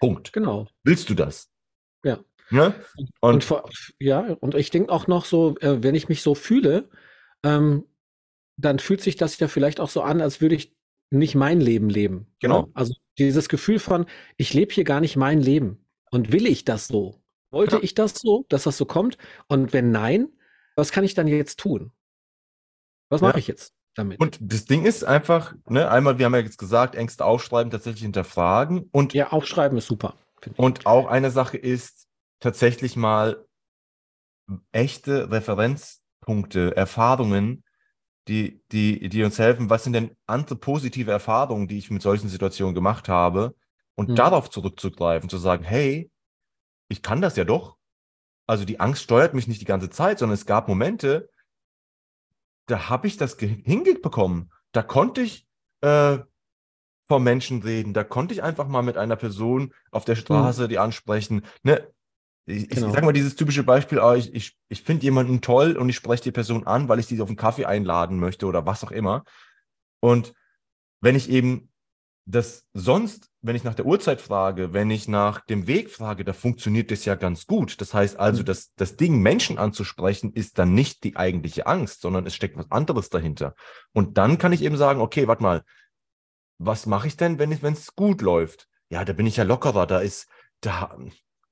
Punkt. 0.00 0.32
Genau. 0.32 0.66
Willst 0.82 1.10
du 1.10 1.14
das? 1.14 1.50
Ja. 2.02 2.18
ja? 2.50 2.74
Und, 3.20 3.50
und 3.50 3.94
ja, 4.00 4.20
und 4.40 4.54
ich 4.54 4.70
denke 4.70 4.90
auch 4.90 5.06
noch 5.06 5.24
so, 5.24 5.56
äh, 5.58 5.82
wenn 5.82 5.94
ich 5.94 6.08
mich 6.08 6.22
so 6.22 6.34
fühle, 6.34 6.88
ähm, 7.44 7.84
dann 8.56 8.78
fühlt 8.78 9.02
sich 9.02 9.16
das 9.16 9.38
ja 9.38 9.48
vielleicht 9.48 9.78
auch 9.78 9.90
so 9.90 10.02
an, 10.02 10.20
als 10.20 10.40
würde 10.40 10.54
ich 10.54 10.74
nicht 11.10 11.34
mein 11.34 11.60
Leben 11.60 11.90
leben. 11.90 12.26
Genau. 12.40 12.62
Ne? 12.62 12.70
Also 12.74 12.94
dieses 13.18 13.48
Gefühl 13.48 13.78
von, 13.78 14.06
ich 14.36 14.54
lebe 14.54 14.72
hier 14.72 14.84
gar 14.84 15.00
nicht 15.00 15.16
mein 15.16 15.40
Leben. 15.40 15.84
Und 16.10 16.32
will 16.32 16.46
ich 16.46 16.64
das 16.64 16.88
so? 16.88 17.21
Wollte 17.52 17.76
ja. 17.76 17.82
ich 17.82 17.94
das 17.94 18.14
so, 18.14 18.46
dass 18.48 18.64
das 18.64 18.76
so 18.76 18.86
kommt? 18.86 19.18
Und 19.46 19.72
wenn 19.72 19.90
nein, 19.90 20.28
was 20.74 20.90
kann 20.90 21.04
ich 21.04 21.14
dann 21.14 21.28
jetzt 21.28 21.60
tun? 21.60 21.92
Was 23.10 23.20
mache 23.20 23.34
ja. 23.34 23.38
ich 23.38 23.46
jetzt 23.46 23.74
damit? 23.94 24.18
Und 24.20 24.38
das 24.40 24.64
Ding 24.64 24.84
ist 24.84 25.04
einfach, 25.04 25.54
ne, 25.68 25.90
einmal, 25.90 26.18
wir 26.18 26.26
haben 26.26 26.34
ja 26.34 26.40
jetzt 26.40 26.58
gesagt, 26.58 26.94
Ängste 26.94 27.24
aufschreiben, 27.24 27.70
tatsächlich 27.70 28.02
hinterfragen. 28.02 28.88
Und, 28.90 29.12
ja, 29.12 29.30
aufschreiben 29.30 29.76
ist 29.76 29.86
super. 29.86 30.14
Und 30.56 30.86
auch 30.86 31.06
eine 31.06 31.30
Sache 31.30 31.58
ist 31.58 32.08
tatsächlich 32.40 32.96
mal 32.96 33.46
echte 34.72 35.30
Referenzpunkte, 35.30 36.74
Erfahrungen, 36.74 37.64
die, 38.28 38.62
die, 38.72 39.08
die 39.08 39.24
uns 39.24 39.38
helfen. 39.38 39.68
Was 39.68 39.84
sind 39.84 39.92
denn 39.92 40.16
andere 40.26 40.56
positive 40.56 41.10
Erfahrungen, 41.10 41.68
die 41.68 41.78
ich 41.78 41.90
mit 41.90 42.02
solchen 42.02 42.28
Situationen 42.28 42.74
gemacht 42.74 43.08
habe? 43.08 43.54
Und 43.94 44.08
hm. 44.08 44.14
darauf 44.16 44.48
zurückzugreifen, 44.48 45.28
zu 45.28 45.36
sagen, 45.36 45.64
hey, 45.64 46.10
ich 46.92 47.02
kann 47.02 47.20
das 47.20 47.36
ja 47.36 47.44
doch. 47.44 47.76
Also 48.46 48.64
die 48.64 48.80
Angst 48.80 49.02
steuert 49.02 49.34
mich 49.34 49.48
nicht 49.48 49.60
die 49.60 49.66
ganze 49.66 49.90
Zeit, 49.90 50.18
sondern 50.18 50.34
es 50.34 50.46
gab 50.46 50.68
Momente, 50.68 51.30
da 52.66 52.88
habe 52.88 53.06
ich 53.06 53.16
das 53.16 53.36
hingebekommen. 53.38 54.52
Da 54.72 54.82
konnte 54.82 55.22
ich 55.22 55.46
äh, 55.80 56.18
vom 57.06 57.24
Menschen 57.24 57.62
reden, 57.62 57.94
da 57.94 58.04
konnte 58.04 58.34
ich 58.34 58.42
einfach 58.42 58.68
mal 58.68 58.82
mit 58.82 58.96
einer 58.96 59.16
Person 59.16 59.72
auf 59.90 60.04
der 60.04 60.16
Straße, 60.16 60.64
mhm. 60.64 60.68
die 60.68 60.78
ansprechen. 60.78 61.44
Ne? 61.62 61.86
Ich, 62.44 62.68
genau. 62.68 62.88
ich 62.88 62.92
sage 62.92 63.06
mal 63.06 63.12
dieses 63.12 63.36
typische 63.36 63.64
Beispiel, 63.64 63.98
oh, 63.98 64.12
ich, 64.12 64.34
ich, 64.34 64.58
ich 64.68 64.82
finde 64.82 65.04
jemanden 65.04 65.40
toll 65.40 65.76
und 65.76 65.88
ich 65.88 65.96
spreche 65.96 66.24
die 66.24 66.32
Person 66.32 66.66
an, 66.66 66.88
weil 66.88 66.98
ich 66.98 67.06
sie 67.06 67.20
auf 67.20 67.28
einen 67.28 67.36
Kaffee 67.36 67.66
einladen 67.66 68.18
möchte 68.18 68.46
oder 68.46 68.66
was 68.66 68.84
auch 68.84 68.90
immer. 68.90 69.24
Und 70.00 70.34
wenn 71.00 71.16
ich 71.16 71.30
eben 71.30 71.71
das 72.24 72.64
sonst, 72.72 73.28
wenn 73.40 73.56
ich 73.56 73.64
nach 73.64 73.74
der 73.74 73.86
Uhrzeit 73.86 74.20
frage, 74.20 74.72
wenn 74.72 74.90
ich 74.90 75.08
nach 75.08 75.40
dem 75.40 75.66
Weg 75.66 75.90
frage, 75.90 76.24
da 76.24 76.32
funktioniert 76.32 76.90
das 76.90 77.04
ja 77.04 77.16
ganz 77.16 77.46
gut. 77.46 77.80
Das 77.80 77.94
heißt 77.94 78.18
also, 78.18 78.42
mhm. 78.42 78.46
das, 78.46 78.72
das 78.76 78.96
Ding, 78.96 79.20
Menschen 79.20 79.58
anzusprechen, 79.58 80.32
ist 80.32 80.58
dann 80.58 80.74
nicht 80.74 81.02
die 81.02 81.16
eigentliche 81.16 81.66
Angst, 81.66 82.00
sondern 82.00 82.26
es 82.26 82.34
steckt 82.34 82.56
was 82.56 82.70
anderes 82.70 83.10
dahinter. 83.10 83.54
Und 83.92 84.18
dann 84.18 84.38
kann 84.38 84.52
ich 84.52 84.62
eben 84.62 84.76
sagen, 84.76 85.00
okay, 85.00 85.26
warte 85.26 85.42
mal, 85.42 85.62
was 86.58 86.86
mache 86.86 87.08
ich 87.08 87.16
denn, 87.16 87.38
wenn 87.38 87.50
es 87.50 87.96
gut 87.96 88.22
läuft? 88.22 88.68
Ja, 88.88 89.04
da 89.04 89.12
bin 89.12 89.26
ich 89.26 89.36
ja 89.36 89.44
lockerer, 89.44 89.86
da 89.86 89.98
ist, 89.98 90.28
da, 90.60 90.96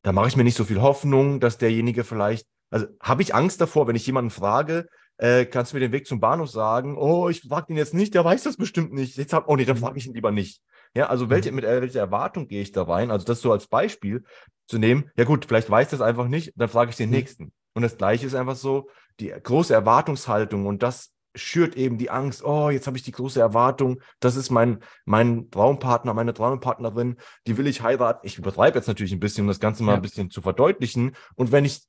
da 0.02 0.12
mache 0.12 0.28
ich 0.28 0.36
mir 0.36 0.44
nicht 0.44 0.56
so 0.56 0.64
viel 0.64 0.80
Hoffnung, 0.80 1.40
dass 1.40 1.58
derjenige 1.58 2.04
vielleicht, 2.04 2.46
also 2.70 2.86
habe 3.02 3.22
ich 3.22 3.34
Angst 3.34 3.60
davor, 3.60 3.88
wenn 3.88 3.96
ich 3.96 4.06
jemanden 4.06 4.30
frage, 4.30 4.88
äh, 5.20 5.44
kannst 5.44 5.72
du 5.72 5.76
mir 5.76 5.80
den 5.80 5.92
Weg 5.92 6.06
zum 6.06 6.18
Bahnhof 6.18 6.50
sagen? 6.50 6.96
Oh, 6.96 7.28
ich 7.28 7.42
frage 7.42 7.72
ihn 7.72 7.76
jetzt 7.76 7.92
nicht, 7.92 8.14
der 8.14 8.24
weiß 8.24 8.42
das 8.42 8.56
bestimmt 8.56 8.92
nicht. 8.92 9.18
Jetzt 9.18 9.34
hab, 9.34 9.48
oh 9.48 9.56
nee, 9.56 9.66
dann 9.66 9.76
frage 9.76 9.98
ich 9.98 10.06
ihn 10.06 10.14
lieber 10.14 10.30
nicht. 10.30 10.62
Ja, 10.94 11.08
also 11.08 11.28
welche, 11.28 11.50
mhm. 11.50 11.56
mit 11.56 11.64
welcher 11.66 12.00
Erwartung 12.00 12.48
gehe 12.48 12.62
ich 12.62 12.72
da 12.72 12.82
rein? 12.82 13.10
Also 13.10 13.26
das 13.26 13.42
so 13.42 13.52
als 13.52 13.66
Beispiel 13.66 14.24
zu 14.66 14.78
nehmen, 14.78 15.10
ja 15.16 15.24
gut, 15.24 15.44
vielleicht 15.44 15.68
weiß 15.68 15.90
das 15.90 16.00
einfach 16.00 16.26
nicht, 16.26 16.52
dann 16.56 16.70
frage 16.70 16.90
ich 16.90 16.96
den 16.96 17.10
mhm. 17.10 17.16
nächsten. 17.16 17.52
Und 17.74 17.82
das 17.82 17.98
gleiche 17.98 18.26
ist 18.26 18.34
einfach 18.34 18.56
so, 18.56 18.88
die 19.20 19.28
große 19.28 19.74
Erwartungshaltung 19.74 20.66
und 20.66 20.82
das 20.82 21.12
schürt 21.34 21.76
eben 21.76 21.98
die 21.98 22.10
Angst, 22.10 22.42
oh, 22.42 22.70
jetzt 22.70 22.86
habe 22.86 22.96
ich 22.96 23.02
die 23.02 23.12
große 23.12 23.38
Erwartung, 23.38 24.00
das 24.20 24.36
ist 24.36 24.50
mein, 24.50 24.82
mein 25.04 25.50
Traumpartner, 25.50 26.14
meine 26.14 26.32
Traumpartnerin, 26.32 27.18
die 27.46 27.58
will 27.58 27.66
ich 27.66 27.82
heiraten. 27.82 28.26
Ich 28.26 28.38
übertreibe 28.38 28.78
jetzt 28.78 28.88
natürlich 28.88 29.12
ein 29.12 29.20
bisschen, 29.20 29.42
um 29.42 29.48
das 29.48 29.60
Ganze 29.60 29.82
mal 29.82 29.92
ja. 29.92 29.96
ein 29.96 30.02
bisschen 30.02 30.30
zu 30.30 30.40
verdeutlichen. 30.40 31.14
Und 31.36 31.52
wenn 31.52 31.64
ich 31.64 31.82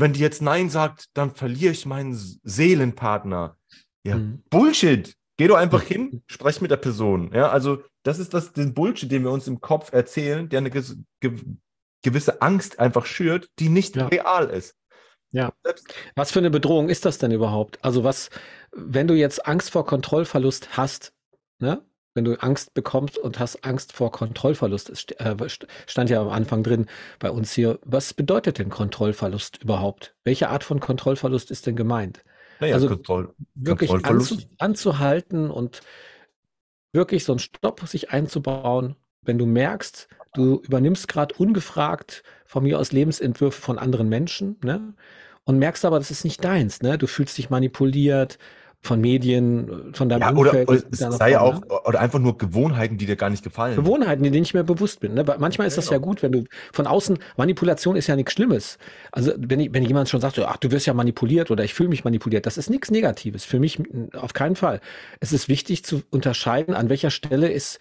wenn 0.00 0.12
die 0.12 0.20
jetzt 0.20 0.42
Nein 0.42 0.70
sagt, 0.70 1.06
dann 1.14 1.34
verliere 1.34 1.72
ich 1.72 1.86
meinen 1.86 2.14
Seelenpartner. 2.14 3.56
Ja, 4.04 4.16
mhm. 4.16 4.42
Bullshit. 4.50 5.16
Geh 5.36 5.48
doch 5.48 5.56
einfach 5.56 5.82
hin, 5.84 6.22
sprech 6.26 6.60
mit 6.60 6.70
der 6.70 6.76
Person. 6.76 7.30
Ja, 7.32 7.50
also 7.50 7.82
das 8.02 8.18
ist 8.18 8.34
das, 8.34 8.52
den 8.52 8.74
Bullshit, 8.74 9.10
den 9.10 9.24
wir 9.24 9.30
uns 9.30 9.48
im 9.48 9.60
Kopf 9.60 9.92
erzählen, 9.92 10.48
der 10.48 10.58
eine 10.58 10.70
gewisse 12.02 12.42
Angst 12.42 12.78
einfach 12.78 13.06
schürt, 13.06 13.50
die 13.58 13.68
nicht 13.68 13.96
ja. 13.96 14.06
real 14.06 14.48
ist. 14.50 14.76
Ja. 15.32 15.52
Was 16.14 16.30
für 16.30 16.38
eine 16.38 16.50
Bedrohung 16.50 16.88
ist 16.88 17.04
das 17.04 17.18
denn 17.18 17.32
überhaupt? 17.32 17.84
Also 17.84 18.04
was, 18.04 18.30
wenn 18.72 19.08
du 19.08 19.14
jetzt 19.14 19.46
Angst 19.46 19.70
vor 19.70 19.84
Kontrollverlust 19.84 20.76
hast, 20.76 21.12
ne? 21.58 21.84
Wenn 22.16 22.24
du 22.24 22.42
Angst 22.42 22.72
bekommst 22.72 23.18
und 23.18 23.38
hast 23.38 23.62
Angst 23.64 23.92
vor 23.92 24.10
Kontrollverlust, 24.10 24.88
es 24.88 25.04
äh, 25.18 25.36
stand 25.86 26.08
ja 26.08 26.20
am 26.22 26.30
Anfang 26.30 26.62
drin 26.62 26.86
bei 27.18 27.30
uns 27.30 27.52
hier, 27.52 27.78
was 27.84 28.14
bedeutet 28.14 28.58
denn 28.58 28.70
Kontrollverlust 28.70 29.62
überhaupt? 29.62 30.16
Welche 30.24 30.48
Art 30.48 30.64
von 30.64 30.80
Kontrollverlust 30.80 31.50
ist 31.50 31.66
denn 31.66 31.76
gemeint? 31.76 32.24
Naja, 32.58 32.74
also 32.74 32.88
Kontroll 32.88 33.34
wirklich 33.54 33.92
anzu, 33.92 34.38
anzuhalten 34.58 35.50
und 35.50 35.82
wirklich 36.92 37.22
so 37.24 37.32
einen 37.32 37.38
Stopp 37.38 37.86
sich 37.86 38.10
einzubauen, 38.10 38.96
wenn 39.20 39.36
du 39.36 39.44
merkst, 39.44 40.08
du 40.32 40.62
übernimmst 40.62 41.08
gerade 41.08 41.34
ungefragt 41.34 42.22
von 42.46 42.62
mir 42.62 42.78
aus 42.78 42.92
Lebensentwürfe 42.92 43.60
von 43.60 43.78
anderen 43.78 44.08
Menschen, 44.08 44.56
ne? 44.64 44.94
Und 45.44 45.58
merkst 45.58 45.84
aber, 45.84 45.98
das 45.98 46.10
ist 46.10 46.24
nicht 46.24 46.42
deins, 46.42 46.80
ne? 46.80 46.96
Du 46.96 47.06
fühlst 47.06 47.36
dich 47.36 47.50
manipuliert, 47.50 48.38
von 48.86 49.00
Medien, 49.00 49.92
von 49.92 50.08
deinem 50.08 50.20
ja, 50.22 50.30
Umfeld. 50.30 50.68
Oder, 50.68 50.82
sei 50.90 51.32
ja 51.32 51.40
auch, 51.40 51.60
oder 51.84 52.00
einfach 52.00 52.18
nur 52.18 52.38
Gewohnheiten, 52.38 52.96
die 52.96 53.06
dir 53.06 53.16
gar 53.16 53.30
nicht 53.30 53.44
gefallen. 53.44 53.76
Gewohnheiten, 53.76 54.22
die 54.22 54.30
dir 54.30 54.40
nicht 54.40 54.54
mehr 54.54 54.62
bewusst 54.62 55.00
bin. 55.00 55.14
Ne? 55.14 55.24
Manchmal 55.38 55.66
ist 55.66 55.76
das 55.76 55.90
ja 55.90 55.98
gut, 55.98 56.22
wenn 56.22 56.32
du 56.32 56.44
von 56.72 56.86
außen, 56.86 57.18
Manipulation 57.36 57.96
ist 57.96 58.06
ja 58.06 58.16
nichts 58.16 58.32
Schlimmes. 58.32 58.78
Also 59.12 59.32
wenn, 59.36 59.60
ich, 59.60 59.74
wenn 59.74 59.82
jemand 59.82 60.08
schon 60.08 60.20
sagt, 60.20 60.38
ach, 60.38 60.56
du 60.56 60.70
wirst 60.70 60.86
ja 60.86 60.94
manipuliert 60.94 61.50
oder 61.50 61.64
ich 61.64 61.74
fühle 61.74 61.88
mich 61.88 62.04
manipuliert, 62.04 62.46
das 62.46 62.56
ist 62.56 62.70
nichts 62.70 62.90
Negatives. 62.90 63.44
Für 63.44 63.58
mich 63.58 63.78
auf 64.14 64.32
keinen 64.32 64.56
Fall. 64.56 64.80
Es 65.20 65.32
ist 65.32 65.48
wichtig 65.48 65.84
zu 65.84 66.02
unterscheiden, 66.10 66.74
an 66.74 66.88
welcher 66.88 67.10
Stelle 67.10 67.50
ist 67.50 67.78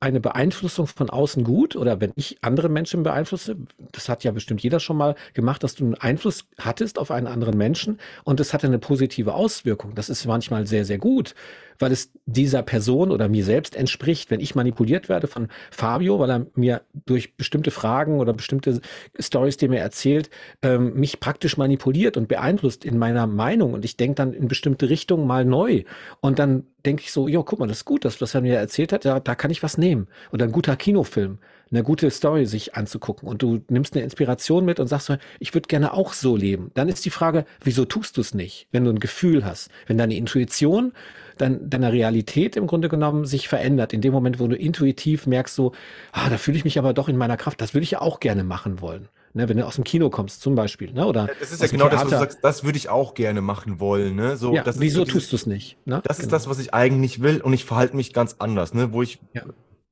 eine 0.00 0.20
Beeinflussung 0.20 0.86
von 0.86 1.10
außen 1.10 1.44
gut 1.44 1.76
oder 1.76 2.00
wenn 2.00 2.12
ich 2.16 2.38
andere 2.40 2.68
Menschen 2.68 3.02
beeinflusse, 3.02 3.56
das 3.92 4.08
hat 4.08 4.24
ja 4.24 4.32
bestimmt 4.32 4.62
jeder 4.62 4.80
schon 4.80 4.96
mal 4.96 5.14
gemacht, 5.34 5.62
dass 5.62 5.74
du 5.74 5.84
einen 5.84 5.94
Einfluss 5.94 6.46
hattest 6.58 6.98
auf 6.98 7.10
einen 7.10 7.26
anderen 7.26 7.56
Menschen 7.56 7.98
und 8.24 8.40
es 8.40 8.54
hatte 8.54 8.66
eine 8.66 8.78
positive 8.78 9.34
Auswirkung. 9.34 9.94
Das 9.94 10.08
ist 10.08 10.26
manchmal 10.38 10.66
sehr, 10.66 10.84
sehr 10.84 10.98
gut, 10.98 11.34
weil 11.78 11.92
es 11.92 12.10
dieser 12.26 12.62
Person 12.62 13.10
oder 13.10 13.28
mir 13.28 13.44
selbst 13.44 13.76
entspricht, 13.76 14.30
wenn 14.30 14.40
ich 14.40 14.54
manipuliert 14.54 15.08
werde 15.08 15.26
von 15.26 15.48
Fabio, 15.70 16.18
weil 16.18 16.30
er 16.30 16.46
mir 16.54 16.82
durch 17.06 17.36
bestimmte 17.36 17.70
Fragen 17.70 18.20
oder 18.20 18.32
bestimmte 18.32 18.80
Stories, 19.18 19.56
die 19.56 19.66
er 19.66 19.70
mir 19.70 19.80
erzählt, 19.80 20.30
ähm, 20.62 20.94
mich 20.94 21.20
praktisch 21.20 21.56
manipuliert 21.56 22.16
und 22.16 22.28
beeinflusst 22.28 22.84
in 22.84 22.98
meiner 22.98 23.26
Meinung. 23.26 23.74
Und 23.74 23.84
ich 23.84 23.96
denke 23.96 24.16
dann 24.16 24.32
in 24.32 24.48
bestimmte 24.48 24.88
Richtungen 24.90 25.26
mal 25.26 25.44
neu. 25.44 25.84
Und 26.20 26.38
dann 26.38 26.64
denke 26.84 27.02
ich 27.02 27.12
so, 27.12 27.28
ja, 27.28 27.42
guck 27.42 27.58
mal, 27.58 27.68
das 27.68 27.78
ist 27.78 27.84
gut, 27.84 28.04
das, 28.04 28.20
was 28.20 28.34
er 28.34 28.40
mir 28.40 28.56
erzählt 28.56 28.92
hat, 28.92 29.04
da, 29.04 29.20
da 29.20 29.34
kann 29.34 29.50
ich 29.50 29.62
was 29.62 29.78
nehmen. 29.78 30.08
Oder 30.32 30.46
ein 30.46 30.52
guter 30.52 30.76
Kinofilm 30.76 31.38
eine 31.70 31.82
gute 31.82 32.10
Story 32.10 32.46
sich 32.46 32.74
anzugucken 32.74 33.28
und 33.28 33.42
du 33.42 33.60
nimmst 33.68 33.94
eine 33.94 34.04
Inspiration 34.04 34.64
mit 34.64 34.80
und 34.80 34.86
sagst, 34.86 35.12
ich 35.38 35.54
würde 35.54 35.68
gerne 35.68 35.92
auch 35.92 36.12
so 36.12 36.36
leben, 36.36 36.70
dann 36.74 36.88
ist 36.88 37.04
die 37.04 37.10
Frage, 37.10 37.44
wieso 37.62 37.84
tust 37.84 38.16
du 38.16 38.20
es 38.20 38.34
nicht, 38.34 38.68
wenn 38.72 38.84
du 38.84 38.90
ein 38.90 39.00
Gefühl 39.00 39.44
hast, 39.44 39.70
wenn 39.86 39.98
deine 39.98 40.16
Intuition 40.16 40.92
dann 41.40 41.70
deine 41.70 41.92
Realität 41.92 42.56
im 42.56 42.66
Grunde 42.66 42.88
genommen 42.88 43.24
sich 43.24 43.48
verändert. 43.48 43.92
In 43.92 44.00
dem 44.00 44.12
Moment, 44.12 44.40
wo 44.40 44.48
du 44.48 44.56
intuitiv 44.56 45.26
merkst, 45.26 45.54
so, 45.54 45.72
ah, 46.12 46.28
da 46.28 46.36
fühle 46.36 46.56
ich 46.56 46.64
mich 46.64 46.78
aber 46.78 46.92
doch 46.92 47.08
in 47.08 47.16
meiner 47.16 47.36
Kraft, 47.36 47.60
das 47.60 47.74
würde 47.74 47.84
ich 47.84 47.92
ja 47.92 48.00
auch 48.00 48.20
gerne 48.20 48.44
machen 48.44 48.80
wollen. 48.80 49.08
Ne, 49.34 49.48
wenn 49.48 49.58
du 49.58 49.66
aus 49.66 49.74
dem 49.74 49.84
Kino 49.84 50.08
kommst, 50.08 50.40
zum 50.40 50.54
Beispiel, 50.54 50.90
ne? 50.92 51.06
Oder 51.06 51.28
das 51.38 51.52
ist 51.52 51.60
ja 51.60 51.68
genau 51.68 51.88
Theater. 51.88 51.96
das, 51.96 52.04
was 52.04 52.10
du 52.10 52.18
sagst, 52.18 52.38
das 52.42 52.64
würde 52.64 52.78
ich 52.78 52.88
auch 52.88 53.12
gerne 53.12 53.42
machen 53.42 53.78
wollen. 53.78 54.16
Ne? 54.16 54.38
So, 54.38 54.54
ja, 54.54 54.64
wieso 54.78 55.04
so 55.04 55.12
tust 55.12 55.30
du 55.30 55.36
es 55.36 55.46
nicht? 55.46 55.76
Ne? 55.84 56.00
Das 56.04 56.16
genau. 56.16 56.26
ist 56.26 56.32
das, 56.32 56.48
was 56.48 56.58
ich 56.58 56.72
eigentlich 56.72 57.20
will 57.20 57.42
und 57.42 57.52
ich 57.52 57.66
verhalte 57.66 57.94
mich 57.94 58.14
ganz 58.14 58.36
anders, 58.38 58.72
ne? 58.72 58.92
wo 58.92 59.02
ich 59.02 59.20
ja 59.34 59.42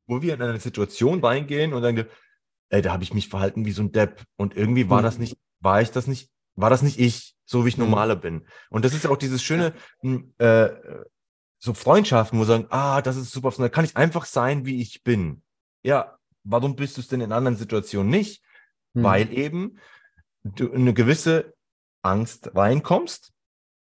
wo 0.06 0.22
wir 0.22 0.34
in 0.34 0.42
eine 0.42 0.60
Situation 0.60 1.22
reingehen 1.24 1.72
und 1.72 1.82
sagen, 1.82 2.06
ey, 2.70 2.82
da 2.82 2.92
habe 2.92 3.02
ich 3.02 3.14
mich 3.14 3.28
verhalten 3.28 3.64
wie 3.64 3.72
so 3.72 3.82
ein 3.82 3.92
Depp. 3.92 4.24
Und 4.36 4.56
irgendwie 4.56 4.88
war 4.88 5.00
mhm. 5.00 5.04
das 5.04 5.18
nicht, 5.18 5.36
war 5.60 5.80
ich 5.80 5.90
das 5.90 6.06
nicht, 6.06 6.30
war 6.54 6.70
das 6.70 6.82
nicht 6.82 6.98
ich, 6.98 7.36
so 7.44 7.64
wie 7.64 7.68
ich 7.68 7.76
mhm. 7.76 7.84
normaler 7.84 8.16
bin. 8.16 8.46
Und 8.70 8.84
das 8.84 8.94
ist 8.94 9.04
ja 9.04 9.10
auch 9.10 9.16
dieses 9.16 9.42
schöne, 9.42 9.74
hm, 10.00 10.34
äh, 10.38 10.68
so 11.58 11.74
Freundschaften, 11.74 12.38
wo 12.38 12.44
sagen, 12.44 12.66
ah, 12.70 13.02
das 13.02 13.16
ist 13.16 13.32
super, 13.32 13.52
da 13.56 13.68
kann 13.68 13.84
ich 13.84 13.96
einfach 13.96 14.24
sein, 14.24 14.66
wie 14.66 14.80
ich 14.80 15.02
bin. 15.02 15.42
Ja, 15.82 16.18
warum 16.44 16.76
bist 16.76 16.96
du 16.96 17.00
es 17.00 17.08
denn 17.08 17.20
in 17.20 17.32
anderen 17.32 17.56
Situationen 17.56 18.10
nicht? 18.10 18.42
Mhm. 18.94 19.02
Weil 19.02 19.32
eben 19.32 19.78
du 20.44 20.72
eine 20.72 20.94
gewisse 20.94 21.54
Angst 22.02 22.54
reinkommst, 22.54 23.32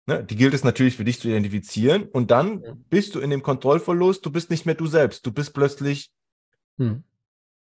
Ne, 0.07 0.25
die 0.25 0.35
gilt 0.35 0.53
es 0.53 0.65
natürlich 0.65 0.97
für 0.97 1.05
dich 1.05 1.21
zu 1.21 1.29
identifizieren 1.29 2.09
und 2.09 2.33
dann 2.33 2.55
mhm. 2.55 2.85
bist 2.91 3.15
du 3.15 3.21
in 3.21 3.31
dem 3.31 3.43
Kontrollverlust, 3.43 4.27
du 4.27 4.33
bist 4.33 4.51
nicht 4.51 4.67
mehr 4.67 4.75
du 4.75 4.87
selbst, 4.87 5.25
du 5.25 5.33
bist 5.33 5.55
plötzlich 5.55 6.11
hm. 6.79 7.05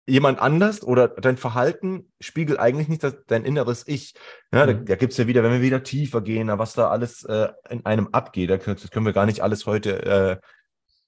jemand 0.06 0.38
anders 0.38 0.82
oder 0.82 1.08
dein 1.08 1.38
Verhalten 1.38 2.12
spiegelt 2.20 2.58
eigentlich 2.58 2.88
nicht 2.88 3.02
das, 3.02 3.16
dein 3.26 3.46
inneres 3.46 3.88
Ich. 3.88 4.14
Ja, 4.52 4.66
hm. 4.66 4.66
Da, 4.66 4.72
da 4.84 4.96
gibt 4.96 5.12
es 5.12 5.18
ja 5.18 5.26
wieder, 5.26 5.42
wenn 5.42 5.52
wir 5.52 5.62
wieder 5.62 5.82
tiefer 5.82 6.20
gehen, 6.20 6.48
was 6.48 6.74
da 6.74 6.90
alles 6.90 7.24
äh, 7.24 7.48
in 7.70 7.86
einem 7.86 8.08
abgeht, 8.08 8.50
das 8.50 8.90
können 8.90 9.06
wir 9.06 9.14
gar 9.14 9.24
nicht 9.26 9.40
alles 9.40 9.64
heute 9.64 10.04
äh, 10.04 10.36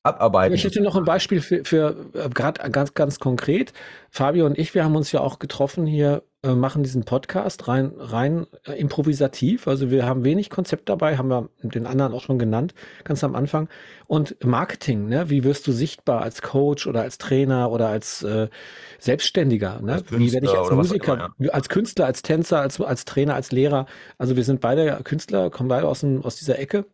abarbeiten. 0.02 0.54
Ich 0.54 0.64
hätte 0.64 0.80
noch 0.80 0.96
ein 0.96 1.04
Beispiel 1.04 1.40
für, 1.40 1.64
für 1.64 1.96
äh, 2.14 2.28
gerade 2.28 2.70
ganz, 2.70 2.94
ganz 2.94 3.18
konkret. 3.18 3.72
Fabio 4.10 4.46
und 4.46 4.58
ich, 4.58 4.74
wir 4.74 4.84
haben 4.84 4.96
uns 4.96 5.12
ja 5.12 5.20
auch 5.20 5.38
getroffen 5.38 5.86
hier, 5.86 6.22
äh, 6.44 6.54
machen 6.54 6.84
diesen 6.84 7.04
Podcast 7.04 7.66
rein, 7.66 7.92
rein 7.98 8.46
äh, 8.64 8.72
improvisativ. 8.74 9.66
Also 9.66 9.90
wir 9.90 10.06
haben 10.06 10.22
wenig 10.22 10.50
Konzept 10.50 10.88
dabei, 10.88 11.16
haben 11.16 11.28
wir 11.28 11.48
den 11.62 11.84
anderen 11.84 12.14
auch 12.14 12.22
schon 12.22 12.38
genannt, 12.38 12.74
ganz 13.02 13.24
am 13.24 13.34
Anfang. 13.34 13.68
Und 14.06 14.36
Marketing, 14.44 15.08
ne? 15.08 15.30
wie 15.30 15.42
wirst 15.42 15.66
du 15.66 15.72
sichtbar 15.72 16.22
als 16.22 16.40
Coach 16.40 16.86
oder 16.86 17.02
als 17.02 17.18
Trainer 17.18 17.72
oder 17.72 17.88
als 17.88 18.22
äh, 18.22 18.48
Selbstständiger? 19.00 19.80
Ne? 19.82 19.94
Als 19.94 20.12
wie 20.12 20.32
werde 20.32 20.46
ich 20.46 20.52
als 20.56 20.70
Musiker, 20.70 21.14
immer, 21.14 21.34
ja. 21.38 21.50
als 21.50 21.68
Künstler, 21.68 22.06
als 22.06 22.22
Tänzer, 22.22 22.60
als, 22.60 22.80
als 22.80 23.04
Trainer, 23.04 23.34
als 23.34 23.50
Lehrer? 23.50 23.86
Also 24.16 24.36
wir 24.36 24.44
sind 24.44 24.60
beide 24.60 25.00
Künstler, 25.02 25.50
kommen 25.50 25.68
beide 25.68 25.88
aus, 25.88 26.00
dem, 26.00 26.22
aus 26.22 26.36
dieser 26.36 26.58
Ecke. 26.60 26.84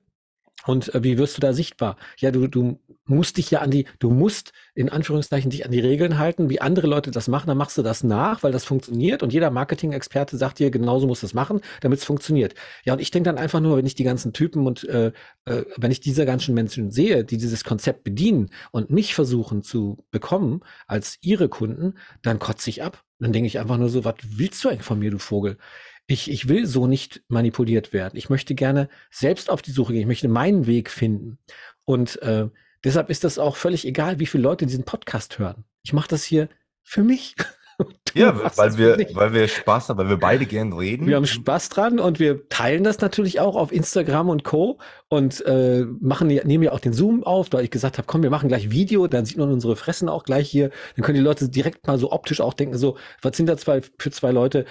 Und 0.67 0.95
äh, 0.95 1.05
wie 1.05 1.19
wirst 1.19 1.37
du 1.37 1.43
da 1.43 1.53
sichtbar? 1.53 1.97
Ja, 2.17 2.31
du, 2.31 2.47
du 2.47 2.79
musst 3.07 3.37
dich 3.37 3.51
ja 3.51 3.61
an 3.61 3.71
die, 3.71 3.87
du 3.99 4.11
musst 4.11 4.53
in 4.75 4.89
Anführungszeichen 4.89 5.51
dich 5.51 5.65
an 5.65 5.73
die 5.73 5.81
Regeln 5.81 6.19
halten. 6.19 6.49
Wie 6.51 6.61
andere 6.61 6.87
Leute 6.87 7.11
das 7.11 7.29
machen, 7.29 7.47
dann 7.47 7.59
machst 7.59 7.77
du 7.79 7.83
das 7.83 8.03
nach, 8.03 8.43
weil 8.43 8.53
das 8.53 8.65
funktioniert. 8.65 9.23
Und 9.23 9.33
jeder 9.33 9.51
Marketing-Experte 9.51 10.37
sagt 10.37 10.59
dir, 10.59 10.71
genauso 10.71 11.07
musst 11.07 11.23
du 11.23 11.27
es 11.27 11.35
machen, 11.35 11.61
damit 11.81 11.99
es 11.99 12.05
funktioniert. 12.05 12.55
Ja, 12.85 12.95
und 12.95 13.01
ich 13.01 13.11
denke 13.11 13.29
dann 13.29 13.39
einfach 13.39 13.61
nur, 13.61 13.77
wenn 13.77 13.87
ich 13.87 13.95
die 13.95 14.05
ganzen 14.05 14.33
Typen 14.33 14.67
und 14.67 14.85
äh, 14.89 15.13
äh, 15.45 15.65
wenn 15.77 15.91
ich 15.91 16.01
diese 16.01 16.27
ganzen 16.27 16.55
Menschen 16.55 16.91
sehe, 16.91 17.25
die 17.25 17.37
dieses 17.37 17.65
Konzept 17.65 18.05
bedienen 18.05 18.51
und 18.73 18.91
mich 18.91 19.15
versuchen 19.15 19.63
zu 19.63 20.05
bekommen 20.11 20.61
als 20.87 21.19
ihre 21.21 21.49
Kunden, 21.49 21.95
dann 22.23 22.39
kotze 22.39 22.71
ich 22.71 22.83
ab. 22.83 23.03
Dann 23.19 23.33
denke 23.33 23.47
ich 23.47 23.59
einfach 23.59 23.79
nur 23.79 23.89
so, 23.89 24.05
was 24.05 24.17
willst 24.23 24.63
du 24.65 24.69
eigentlich 24.69 24.83
von 24.83 24.99
mir, 24.99 25.11
du 25.11 25.19
Vogel? 25.19 25.59
Ich, 26.07 26.31
ich 26.31 26.49
will 26.49 26.67
so 26.67 26.87
nicht 26.87 27.23
manipuliert 27.29 27.93
werden. 27.93 28.17
Ich 28.17 28.29
möchte 28.29 28.55
gerne 28.55 28.89
selbst 29.11 29.49
auf 29.49 29.63
die 29.63 29.71
Suche 29.71 29.93
gehen. 29.93 30.03
Ich 30.03 30.07
möchte 30.07 30.29
meinen 30.29 30.67
Weg 30.67 30.91
finden. 30.91 31.39
Und 31.85 32.21
äh, 32.23 32.49
deshalb 32.85 33.11
ist 33.11 33.25
das 33.25 33.39
auch 33.39 33.57
völlig 33.57 33.87
egal, 33.87 34.19
wie 34.21 34.27
viele 34.27 34.45
Leute 34.45 34.67
diesen 34.67 34.85
Podcast 34.85 35.39
hören. 35.39 35.65
Ich 35.83 35.93
mache 35.93 36.09
das 36.09 36.25
hier 36.25 36.49
für 36.83 37.03
mich. 37.03 37.35
ja, 38.15 38.57
weil 38.57 38.79
wir, 38.79 39.07
weil 39.15 39.33
wir 39.33 39.49
Spaß 39.49 39.89
haben, 39.89 39.99
weil 39.99 40.09
wir 40.09 40.17
beide 40.17 40.47
gern 40.47 40.73
reden. 40.73 41.07
Wir 41.07 41.17
haben 41.17 41.27
Spaß 41.27 41.69
dran 41.71 41.99
und 41.99 42.19
wir 42.21 42.49
teilen 42.49 42.85
das 42.85 43.01
natürlich 43.01 43.41
auch 43.41 43.57
auf 43.57 43.73
Instagram 43.73 44.29
und 44.29 44.45
Co. 44.45 44.79
Und 45.09 45.45
äh, 45.47 45.85
machen, 46.01 46.29
nehmen 46.29 46.63
ja 46.63 46.73
auch 46.73 46.81
den 46.81 46.93
Zoom 46.93 47.25
auf, 47.25 47.51
da 47.51 47.61
ich 47.61 47.71
gesagt 47.71 47.99
habe, 47.99 48.07
komm, 48.07 48.23
wir 48.23 48.31
machen 48.31 48.49
gleich 48.49 48.71
Video, 48.71 49.07
dann 49.07 49.25
sieht 49.25 49.39
man 49.39 49.51
unsere 49.51 49.77
Fressen 49.77 50.09
auch 50.09 50.25
gleich 50.25 50.49
hier. 50.49 50.71
Dann 50.97 51.05
können 51.05 51.17
die 51.17 51.25
Leute 51.25 51.49
direkt 51.49 51.87
mal 51.87 51.99
so 51.99 52.13
optisch 52.13 52.41
auch 52.41 52.55
denken, 52.55 52.79
so, 52.79 52.97
was 53.23 53.37
sind 53.37 53.49
da 53.49 53.57
zwei 53.57 53.83
für 53.99 54.11
zwei 54.11 54.31
Leute? 54.31 54.67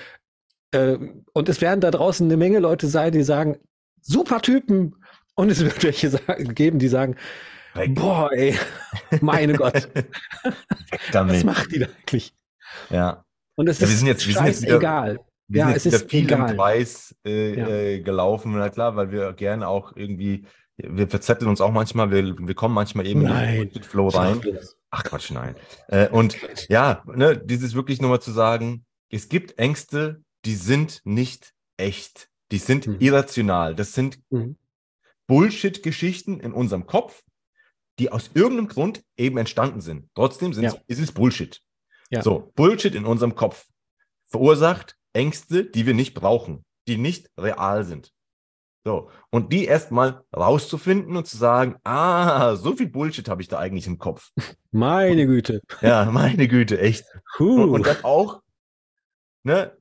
Äh, 0.72 0.98
und 1.34 1.50
es 1.50 1.62
werden 1.62 1.82
da 1.82 1.92
draußen 1.92 2.26
eine 2.26 2.38
Menge 2.38 2.60
Leute 2.60 2.88
sein, 2.88 3.12
die 3.12 3.24
sagen, 3.24 3.58
super 4.02 4.42
Typen. 4.42 4.96
Und 5.36 5.50
es 5.50 5.64
wird 5.64 5.84
welche 5.84 6.10
sagen, 6.10 6.56
geben, 6.56 6.80
die 6.80 6.88
sagen, 6.88 7.16
Weg. 7.74 7.96
boah, 7.96 8.32
ey, 8.34 8.58
meine 9.22 9.54
Gott. 9.54 9.90
Was 11.12 11.44
macht 11.44 11.72
die 11.72 11.80
da 11.80 11.88
eigentlich? 11.88 12.34
Ja. 12.90 13.26
Und 13.56 13.70
es 13.70 13.80
ja, 13.80 13.86
ist 13.86 13.92
wir 13.92 13.98
sind 13.98 14.08
jetzt, 14.08 14.28
wir 14.28 14.34
sind 14.34 14.46
jetzt 14.46 14.62
wieder, 14.64 14.78
egal. 14.78 15.20
Wir 15.48 15.60
ja, 15.60 15.68
sind 15.68 15.94
es 15.94 16.02
ist 16.02 16.10
viel 16.10 16.26
egal. 16.26 16.52
im 16.52 16.58
Kreis 16.58 17.16
äh, 17.26 17.60
ja. 17.60 17.68
äh, 17.68 18.00
gelaufen, 18.02 18.54
na 18.54 18.70
klar, 18.70 18.96
weil 18.96 19.12
wir 19.12 19.34
gerne 19.34 19.68
auch 19.68 19.96
irgendwie, 19.96 20.46
wir 20.78 21.08
verzetteln 21.08 21.50
uns 21.50 21.62
auch 21.62 21.72
manchmal, 21.72 22.12
wir, 22.12 22.36
wir 22.38 22.56
kommen 22.56 22.74
manchmal 22.74 23.06
eben 23.06 23.24
nein. 23.24 23.64
in 23.64 23.70
den 23.70 23.84
Flow 23.84 24.08
rein. 24.08 24.42
Ach 24.90 25.04
Quatsch, 25.04 25.32
nein. 25.32 25.56
Äh, 25.88 26.10
und 26.10 26.38
ja, 26.70 27.04
ne, 27.06 27.38
dieses 27.38 27.76
wirklich 27.76 28.02
nochmal 28.02 28.22
zu 28.22 28.32
sagen, 28.32 28.86
es 29.10 29.30
gibt 29.30 29.58
Ängste, 29.60 30.24
die 30.46 30.56
sind 30.56 31.02
nicht 31.04 31.54
echt. 31.78 32.30
Die 32.52 32.58
sind 32.58 32.88
mhm. 32.88 32.98
irrational. 33.00 33.76
Das 33.76 33.94
sind 33.94 34.20
mhm. 34.30 34.58
Bullshit-Geschichten 35.28 36.40
in 36.40 36.54
unserem 36.54 36.86
Kopf, 36.86 37.24
die 38.00 38.12
aus 38.12 38.32
irgendeinem 38.34 38.68
Grund 38.68 39.04
eben 39.18 39.38
entstanden 39.38 39.82
sind. 39.82 40.10
Trotzdem 40.16 40.54
sind 40.54 40.64
ja. 40.64 40.76
ist 40.88 41.00
es 41.00 41.12
Bullshit. 41.12 41.62
Ja. 42.10 42.22
So, 42.22 42.52
Bullshit 42.56 42.96
in 42.96 43.06
unserem 43.06 43.36
Kopf 43.36 43.68
verursacht 44.28 44.98
Ängste, 45.14 45.66
die 45.66 45.86
wir 45.86 45.94
nicht 45.94 46.14
brauchen, 46.14 46.66
die 46.88 46.98
nicht 46.98 47.30
real 47.38 47.84
sind. 47.84 48.12
So, 48.86 49.10
und 49.30 49.54
die 49.54 49.66
erstmal 49.66 50.26
rauszufinden 50.36 51.16
und 51.16 51.26
zu 51.26 51.38
sagen, 51.38 51.78
ah, 51.86 52.56
so 52.56 52.76
viel 52.76 52.90
Bullshit 52.90 53.30
habe 53.30 53.42
ich 53.42 53.48
da 53.48 53.58
eigentlich 53.58 53.88
im 53.88 53.98
Kopf. 53.98 54.32
Meine 54.72 55.26
Güte. 55.26 55.62
Ja, 55.82 56.06
meine 56.12 56.48
Güte, 56.48 56.80
echt. 56.80 57.06
Und, 57.38 57.70
und 57.70 57.88
dann 57.88 58.04
auch, 58.04 58.42
ne, 59.44 59.78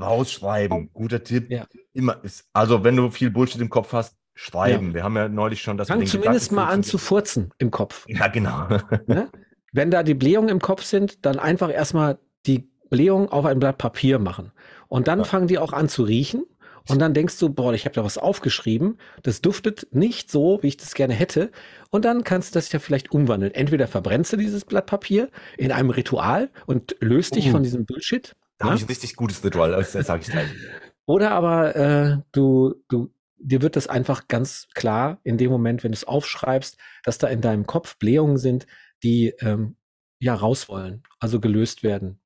rausschreiben. 0.00 0.92
Guter 0.92 1.24
Tipp. 1.24 1.50
Ja. 1.50 1.66
Immer 1.92 2.22
ist, 2.22 2.44
also 2.52 2.84
wenn 2.84 2.96
du 2.96 3.10
viel 3.10 3.30
Bullshit 3.30 3.60
im 3.60 3.70
Kopf 3.70 3.92
hast, 3.92 4.16
schreiben. 4.40 4.88
Ja. 4.88 4.94
Wir 4.94 5.02
haben 5.04 5.16
ja 5.16 5.28
neulich 5.28 5.60
schon 5.60 5.76
das. 5.76 5.88
Fang 5.88 6.04
zumindest 6.06 6.50
mal 6.50 6.66
an 6.66 6.82
zu 6.82 6.96
furzen 6.96 7.52
im 7.58 7.70
Kopf. 7.70 8.06
Ja, 8.08 8.28
genau. 8.28 8.68
Ne? 9.06 9.28
Wenn 9.72 9.90
da 9.90 10.02
die 10.02 10.14
Blähungen 10.14 10.48
im 10.48 10.60
Kopf 10.60 10.82
sind, 10.82 11.24
dann 11.24 11.38
einfach 11.38 11.70
erstmal 11.70 12.18
die 12.46 12.68
Blähungen 12.88 13.28
auf 13.28 13.44
ein 13.44 13.60
Blatt 13.60 13.78
Papier 13.78 14.18
machen. 14.18 14.50
Und 14.88 15.06
dann 15.06 15.20
ja. 15.20 15.24
fangen 15.24 15.46
die 15.46 15.58
auch 15.58 15.72
an 15.72 15.88
zu 15.88 16.02
riechen. 16.02 16.44
Und 16.88 16.98
dann 16.98 17.14
denkst 17.14 17.38
du, 17.38 17.50
boah, 17.50 17.72
ich 17.74 17.84
habe 17.84 17.94
da 17.94 18.02
was 18.02 18.18
aufgeschrieben. 18.18 18.98
Das 19.22 19.42
duftet 19.42 19.86
nicht 19.92 20.30
so, 20.30 20.58
wie 20.62 20.68
ich 20.68 20.76
das 20.76 20.94
gerne 20.94 21.14
hätte. 21.14 21.52
Und 21.90 22.04
dann 22.04 22.24
kannst 22.24 22.54
du 22.54 22.58
das 22.58 22.72
ja 22.72 22.78
vielleicht 22.78 23.12
umwandeln. 23.12 23.54
Entweder 23.54 23.86
verbrennst 23.86 24.32
du 24.32 24.36
dieses 24.36 24.64
Blatt 24.64 24.86
Papier 24.86 25.28
in 25.56 25.70
einem 25.70 25.90
Ritual 25.90 26.50
und 26.66 26.96
löst 27.00 27.36
dich 27.36 27.48
uh. 27.48 27.50
von 27.52 27.62
diesem 27.62 27.84
Bullshit. 27.84 28.34
Da 28.58 28.66
habe 28.66 28.76
ich 28.76 28.82
ein 28.82 28.88
richtig 28.88 29.14
gutes 29.14 29.44
Ritual, 29.44 29.70
das 29.70 29.92
sage 29.92 30.22
ich 30.22 30.30
gleich. 30.30 30.48
Oder 31.06 31.30
aber 31.32 31.76
äh, 31.76 32.18
du, 32.32 32.74
du, 32.88 33.10
dir 33.40 33.62
wird 33.62 33.76
das 33.76 33.86
einfach 33.86 34.28
ganz 34.28 34.68
klar 34.74 35.18
in 35.22 35.38
dem 35.38 35.50
Moment, 35.50 35.82
wenn 35.82 35.92
du 35.92 35.96
es 35.96 36.04
aufschreibst, 36.04 36.78
dass 37.04 37.18
da 37.18 37.28
in 37.28 37.40
deinem 37.40 37.66
Kopf 37.66 37.96
Blähungen 37.96 38.36
sind, 38.36 38.66
die 39.02 39.34
ähm, 39.40 39.76
ja 40.18 40.34
raus 40.34 40.68
wollen, 40.68 41.02
also 41.18 41.40
gelöst 41.40 41.82
werden 41.82 42.20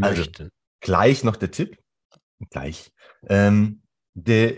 also, 0.00 0.18
möchten. 0.20 0.42
Also, 0.44 0.52
gleich 0.80 1.24
noch 1.24 1.36
der 1.36 1.50
Tipp. 1.50 1.78
Gleich. 2.50 2.92
Ähm, 3.28 3.82
der, 4.14 4.56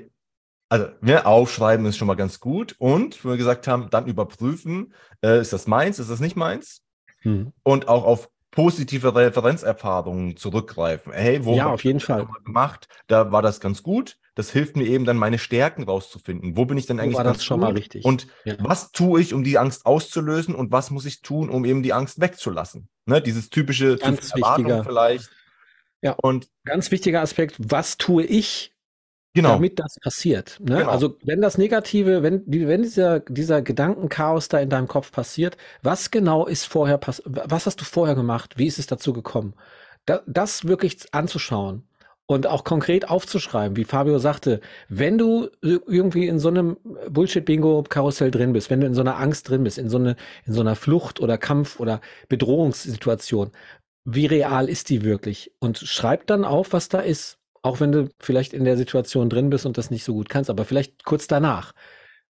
also 0.68 0.88
ne, 1.01 1.25
aufschreiben 1.27 1.87
ist 1.87 1.97
schon 1.97 2.09
mal 2.09 2.14
ganz 2.14 2.40
gut 2.40 2.75
und 2.79 3.23
wie 3.25 3.29
wir 3.29 3.37
gesagt 3.37 3.68
haben, 3.68 3.88
dann 3.90 4.07
überprüfen, 4.07 4.94
äh, 5.23 5.40
ist 5.40 5.53
das 5.53 5.66
meins, 5.66 5.99
ist 5.99 6.11
das 6.11 6.21
nicht 6.21 6.37
meins? 6.37 6.83
Hm. 7.21 7.53
Und 7.62 7.88
auch 7.88 8.05
auf 8.05 8.31
positive 8.51 9.14
Referenzerfahrungen 9.14 10.37
zurückgreifen. 10.37 11.12
Hey, 11.12 11.44
wo 11.44 11.55
ja, 11.55 11.66
auf 11.66 11.85
jeden 11.85 12.01
Fall 12.01 12.27
gemacht? 12.44 12.88
Da 13.07 13.31
war 13.31 13.42
das 13.42 13.61
ganz 13.61 13.83
gut. 13.83 14.18
Das 14.38 14.53
hilft 14.53 14.77
mir 14.77 14.87
eben 14.87 15.05
dann 15.05 15.16
meine 15.16 15.37
Stärken 15.37 15.83
rauszufinden. 15.83 16.57
Wo 16.57 16.64
bin 16.64 16.79
ich 16.79 16.87
denn 16.87 17.01
eigentlich 17.01 17.16
war 17.16 17.24
das 17.24 17.44
schon 17.44 17.59
gut? 17.59 17.70
mal 17.70 17.74
richtig? 17.74 18.05
Und 18.05 18.29
ja. 18.44 18.55
was 18.61 18.92
tue 18.92 19.20
ich, 19.20 19.35
um 19.35 19.42
die 19.42 19.59
Angst 19.59 19.85
auszulösen 19.85 20.55
und 20.55 20.70
was 20.70 20.92
muss 20.92 21.07
ich 21.07 21.22
tun, 21.22 21.51
um 21.51 21.64
eben 21.64 21.83
die 21.83 21.92
Angst 21.92 22.20
wegzulassen? 22.20 22.88
Ne, 23.05 23.20
dieses 23.20 23.51
typische 23.51 23.96
ganz 23.96 24.33
wichtiger 24.37 24.85
vielleicht. 24.85 25.29
Ja. 26.03 26.12
Und 26.22 26.46
ganz 26.64 26.92
wichtiger 26.92 27.20
Aspekt, 27.20 27.57
was 27.59 27.96
tue 27.96 28.22
ich, 28.22 28.77
genau. 29.35 29.55
damit 29.55 29.81
das 29.81 29.96
passiert. 30.01 30.61
Ne? 30.61 30.77
Genau. 30.77 30.90
Also 30.90 31.18
wenn 31.24 31.40
das 31.40 31.59
Negative, 31.59 32.22
wenn, 32.22 32.44
wenn 32.46 32.83
dieser, 32.83 33.18
dieser 33.18 33.61
Gedankenchaos 33.61 34.46
da 34.46 34.61
in 34.61 34.70
deinem 34.70 34.87
Kopf 34.87 35.11
passiert, 35.11 35.57
was 35.83 36.12
genau 36.12 36.46
ist 36.46 36.64
vorher 36.64 36.98
passiert, 36.98 37.27
was 37.29 37.66
hast 37.66 37.81
du 37.81 37.85
vorher 37.85 38.14
gemacht, 38.14 38.55
wie 38.57 38.68
ist 38.68 38.79
es 38.79 38.87
dazu 38.87 39.12
gekommen? 39.12 39.55
Da, 40.07 40.22
das 40.29 40.64
wirklich 40.68 41.12
anzuschauen 41.12 41.88
und 42.30 42.46
auch 42.46 42.62
konkret 42.62 43.08
aufzuschreiben, 43.08 43.76
wie 43.78 43.84
Fabio 43.84 44.18
sagte, 44.18 44.60
wenn 44.90 45.16
du 45.16 45.48
irgendwie 45.62 46.28
in 46.28 46.38
so 46.38 46.48
einem 46.48 46.76
Bullshit-Bingo-Karussell 47.08 48.30
drin 48.30 48.52
bist, 48.52 48.68
wenn 48.68 48.82
du 48.82 48.86
in 48.86 48.92
so 48.94 49.00
einer 49.00 49.16
Angst 49.18 49.48
drin 49.48 49.64
bist, 49.64 49.78
in 49.78 49.88
so, 49.88 49.96
eine, 49.96 50.14
in 50.44 50.52
so 50.52 50.60
einer 50.60 50.76
Flucht 50.76 51.20
oder 51.20 51.38
Kampf 51.38 51.80
oder 51.80 52.02
Bedrohungssituation, 52.28 53.50
wie 54.04 54.26
real 54.26 54.68
ist 54.68 54.90
die 54.90 55.04
wirklich? 55.04 55.52
Und 55.58 55.78
schreib 55.78 56.26
dann 56.26 56.44
auf, 56.44 56.74
was 56.74 56.90
da 56.90 57.00
ist. 57.00 57.38
Auch 57.62 57.80
wenn 57.80 57.92
du 57.92 58.10
vielleicht 58.20 58.52
in 58.52 58.64
der 58.64 58.76
Situation 58.76 59.30
drin 59.30 59.48
bist 59.48 59.64
und 59.64 59.78
das 59.78 59.90
nicht 59.90 60.04
so 60.04 60.12
gut 60.12 60.28
kannst, 60.28 60.50
aber 60.50 60.66
vielleicht 60.66 61.04
kurz 61.04 61.28
danach. 61.28 61.72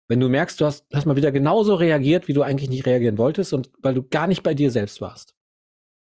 Wenn 0.07 0.21
du 0.21 0.29
merkst, 0.29 0.61
du 0.61 0.65
hast, 0.65 0.87
hast 0.95 1.07
mal 1.07 1.17
wieder 1.17 1.33
genauso 1.33 1.75
reagiert, 1.75 2.29
wie 2.29 2.35
du 2.35 2.43
eigentlich 2.43 2.71
nicht 2.71 2.87
reagieren 2.87 3.19
wolltest 3.19 3.53
und 3.53 3.71
weil 3.83 3.95
du 3.95 4.05
gar 4.05 4.29
nicht 4.29 4.45
bei 4.45 4.55
dir 4.55 4.71
selbst 4.71 5.01
warst. 5.01 5.35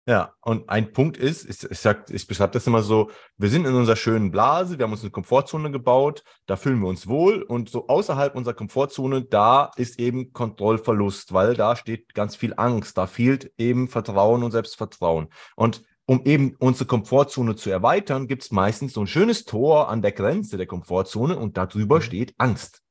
Ja, 0.09 0.33
und 0.41 0.67
ein 0.69 0.91
Punkt 0.91 1.17
ist, 1.17 1.47
ich, 1.47 1.69
ich, 1.69 1.79
sag, 1.79 2.09
ich 2.09 2.25
beschreibe 2.25 2.53
das 2.53 2.65
immer 2.65 2.81
so, 2.81 3.11
wir 3.37 3.47
sind 3.47 3.67
in 3.67 3.75
unserer 3.75 3.95
schönen 3.95 4.31
Blase, 4.31 4.79
wir 4.79 4.85
haben 4.85 4.91
uns 4.91 5.03
eine 5.03 5.11
Komfortzone 5.11 5.69
gebaut, 5.69 6.23
da 6.47 6.55
fühlen 6.55 6.79
wir 6.79 6.87
uns 6.87 7.05
wohl 7.05 7.43
und 7.43 7.69
so 7.69 7.87
außerhalb 7.89 8.33
unserer 8.33 8.55
Komfortzone, 8.55 9.21
da 9.25 9.69
ist 9.75 9.99
eben 9.99 10.33
Kontrollverlust, 10.33 11.31
weil 11.31 11.53
da 11.53 11.75
steht 11.75 12.15
ganz 12.15 12.35
viel 12.35 12.55
Angst, 12.57 12.97
da 12.97 13.05
fehlt 13.05 13.53
eben 13.59 13.87
Vertrauen 13.87 14.41
und 14.41 14.49
Selbstvertrauen. 14.49 15.27
Und 15.55 15.83
um 16.07 16.25
eben 16.25 16.55
unsere 16.57 16.87
Komfortzone 16.87 17.55
zu 17.55 17.69
erweitern, 17.69 18.27
gibt 18.27 18.41
es 18.41 18.49
meistens 18.49 18.93
so 18.93 19.01
ein 19.01 19.07
schönes 19.07 19.45
Tor 19.45 19.89
an 19.89 20.01
der 20.01 20.11
Grenze 20.11 20.57
der 20.57 20.65
Komfortzone 20.65 21.37
und 21.37 21.55
darüber 21.55 21.97
mhm. 21.97 22.01
steht 22.01 22.33
Angst. 22.39 22.81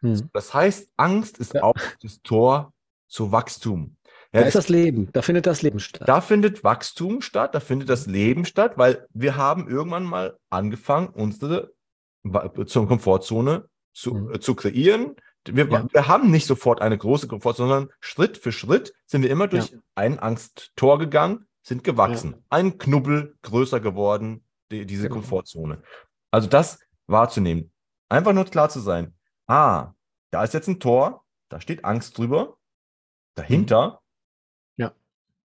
Mhm. 0.00 0.30
Das 0.32 0.54
heißt, 0.54 0.88
Angst 0.96 1.36
ist 1.36 1.52
ja. 1.52 1.62
auch 1.62 1.76
das 2.00 2.22
Tor 2.22 2.72
zu 3.06 3.32
Wachstum. 3.32 3.96
Ja, 4.34 4.40
da 4.40 4.46
ist 4.48 4.56
das 4.56 4.68
Leben, 4.68 5.08
da 5.12 5.22
findet 5.22 5.46
das 5.46 5.62
Leben 5.62 5.78
statt. 5.78 6.08
Da 6.08 6.20
findet 6.20 6.64
Wachstum 6.64 7.20
statt, 7.20 7.54
da 7.54 7.60
findet 7.60 7.88
das 7.88 8.06
Leben 8.06 8.44
statt, 8.44 8.72
weil 8.76 9.06
wir 9.14 9.36
haben 9.36 9.68
irgendwann 9.68 10.02
mal 10.02 10.36
angefangen, 10.50 11.06
unsere 11.08 11.72
zur 12.66 12.88
Komfortzone 12.88 13.68
zu, 13.92 14.14
mhm. 14.14 14.34
äh, 14.34 14.40
zu 14.40 14.56
kreieren. 14.56 15.14
Wir, 15.46 15.68
ja. 15.68 15.86
wir, 15.92 16.08
haben 16.08 16.30
nicht 16.30 16.46
sofort 16.46 16.80
eine 16.80 16.98
große 16.98 17.28
Komfortzone, 17.28 17.68
sondern 17.68 17.92
Schritt 18.00 18.36
für 18.36 18.50
Schritt 18.50 18.92
sind 19.06 19.22
wir 19.22 19.30
immer 19.30 19.46
durch 19.46 19.70
ja. 19.70 19.78
ein 19.94 20.18
Angsttor 20.18 20.98
gegangen, 20.98 21.46
sind 21.62 21.84
gewachsen. 21.84 22.32
Ja. 22.32 22.38
Ein 22.50 22.78
Knubbel 22.78 23.36
größer 23.42 23.78
geworden, 23.78 24.44
die, 24.72 24.84
diese 24.84 25.04
genau. 25.04 25.20
Komfortzone. 25.20 25.82
Also 26.32 26.48
das 26.48 26.80
wahrzunehmen. 27.06 27.70
Einfach 28.08 28.32
nur 28.32 28.46
klar 28.46 28.68
zu 28.68 28.80
sein. 28.80 29.14
Ah, 29.46 29.92
da 30.30 30.42
ist 30.42 30.54
jetzt 30.54 30.68
ein 30.68 30.80
Tor, 30.80 31.24
da 31.50 31.60
steht 31.60 31.84
Angst 31.84 32.18
drüber. 32.18 32.56
Dahinter 33.36 33.86
mhm. 33.86 33.92
ja. 33.92 34.00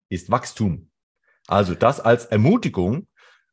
Ist 0.09 0.29
Wachstum. 0.29 0.91
Also 1.47 1.75
das 1.75 1.99
als 1.99 2.25
Ermutigung 2.25 3.07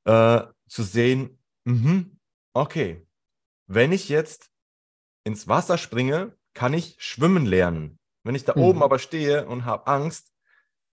äh, 0.04 0.42
zu 0.68 0.82
sehen, 0.82 1.38
mh, 1.64 2.06
okay, 2.52 3.06
wenn 3.66 3.92
ich 3.92 4.08
jetzt 4.08 4.50
ins 5.24 5.48
Wasser 5.48 5.78
springe, 5.78 6.36
kann 6.54 6.74
ich 6.74 6.96
schwimmen 6.98 7.46
lernen. 7.46 7.98
Wenn 8.22 8.34
ich 8.34 8.44
da 8.44 8.54
mhm. 8.56 8.62
oben 8.62 8.82
aber 8.82 8.98
stehe 8.98 9.46
und 9.46 9.64
habe 9.64 9.86
Angst, 9.86 10.32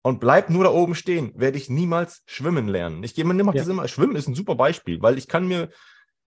und 0.06 0.20
bleib 0.20 0.50
nur 0.50 0.64
da 0.64 0.70
oben 0.70 0.94
stehen, 0.94 1.32
werde 1.34 1.56
ich 1.56 1.70
niemals 1.70 2.22
schwimmen 2.26 2.68
lernen. 2.68 3.02
Ich 3.02 3.14
gehe 3.14 3.24
mir 3.24 3.38
immer 3.40 3.54
ja. 3.54 3.62
das 3.62 3.68
immer, 3.68 3.88
Schwimmen 3.88 4.16
ist 4.16 4.28
ein 4.28 4.34
super 4.34 4.54
Beispiel, 4.54 5.00
weil 5.00 5.16
ich 5.16 5.28
kann 5.28 5.48
mir 5.48 5.70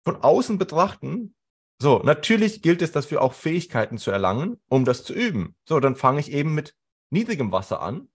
von 0.05 0.17
außen 0.17 0.59
betrachten, 0.59 1.35
so, 1.81 1.99
natürlich 1.99 2.63
gilt 2.63 2.83
es 2.83 2.93
dafür 2.93 3.21
auch 3.21 3.33
Fähigkeiten 3.33 3.99
zu 3.99 4.13
erlangen, 4.13 4.61
um 4.69 4.85
das 4.85 5.03
zu 5.03 5.13
üben. 5.13 5.57
So, 5.69 5.81
dann 5.81 5.97
fange 5.97 6.21
ich 6.21 6.31
eben 6.31 6.55
mit 6.55 6.77
niedrigem 7.11 7.51
Wasser 7.51 7.83
an. 7.83 8.09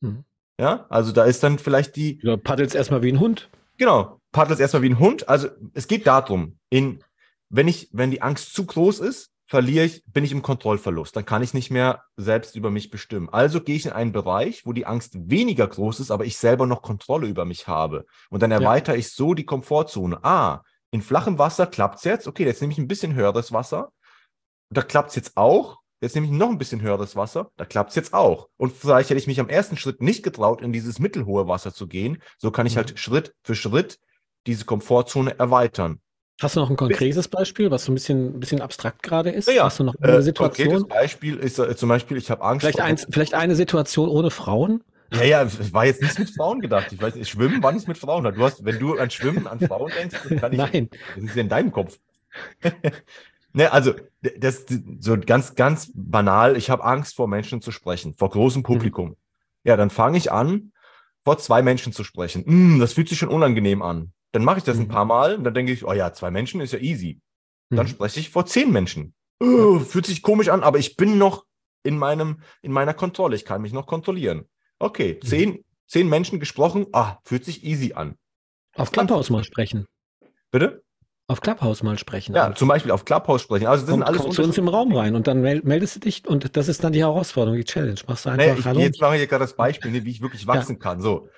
Mhm. 0.00 0.24
Ja, 0.60 0.86
also 0.88 1.12
da 1.12 1.24
ist 1.24 1.42
dann 1.42 1.58
vielleicht 1.58 1.96
die. 1.96 2.18
Du 2.18 2.36
paddelst 2.38 2.74
erstmal 2.74 3.02
wie 3.02 3.12
ein 3.12 3.20
Hund. 3.20 3.50
Genau, 3.76 4.20
paddelst 4.32 4.60
erstmal 4.60 4.82
wie 4.82 4.90
ein 4.90 4.98
Hund. 4.98 5.28
Also 5.28 5.48
es 5.72 5.88
geht 5.88 6.06
darum, 6.06 6.58
in, 6.70 7.02
wenn 7.48 7.66
ich, 7.66 7.88
wenn 7.92 8.10
die 8.10 8.22
Angst 8.22 8.54
zu 8.54 8.64
groß 8.64 9.00
ist, 9.00 9.30
verliere 9.46 9.84
ich, 9.84 10.04
bin 10.06 10.24
ich 10.24 10.32
im 10.32 10.42
Kontrollverlust. 10.42 11.14
Dann 11.16 11.26
kann 11.26 11.42
ich 11.42 11.54
nicht 11.54 11.70
mehr 11.70 12.04
selbst 12.16 12.56
über 12.56 12.70
mich 12.70 12.90
bestimmen. 12.90 13.28
Also 13.28 13.60
gehe 13.60 13.76
ich 13.76 13.86
in 13.86 13.92
einen 13.92 14.12
Bereich, 14.12 14.64
wo 14.64 14.72
die 14.72 14.86
Angst 14.86 15.14
weniger 15.28 15.66
groß 15.66 16.00
ist, 16.00 16.10
aber 16.10 16.24
ich 16.24 16.36
selber 16.36 16.66
noch 16.66 16.82
Kontrolle 16.82 17.26
über 17.26 17.44
mich 17.44 17.68
habe. 17.68 18.06
Und 18.30 18.42
dann 18.42 18.50
erweitere 18.50 18.94
ja. 18.94 19.00
ich 19.00 19.12
so 19.12 19.34
die 19.34 19.44
Komfortzone. 19.44 20.24
Ah, 20.24 20.62
in 20.90 21.02
flachem 21.02 21.38
Wasser 21.38 21.66
klappt 21.66 21.98
es 21.98 22.04
jetzt. 22.04 22.28
Okay, 22.28 22.44
jetzt 22.44 22.60
nehme 22.60 22.72
ich 22.72 22.78
ein 22.78 22.88
bisschen 22.88 23.14
höheres 23.14 23.52
Wasser. 23.52 23.90
Da 24.70 24.82
klappt 24.82 25.10
es 25.10 25.16
jetzt 25.16 25.36
auch. 25.36 25.78
Jetzt 26.04 26.14
nehme 26.14 26.26
ich 26.26 26.32
noch 26.32 26.50
ein 26.50 26.58
bisschen 26.58 26.82
höheres 26.82 27.16
Wasser. 27.16 27.50
Da 27.56 27.64
klappt 27.64 27.90
es 27.90 27.96
jetzt 27.96 28.12
auch. 28.12 28.48
Und 28.58 28.72
vielleicht 28.72 29.10
hätte 29.10 29.18
ich 29.18 29.26
mich 29.26 29.40
am 29.40 29.48
ersten 29.48 29.76
Schritt 29.76 30.02
nicht 30.02 30.22
getraut, 30.22 30.60
in 30.60 30.72
dieses 30.72 30.98
mittelhohe 30.98 31.48
Wasser 31.48 31.72
zu 31.72 31.86
gehen. 31.86 32.22
So 32.38 32.50
kann 32.50 32.66
ich 32.66 32.74
mhm. 32.74 32.78
halt 32.78 32.98
Schritt 32.98 33.34
für 33.42 33.54
Schritt 33.54 33.98
diese 34.46 34.66
Komfortzone 34.66 35.38
erweitern. 35.38 36.00
Hast 36.42 36.56
du 36.56 36.60
noch 36.60 36.68
ein 36.68 36.76
konkretes 36.76 37.28
Beispiel, 37.28 37.70
was 37.70 37.84
so 37.84 37.92
ein 37.92 37.94
bisschen, 37.94 38.36
ein 38.36 38.40
bisschen 38.40 38.60
abstrakt 38.60 39.02
gerade 39.02 39.30
ist? 39.30 39.48
Ja, 39.48 39.64
Hast 39.64 39.78
du 39.78 39.84
noch 39.84 39.94
eine 40.00 40.16
äh, 40.16 40.22
Situation? 40.22 40.68
Konkretes 40.68 40.88
Beispiel 40.88 41.36
ist 41.36 41.58
äh, 41.58 41.74
zum 41.74 41.88
Beispiel, 41.88 42.18
ich 42.18 42.30
habe 42.30 42.42
Angst. 42.42 42.60
Vielleicht, 42.60 42.80
ein, 42.80 42.98
vielleicht 42.98 43.34
eine 43.34 43.54
Situation 43.54 44.08
ohne 44.08 44.30
Frauen? 44.30 44.84
Ja, 45.12 45.22
ja, 45.22 45.42
es 45.42 45.72
war 45.72 45.86
jetzt 45.86 46.02
nicht 46.02 46.18
mit 46.18 46.30
Frauen 46.30 46.60
gedacht. 46.60 46.92
Ich 46.92 47.00
weiß, 47.00 47.26
Schwimmen 47.28 47.62
war 47.62 47.72
nicht 47.72 47.88
mit 47.88 47.96
Frauen. 47.96 48.24
Du 48.24 48.42
hast, 48.42 48.64
wenn 48.64 48.78
du 48.78 48.98
an 48.98 49.10
Schwimmen, 49.10 49.46
an 49.46 49.60
Frauen 49.60 49.92
denkst, 49.96 50.16
das 50.28 50.40
kann 50.40 50.52
ich. 50.52 50.58
Nein. 50.72 50.90
Das 51.14 51.24
ist 51.24 51.36
ja 51.36 51.42
in 51.42 51.48
deinem 51.48 51.72
Kopf. 51.72 51.98
ne, 53.54 53.72
also, 53.72 53.94
das 54.20 54.66
so 55.00 55.18
ganz, 55.18 55.54
ganz 55.54 55.90
banal. 55.94 56.56
Ich 56.56 56.70
habe 56.70 56.84
Angst, 56.84 57.16
vor 57.16 57.28
Menschen 57.28 57.60
zu 57.60 57.72
sprechen, 57.72 58.14
vor 58.14 58.30
großem 58.30 58.60
mhm. 58.60 58.64
Publikum. 58.64 59.08
Mhm. 59.10 59.16
Ja, 59.64 59.76
dann 59.76 59.90
fange 59.90 60.18
ich 60.18 60.30
an, 60.30 60.72
vor 61.24 61.38
zwei 61.38 61.62
Menschen 61.62 61.92
zu 61.92 62.04
sprechen. 62.04 62.44
Mm, 62.46 62.80
das 62.80 62.92
fühlt 62.92 63.08
sich 63.08 63.18
schon 63.18 63.30
unangenehm 63.30 63.80
an. 63.80 64.12
Dann 64.32 64.44
mache 64.44 64.58
ich 64.58 64.64
das 64.64 64.76
mhm. 64.76 64.82
ein 64.82 64.88
paar 64.88 65.04
Mal 65.06 65.36
und 65.36 65.44
dann 65.44 65.54
denke 65.54 65.72
ich, 65.72 65.84
oh 65.86 65.92
ja, 65.92 66.12
zwei 66.12 66.30
Menschen 66.30 66.60
ist 66.60 66.72
ja 66.72 66.78
easy. 66.78 67.20
Dann 67.70 67.86
mhm. 67.86 67.90
spreche 67.90 68.20
ich 68.20 68.30
vor 68.30 68.44
zehn 68.46 68.70
Menschen. 68.70 69.14
Oh, 69.40 69.78
fühlt 69.78 70.06
sich 70.06 70.22
komisch 70.22 70.48
an, 70.48 70.62
aber 70.62 70.78
ich 70.78 70.96
bin 70.96 71.18
noch 71.18 71.44
in 71.82 71.98
meinem, 71.98 72.40
in 72.62 72.72
meiner 72.72 72.94
Kontrolle. 72.94 73.36
Ich 73.36 73.44
kann 73.44 73.62
mich 73.62 73.72
noch 73.72 73.86
kontrollieren. 73.86 74.48
Okay, 74.78 75.18
mhm. 75.22 75.26
zehn, 75.26 75.64
zehn 75.86 76.08
Menschen 76.08 76.40
gesprochen, 76.40 76.86
ah, 76.92 77.18
fühlt 77.24 77.44
sich 77.44 77.64
easy 77.64 77.94
an. 77.94 78.16
Auf 78.74 78.90
Clubhouse 78.90 79.30
mal 79.30 79.44
sprechen. 79.44 79.86
Bitte? 80.50 80.83
Auf 81.26 81.40
Clubhouse 81.40 81.82
mal 81.82 81.98
sprechen. 81.98 82.34
Ja, 82.34 82.54
zum 82.54 82.68
Beispiel 82.68 82.90
auf 82.90 83.06
Clubhouse 83.06 83.40
sprechen. 83.40 83.66
Also 83.66 83.86
das 83.86 83.90
komm, 83.90 84.00
sind 84.00 84.06
alles 84.06 84.22
komm 84.22 84.32
zu 84.32 84.42
uns 84.42 84.58
im 84.58 84.68
Raum 84.68 84.94
rein 84.94 85.14
und 85.14 85.26
dann 85.26 85.40
meldest 85.40 85.96
du 85.96 86.00
dich 86.00 86.26
und 86.28 86.54
das 86.56 86.68
ist 86.68 86.84
dann 86.84 86.92
die 86.92 87.00
Herausforderung, 87.00 87.56
die 87.56 87.64
Challenge. 87.64 87.98
Machst 88.06 88.26
du 88.26 88.30
einfach 88.30 88.44
naja, 88.44 88.58
ich, 88.58 88.64
Hallo. 88.66 88.80
Jetzt 88.80 89.00
mache 89.00 89.16
ich 89.16 89.28
gerade 89.28 89.44
das 89.44 89.56
Beispiel, 89.56 90.04
wie 90.04 90.10
ich 90.10 90.20
wirklich 90.20 90.46
wachsen 90.46 90.74
ja. 90.74 90.78
kann. 90.78 91.00
So, 91.00 91.28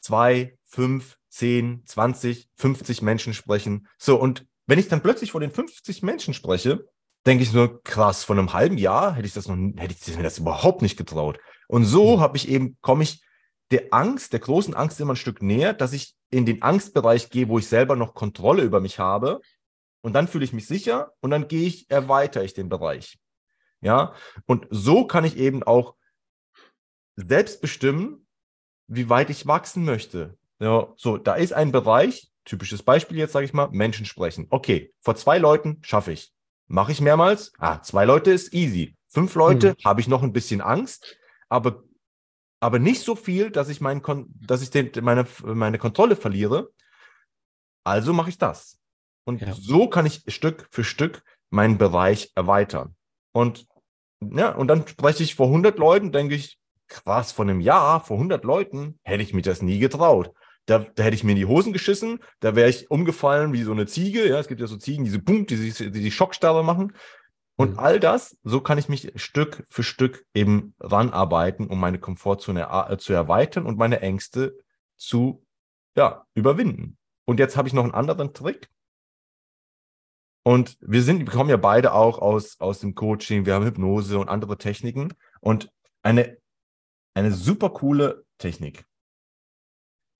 zwei, 0.00 0.58
fünf, 0.66 1.16
10, 1.30 1.84
20, 1.86 2.48
50 2.56 3.02
Menschen 3.02 3.32
sprechen. 3.32 3.88
So, 3.98 4.20
und 4.20 4.46
wenn 4.66 4.78
ich 4.78 4.88
dann 4.88 5.00
plötzlich 5.00 5.32
vor 5.32 5.40
den 5.40 5.50
50 5.50 6.02
Menschen 6.02 6.34
spreche, 6.34 6.84
denke 7.26 7.42
ich 7.42 7.52
nur, 7.52 7.82
krass, 7.82 8.24
vor 8.24 8.36
einem 8.36 8.52
halben 8.52 8.78
Jahr 8.78 9.14
hätte 9.14 9.26
ich 9.26 9.32
das 9.32 9.48
noch, 9.48 9.56
hätte 9.56 9.94
ich 9.94 10.16
mir 10.16 10.22
das 10.22 10.38
überhaupt 10.38 10.82
nicht 10.82 10.96
getraut. 10.96 11.38
Und 11.66 11.84
so 11.84 12.16
mhm. 12.16 12.20
habe 12.20 12.36
ich 12.36 12.48
eben, 12.48 12.76
komme 12.80 13.04
ich 13.04 13.22
der 13.70 13.92
Angst, 13.92 14.32
der 14.32 14.40
großen 14.40 14.74
Angst 14.74 15.00
immer 15.00 15.12
ein 15.14 15.16
Stück 15.16 15.42
näher, 15.42 15.72
dass 15.72 15.92
ich 15.92 16.14
in 16.30 16.46
den 16.46 16.62
Angstbereich 16.62 17.30
gehe, 17.30 17.48
wo 17.48 17.58
ich 17.58 17.68
selber 17.68 17.96
noch 17.96 18.14
Kontrolle 18.14 18.62
über 18.62 18.80
mich 18.80 18.98
habe. 18.98 19.40
Und 20.02 20.14
dann 20.14 20.28
fühle 20.28 20.44
ich 20.44 20.52
mich 20.52 20.66
sicher 20.66 21.12
und 21.20 21.30
dann 21.30 21.48
gehe 21.48 21.66
ich, 21.66 21.90
erweitere 21.90 22.44
ich 22.44 22.54
den 22.54 22.68
Bereich. 22.68 23.18
Ja, 23.80 24.14
und 24.46 24.66
so 24.70 25.06
kann 25.06 25.24
ich 25.24 25.36
eben 25.36 25.62
auch 25.62 25.94
selbst 27.16 27.60
bestimmen, 27.60 28.26
wie 28.86 29.08
weit 29.08 29.30
ich 29.30 29.46
wachsen 29.46 29.84
möchte. 29.84 30.36
Ja, 30.58 30.92
so, 30.96 31.16
da 31.16 31.34
ist 31.34 31.52
ein 31.52 31.72
Bereich, 31.72 32.30
typisches 32.44 32.82
Beispiel 32.82 33.18
jetzt, 33.18 33.32
sage 33.32 33.46
ich 33.46 33.52
mal, 33.52 33.68
Menschen 33.70 34.04
sprechen. 34.04 34.46
Okay, 34.50 34.92
vor 35.00 35.16
zwei 35.16 35.38
Leuten 35.38 35.78
schaffe 35.82 36.12
ich. 36.12 36.32
Mache 36.66 36.92
ich 36.92 37.00
mehrmals? 37.00 37.52
Ah, 37.58 37.82
zwei 37.82 38.04
Leute 38.04 38.30
ist 38.30 38.52
easy. 38.54 38.96
Fünf 39.08 39.34
Leute 39.34 39.70
hm. 39.70 39.76
habe 39.84 40.00
ich 40.00 40.08
noch 40.08 40.22
ein 40.22 40.32
bisschen 40.32 40.60
Angst, 40.60 41.16
aber, 41.48 41.82
aber 42.60 42.78
nicht 42.78 43.02
so 43.02 43.16
viel, 43.16 43.50
dass 43.50 43.68
ich, 43.68 43.80
mein, 43.80 44.02
dass 44.40 44.62
ich 44.62 44.70
den, 44.70 44.90
meine, 45.02 45.26
meine 45.42 45.78
Kontrolle 45.78 46.14
verliere. 46.14 46.70
Also 47.84 48.12
mache 48.12 48.28
ich 48.28 48.38
das. 48.38 48.78
Und 49.24 49.40
ja. 49.40 49.52
so 49.54 49.88
kann 49.88 50.06
ich 50.06 50.22
Stück 50.28 50.68
für 50.70 50.84
Stück 50.84 51.22
meinen 51.48 51.78
Bereich 51.78 52.32
erweitern. 52.34 52.94
Und 53.32 53.66
ja, 54.20 54.54
und 54.54 54.68
dann 54.68 54.86
spreche 54.86 55.22
ich 55.22 55.34
vor 55.34 55.46
100 55.46 55.78
Leuten, 55.78 56.12
denke 56.12 56.34
ich, 56.34 56.58
krass, 56.88 57.32
vor 57.32 57.44
einem 57.44 57.60
Jahr, 57.60 58.04
vor 58.04 58.16
100 58.16 58.44
Leuten, 58.44 58.98
hätte 59.02 59.22
ich 59.22 59.32
mir 59.32 59.42
das 59.42 59.62
nie 59.62 59.78
getraut. 59.78 60.32
Da, 60.66 60.80
da 60.80 61.02
hätte 61.02 61.14
ich 61.14 61.24
mir 61.24 61.32
in 61.32 61.38
die 61.38 61.46
Hosen 61.46 61.72
geschissen, 61.72 62.20
da 62.40 62.54
wäre 62.54 62.68
ich 62.68 62.90
umgefallen 62.90 63.52
wie 63.52 63.62
so 63.62 63.72
eine 63.72 63.86
Ziege. 63.86 64.28
Ja, 64.28 64.38
es 64.38 64.46
gibt 64.46 64.60
ja 64.60 64.66
so 64.66 64.76
Ziegen, 64.76 65.04
diese 65.04 65.18
Boom, 65.18 65.46
die, 65.46 65.56
die 65.56 65.90
die 65.90 66.10
Schockstarre 66.10 66.62
machen. 66.62 66.92
Und 67.60 67.72
mhm. 67.72 67.78
all 67.78 68.00
das, 68.00 68.38
so 68.42 68.62
kann 68.62 68.78
ich 68.78 68.88
mich 68.88 69.12
Stück 69.16 69.66
für 69.68 69.82
Stück 69.82 70.24
eben 70.32 70.74
ranarbeiten, 70.80 71.66
um 71.66 71.78
meine 71.78 71.98
Komfortzone 71.98 72.66
äh, 72.88 72.96
zu 72.96 73.12
erweitern 73.12 73.66
und 73.66 73.76
meine 73.76 74.00
Ängste 74.00 74.56
zu 74.96 75.44
ja, 75.94 76.24
überwinden. 76.32 76.96
Und 77.26 77.38
jetzt 77.38 77.58
habe 77.58 77.68
ich 77.68 77.74
noch 77.74 77.82
einen 77.82 77.92
anderen 77.92 78.32
Trick. 78.32 78.70
Und 80.42 80.78
wir 80.80 81.02
sind, 81.02 81.18
wir 81.18 81.26
kommen 81.26 81.50
ja 81.50 81.58
beide 81.58 81.92
auch 81.92 82.18
aus, 82.18 82.58
aus 82.60 82.80
dem 82.80 82.94
Coaching, 82.94 83.44
wir 83.44 83.52
haben 83.52 83.66
Hypnose 83.66 84.18
und 84.18 84.30
andere 84.30 84.56
Techniken. 84.56 85.12
Und 85.40 85.70
eine, 86.02 86.38
eine 87.12 87.30
super 87.30 87.68
coole 87.68 88.24
Technik 88.38 88.86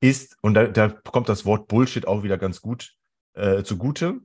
ist, 0.02 0.36
und 0.42 0.52
da, 0.52 0.66
da 0.66 0.88
kommt 0.90 1.30
das 1.30 1.46
Wort 1.46 1.68
Bullshit 1.68 2.06
auch 2.06 2.22
wieder 2.22 2.36
ganz 2.36 2.60
gut 2.60 2.98
äh, 3.32 3.62
zugute, 3.62 4.20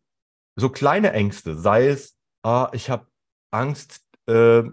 so 0.58 0.68
kleine 0.68 1.14
Ängste, 1.14 1.56
sei 1.56 1.88
es, 1.88 2.18
ah, 2.46 2.70
ich 2.74 2.90
habe 2.90 3.08
Angst, 3.52 4.02
äh, 4.28 4.64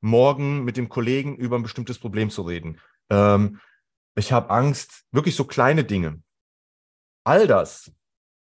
morgen 0.00 0.64
mit 0.64 0.76
dem 0.76 0.88
Kollegen 0.88 1.36
über 1.36 1.56
ein 1.56 1.62
bestimmtes 1.62 1.98
Problem 1.98 2.28
zu 2.28 2.42
reden. 2.42 2.80
Ähm, 3.08 3.60
ich 4.16 4.32
habe 4.32 4.50
Angst, 4.50 5.04
wirklich 5.12 5.36
so 5.36 5.44
kleine 5.44 5.84
Dinge. 5.84 6.20
All 7.24 7.46
das, 7.46 7.92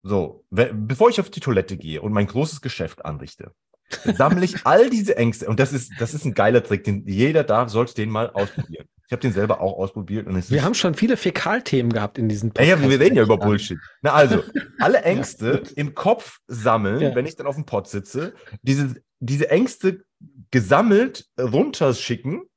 so, 0.04 0.46
bevor 0.52 1.10
ich 1.10 1.20
auf 1.20 1.30
die 1.30 1.40
Toilette 1.40 1.78
gehe 1.78 2.02
und 2.02 2.12
mein 2.12 2.28
großes 2.28 2.62
Geschäft 2.62 3.06
anrichte, 3.06 3.56
sammle 4.04 4.44
ich 4.44 4.66
all 4.66 4.90
diese 4.90 5.16
Ängste. 5.16 5.48
Und 5.48 5.60
das 5.60 5.72
ist, 5.72 5.94
das 6.00 6.14
ist 6.14 6.26
ein 6.26 6.34
geiler 6.34 6.62
Trick, 6.62 6.84
den 6.84 7.08
jeder 7.08 7.44
da 7.44 7.70
sollte 7.70 7.96
den 7.96 8.10
mal 8.10 8.30
ausprobieren. 8.32 8.88
Ich 9.08 9.12
habe 9.12 9.22
den 9.22 9.34
selber 9.34 9.62
auch 9.62 9.78
ausprobiert. 9.78 10.26
Und 10.26 10.49
wir 10.49 10.64
haben 10.64 10.74
schon 10.74 10.95
viele 10.95 11.16
Fäkalthemen 11.16 11.93
gehabt 11.93 12.18
in 12.18 12.28
diesen 12.28 12.51
Podcasts. 12.51 12.82
Ja, 12.84 12.89
wir 12.89 12.99
reden 12.99 13.16
ja 13.16 13.24
über 13.24 13.38
Bullshit. 13.38 13.78
Na 14.01 14.14
also, 14.14 14.43
alle 14.80 15.01
Ängste 15.03 15.64
ja. 15.64 15.72
im 15.76 15.93
Kopf 15.93 16.39
sammeln, 16.47 17.01
ja. 17.01 17.16
wenn 17.16 17.28
ich 17.28 17.36
dann 17.36 17.45
auf 17.45 17.56
dem 17.56 17.66
Pott 17.66 17.88
sitze, 17.88 18.34
diese, 18.64 18.95
diese 19.20 19.49
Ängste 19.49 20.03
gesammelt 20.49 21.28
runterschicken 21.39 22.49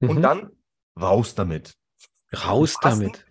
mhm. 0.00 0.10
und 0.10 0.22
dann 0.22 0.50
raus 1.00 1.36
damit. 1.36 1.74
Raus 2.32 2.74
Im 2.82 2.90
damit. 2.90 3.24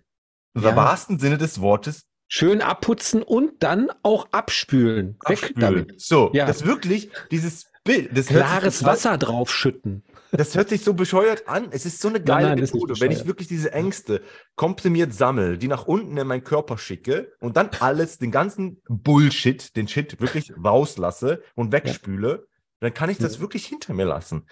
Im 0.53 0.63
ja. 0.63 0.75
wahrsten 0.75 1.19
Sinne 1.19 1.37
des 1.37 1.59
Wortes. 1.59 2.05
Schön 2.27 2.61
abputzen 2.61 3.21
und 3.23 3.61
dann 3.61 3.91
auch 4.03 4.31
abspülen. 4.31 5.17
abspülen. 5.19 5.55
Weg 5.55 5.59
damit. 5.59 6.01
So, 6.01 6.31
ja. 6.33 6.45
das 6.45 6.65
wirklich, 6.65 7.09
dieses 7.31 7.69
Bild. 7.83 8.17
Das 8.17 8.27
Klares 8.27 8.85
Wasser 8.85 9.17
draufschütten. 9.17 10.03
Das 10.31 10.55
hört 10.55 10.69
sich 10.69 10.83
so 10.83 10.93
bescheuert 10.93 11.47
an. 11.47 11.67
Es 11.71 11.85
ist 11.85 11.99
so 11.99 12.07
eine 12.07 12.21
geile 12.21 12.49
nein, 12.49 12.57
nein, 12.57 12.69
Methode, 12.71 12.99
wenn 12.99 13.11
ich 13.11 13.25
wirklich 13.25 13.49
diese 13.49 13.73
Ängste 13.73 14.21
komprimiert 14.55 15.13
sammle, 15.13 15.57
die 15.57 15.67
nach 15.67 15.85
unten 15.85 16.15
in 16.15 16.27
meinen 16.27 16.43
Körper 16.43 16.77
schicke 16.77 17.33
und 17.39 17.57
dann 17.57 17.69
alles, 17.79 18.17
den 18.17 18.31
ganzen 18.31 18.81
Bullshit, 18.87 19.75
den 19.75 19.87
Shit 19.87 20.21
wirklich 20.21 20.53
rauslasse 20.63 21.43
und 21.55 21.73
wegspüle, 21.73 22.29
ja. 22.29 22.57
dann 22.79 22.93
kann 22.93 23.09
ich 23.09 23.17
das 23.17 23.35
ja. 23.35 23.41
wirklich 23.41 23.65
hinter 23.65 23.93
mir 23.93 24.05
lassen. 24.05 24.47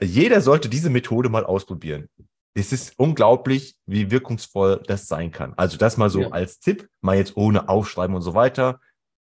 Jeder 0.00 0.40
sollte 0.40 0.68
diese 0.68 0.90
Methode 0.90 1.28
mal 1.28 1.44
ausprobieren. 1.44 2.08
Es 2.54 2.72
ist 2.72 2.94
unglaublich, 2.96 3.76
wie 3.86 4.10
wirkungsvoll 4.10 4.82
das 4.86 5.06
sein 5.06 5.32
kann. 5.32 5.54
Also 5.56 5.76
das 5.78 5.96
mal 5.96 6.10
so 6.10 6.22
ja. 6.22 6.28
als 6.30 6.60
Tipp, 6.60 6.88
mal 7.00 7.16
jetzt 7.16 7.36
ohne 7.36 7.68
Aufschreiben 7.68 8.14
und 8.14 8.22
so 8.22 8.34
weiter. 8.34 8.80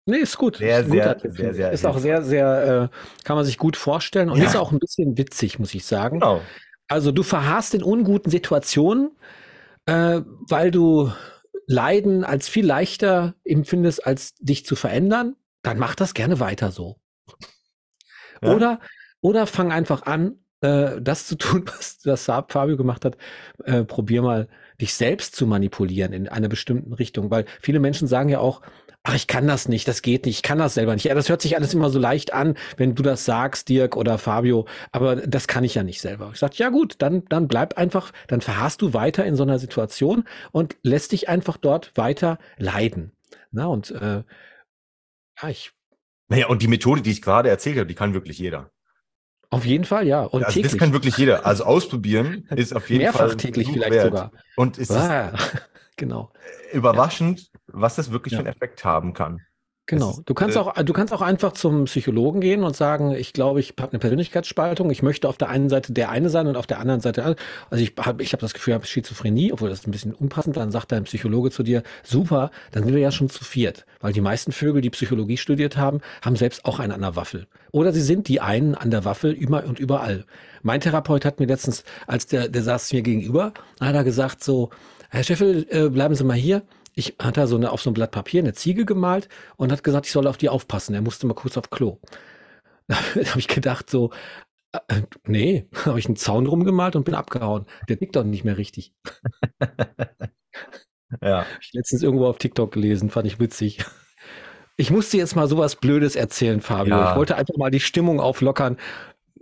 Nee, 0.06 0.18
ist 0.18 0.38
gut. 0.38 0.58
Sehr, 0.58 0.82
ist 0.82 0.92
sehr, 0.92 1.18
sehr, 1.24 1.54
sehr. 1.54 1.72
Ist 1.72 1.86
auch 1.86 1.98
sehr, 1.98 2.22
sehr, 2.22 2.90
äh, 2.92 3.24
kann 3.24 3.36
man 3.36 3.46
sich 3.46 3.58
gut 3.58 3.78
vorstellen 3.78 4.30
und 4.30 4.40
ja. 4.40 4.46
ist 4.46 4.56
auch 4.56 4.72
ein 4.72 4.80
bisschen 4.80 5.18
witzig, 5.18 5.60
muss 5.60 5.74
ich 5.74 5.86
sagen. 5.86 6.20
Genau. 6.20 6.42
Also 6.88 7.12
du 7.12 7.24
verharrst 7.24 7.74
in 7.74 7.84
unguten 7.84 8.30
Situationen, 8.30 9.12
äh, 9.86 10.22
weil 10.50 10.72
du 10.72 11.12
Leiden 11.68 12.24
als 12.24 12.50
viel 12.50 12.66
leichter 12.66 13.36
empfindest, 13.46 14.06
als 14.06 14.36
dich 14.36 14.66
zu 14.66 14.76
verändern, 14.76 15.36
dann 15.62 15.80
mach 15.80 15.96
das 15.96 16.14
gerne 16.14 16.40
weiter 16.42 16.72
so. 16.72 16.98
Ja. 18.42 18.54
Oder, 18.54 18.80
oder 19.22 19.48
fang 19.48 19.72
einfach 19.72 20.04
an, 20.04 20.44
äh, 20.60 21.02
das 21.02 21.28
zu 21.28 21.36
tun, 21.38 21.64
was, 21.68 22.00
was 22.04 22.26
Fabio 22.26 22.76
gemacht 22.76 23.06
hat. 23.06 23.18
Äh, 23.64 23.86
probier 23.86 24.22
mal, 24.22 24.50
dich 24.82 24.94
selbst 24.96 25.36
zu 25.36 25.48
manipulieren 25.48 26.14
in 26.14 26.28
einer 26.28 26.50
bestimmten 26.50 26.94
Richtung, 26.94 27.32
weil 27.32 27.46
viele 27.62 27.80
Menschen 27.80 28.08
sagen 28.08 28.30
ja 28.30 28.40
auch, 28.40 28.62
ach, 29.04 29.16
ich 29.16 29.28
kann 29.28 29.48
das 29.48 29.68
nicht, 29.68 29.88
das 29.88 30.02
geht 30.02 30.26
nicht, 30.26 30.38
ich 30.38 30.44
kann 30.44 30.58
das 30.58 30.74
selber 30.74 30.94
nicht. 30.94 31.04
Ja, 31.04 31.14
das 31.14 31.30
hört 31.30 31.42
sich 31.42 31.58
alles 31.58 31.74
immer 31.74 31.90
so 31.90 32.00
leicht 32.00 32.34
an, 32.34 32.56
wenn 32.78 32.96
du 32.96 33.04
das 33.04 33.26
sagst, 33.26 33.70
Dirk 33.70 33.98
oder 33.98 34.18
Fabio, 34.18 34.66
aber 34.92 35.18
das 35.18 35.48
kann 35.48 35.64
ich 35.64 35.76
ja 35.76 35.84
nicht 35.84 36.02
selber. 36.02 36.32
Ich 36.34 36.40
sage, 36.40 36.56
ja 36.58 36.70
gut, 36.70 36.96
dann, 37.00 37.26
dann 37.26 37.48
bleib 37.48 37.78
einfach, 37.78 38.12
dann 38.28 38.42
verharrst 38.42 38.82
du 38.82 38.94
weiter 38.94 39.26
in 39.26 39.36
so 39.36 39.44
einer 39.44 39.60
Situation 39.60 40.24
und 40.52 40.78
lässt 40.84 41.12
dich 41.12 41.28
einfach 41.30 41.58
dort 41.58 41.92
weiter 41.96 42.40
leiden. 42.58 43.12
Na, 43.52 43.66
und 43.68 43.92
äh, 43.92 44.24
ja, 45.42 45.50
ich 45.50 45.72
Naja, 46.30 46.48
und 46.48 46.62
die 46.62 46.68
Methode, 46.68 47.02
die 47.02 47.12
ich 47.12 47.22
gerade 47.22 47.50
erzählt 47.50 47.78
habe, 47.78 47.88
die 47.88 47.96
kann 47.96 48.14
wirklich 48.14 48.40
jeder. 48.40 48.72
Auf 49.50 49.66
jeden 49.66 49.86
Fall, 49.86 50.08
ja. 50.08 50.24
Und 50.24 50.44
also 50.44 50.56
täglich. 50.56 50.72
das 50.72 50.80
kann 50.80 50.94
wirklich 50.94 51.16
jeder. 51.18 51.46
Also 51.46 51.64
ausprobieren 51.66 52.48
ist 52.56 52.76
auf 52.76 52.90
jeden 52.90 53.04
Mehrfach 53.04 53.20
Fall. 53.20 53.28
Mehrfach 53.28 53.42
täglich 53.42 53.70
vielleicht 53.72 53.92
wert. 53.92 54.06
sogar. 54.06 54.32
Und 54.56 54.80
es 54.80 54.90
ah, 54.90 55.30
ist 55.30 55.62
genau. 55.98 56.32
überraschend, 56.72 57.42
ja. 57.42 57.60
was 57.68 57.96
das 57.96 58.12
wirklich 58.12 58.34
ja. 58.34 58.40
für 58.40 58.46
einen 58.46 58.56
Effekt 58.56 58.84
haben 58.84 59.14
kann. 59.14 59.42
Genau. 59.86 60.18
Du 60.26 60.34
kannst 60.34 60.56
äh, 60.56 60.60
auch, 60.60 60.74
du 60.74 60.94
kannst 60.94 61.14
auch 61.14 61.22
einfach 61.22 61.52
zum 61.52 61.86
Psychologen 61.86 62.40
gehen 62.40 62.64
und 62.64 62.74
sagen, 62.74 63.12
ich 63.12 63.34
glaube, 63.34 63.60
ich 63.60 63.74
habe 63.78 63.92
eine 63.92 64.00
Persönlichkeitsspaltung. 64.00 64.90
Ich 64.90 65.04
möchte 65.04 65.28
auf 65.28 65.38
der 65.38 65.50
einen 65.50 65.68
Seite 65.68 65.92
der 65.92 66.10
eine 66.10 66.30
sein 66.30 66.48
und 66.48 66.56
auf 66.56 66.68
der 66.68 66.80
anderen 66.80 67.02
Seite. 67.02 67.36
Also 67.70 67.84
ich 67.84 67.94
habe, 68.00 68.24
ich 68.24 68.32
habe 68.32 68.40
das 68.40 68.54
Gefühl, 68.54 68.72
ich 68.72 68.76
habe 68.76 68.86
Schizophrenie, 68.86 69.52
obwohl 69.52 69.70
das 69.70 69.86
ein 69.86 69.92
bisschen 69.92 70.14
unpassend. 70.14 70.56
Dann 70.56 70.72
sagt 70.72 70.94
dein 70.94 71.04
Psychologe 71.04 71.52
zu 71.52 71.64
dir, 71.64 71.84
super, 72.02 72.50
dann 72.72 72.86
sind 72.86 72.94
wir 72.94 73.02
ja 73.02 73.12
schon 73.12 73.30
zu 73.30 73.44
viert, 73.44 73.86
weil 74.00 74.14
die 74.14 74.22
meisten 74.22 74.54
Vögel, 74.54 74.82
die 74.82 74.90
Psychologie 74.90 75.36
studiert 75.36 75.76
haben, 75.76 76.00
haben 76.22 76.38
selbst 76.38 76.64
auch 76.64 76.80
einen 76.80 76.94
an 76.94 77.02
der 77.02 77.18
Waffel. 77.18 77.48
Oder 77.72 77.92
sie 77.92 78.02
sind 78.02 78.30
die 78.30 78.40
einen 78.40 78.76
an 78.76 78.90
der 78.90 79.04
Waffel 79.04 79.34
immer 79.34 79.66
und 79.66 79.80
überall. 79.80 80.24
Mein 80.62 80.80
Therapeut 80.80 81.26
hat 81.26 81.42
mir 81.42 81.48
letztens, 81.48 81.84
als 82.08 82.26
der, 82.26 82.48
der 82.48 82.64
saß 82.64 82.94
mir 82.94 83.02
gegenüber, 83.02 83.52
hat 83.82 83.96
er 83.96 84.06
gesagt 84.06 84.46
so, 84.46 84.70
Herr 85.14 85.24
Scheffel, 85.24 85.66
äh, 85.70 85.90
bleiben 85.90 86.16
Sie 86.16 86.24
mal 86.24 86.36
hier 86.36 86.64
ich 86.96 87.16
hat 87.20 87.38
er 87.38 87.48
so 87.48 87.56
eine, 87.56 87.72
auf 87.72 87.82
so 87.82 87.90
ein 87.90 87.94
Blatt 87.94 88.12
Papier 88.12 88.42
eine 88.42 88.54
Ziege 88.54 88.86
gemalt 88.86 89.28
und 89.58 89.72
hat 89.72 89.84
gesagt, 89.84 90.06
ich 90.06 90.12
soll 90.12 90.28
auf 90.28 90.38
die 90.38 90.50
aufpassen. 90.50 90.94
Er 90.94 91.02
musste 91.02 91.28
mal 91.28 91.34
kurz 91.34 91.58
auf 91.58 91.70
Klo. 91.70 92.00
Da 92.88 92.98
habe 92.98 93.40
ich 93.40 93.48
gedacht, 93.48 93.90
so, 93.90 94.12
äh, 94.74 95.04
nee, 95.26 95.70
habe 95.86 96.00
ich 96.00 96.06
einen 96.06 96.18
Zaun 96.18 96.48
rumgemalt 96.48 96.98
und 96.98 97.06
bin 97.06 97.16
abgehauen. 97.16 97.66
Der 97.88 97.98
tickt 97.98 98.18
doch 98.18 98.26
nicht 98.26 98.44
mehr 98.44 98.58
richtig. 98.58 98.94
ja. 101.22 101.46
Ich 101.62 101.72
letztens 101.72 102.04
irgendwo 102.04 102.28
auf 102.28 102.40
TikTok 102.40 102.74
gelesen, 102.74 103.10
fand 103.10 103.26
ich 103.26 103.40
witzig. 103.40 103.86
Ich 104.76 104.92
musste 104.92 105.16
jetzt 105.16 105.38
mal 105.38 105.48
sowas 105.48 105.78
Blödes 105.78 106.18
erzählen, 106.18 106.60
Fabio. 106.60 106.98
Ja. 106.98 107.12
Ich 107.12 107.16
wollte 107.16 107.38
einfach 107.38 107.56
mal 107.56 107.72
die 107.72 107.80
Stimmung 107.80 108.20
auflockern 108.20 108.76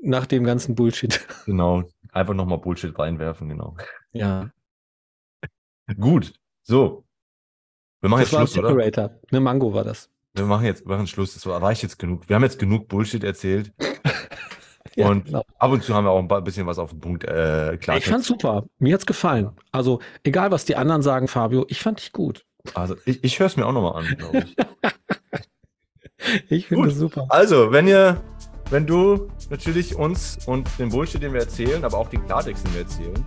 nach 0.04 0.28
dem 0.28 0.44
ganzen 0.44 0.76
Bullshit. 0.76 1.26
Genau, 1.48 1.84
einfach 2.12 2.36
nochmal 2.36 2.60
Bullshit 2.60 2.98
reinwerfen, 2.98 3.50
genau. 3.50 3.76
Ja. 4.12 4.52
Gut, 6.00 6.34
so, 6.64 7.06
wir 8.02 8.10
machen 8.10 8.22
das 8.22 8.32
jetzt 8.32 8.40
Schluss, 8.40 8.54
Separator. 8.54 9.06
oder? 9.06 9.20
Eine 9.30 9.40
Mango 9.40 9.74
war 9.74 9.84
das. 9.84 10.10
Wir 10.34 10.46
machen 10.46 10.66
jetzt 10.66 10.86
machen 10.86 11.08
Schluss. 11.08 11.34
Das 11.34 11.46
reicht 11.46 11.84
jetzt 11.84 12.00
genug. 12.00 12.28
Wir 12.28 12.36
haben 12.36 12.44
jetzt 12.44 12.58
genug 12.58 12.88
Bullshit 12.88 13.24
erzählt. 13.24 13.72
ja, 14.96 15.08
und 15.08 15.26
genau. 15.26 15.44
ab 15.60 15.72
und 15.72 15.84
zu 15.84 15.94
haben 15.94 16.06
wir 16.06 16.12
auch 16.12 16.20
ein 16.20 16.44
bisschen 16.44 16.66
was 16.66 16.80
auf 16.80 16.92
den 16.92 17.00
Punkt 17.00 17.24
äh, 17.26 17.78
klar. 17.78 17.98
Ich 17.98 18.06
fand's 18.06 18.28
super. 18.28 18.66
Mir 18.80 18.96
hat's 18.96 19.06
gefallen. 19.06 19.52
Also 19.72 20.00
egal, 20.24 20.52
was 20.52 20.66
die 20.66 20.76
anderen 20.76 21.04
sagen, 21.04 21.28
Fabio, 21.28 21.66
ich 21.70 21.80
fand 21.80 22.00
dich 22.00 22.12
gut. 22.12 22.46
Also 22.74 22.96
ich, 23.06 23.24
ich 23.24 23.40
höre 23.40 23.48
es 23.48 23.58
mir 23.58 23.66
auch 23.66 23.72
nochmal 23.72 24.04
an, 24.04 24.18
glaube 24.18 24.46
ich. 24.46 24.56
ich 26.50 26.68
finde 26.68 26.90
es 26.90 26.96
super. 26.96 27.28
Also, 27.30 27.72
wenn 27.72 27.88
ihr, 27.88 28.22
wenn 28.70 28.88
du 28.88 29.30
natürlich 29.50 29.96
uns 29.96 30.40
und 30.48 30.68
den 30.80 30.90
Bullshit, 30.90 31.22
den 31.22 31.34
wir 31.34 31.42
erzählen, 31.42 31.84
aber 31.84 31.98
auch 31.98 32.10
die 32.10 32.18
Klartext, 32.18 32.66
den 32.66 32.74
wir 32.74 32.82
erzählen, 32.82 33.26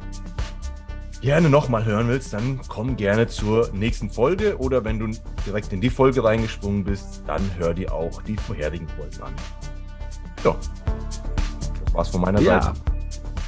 gerne 1.25 1.49
nochmal 1.49 1.87
hören 1.87 2.09
willst, 2.09 2.35
dann 2.35 2.61
komm 2.69 2.97
gerne 2.97 3.27
zur 3.27 3.71
nächsten 3.73 4.11
Folge 4.11 4.59
oder 4.59 4.85
wenn 4.85 4.99
du 4.99 5.09
direkt 5.47 5.73
in 5.73 5.81
die 5.81 5.89
Folge 5.89 6.23
reingesprungen 6.23 6.85
bist, 6.85 7.23
dann 7.27 7.41
hör 7.57 7.73
dir 7.73 7.95
auch 7.95 8.21
die 8.23 8.37
vorherigen 8.37 8.87
Folgen 8.89 9.23
an. 9.23 9.33
So, 10.43 10.55
das 11.85 11.95
war's 11.95 12.09
von 12.11 12.21
meiner 12.21 12.43
ja. 12.43 12.61
Seite. 12.61 12.81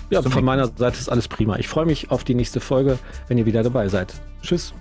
Ja, 0.09 0.23
von 0.23 0.45
meiner 0.45 0.69
Seite 0.69 0.99
ist 0.99 1.11
alles 1.11 1.29
prima. 1.29 1.59
Ich 1.59 1.69
freue 1.69 1.85
mich 1.85 2.11
auf 2.11 2.25
die 2.25 2.35
nächste 2.35 2.61
Folge, 2.61 2.99
wenn 3.29 3.37
ihr 3.37 3.45
wieder 3.45 3.63
dabei 3.63 3.89
seid. 3.89 4.15
Tschüss. 4.41 4.73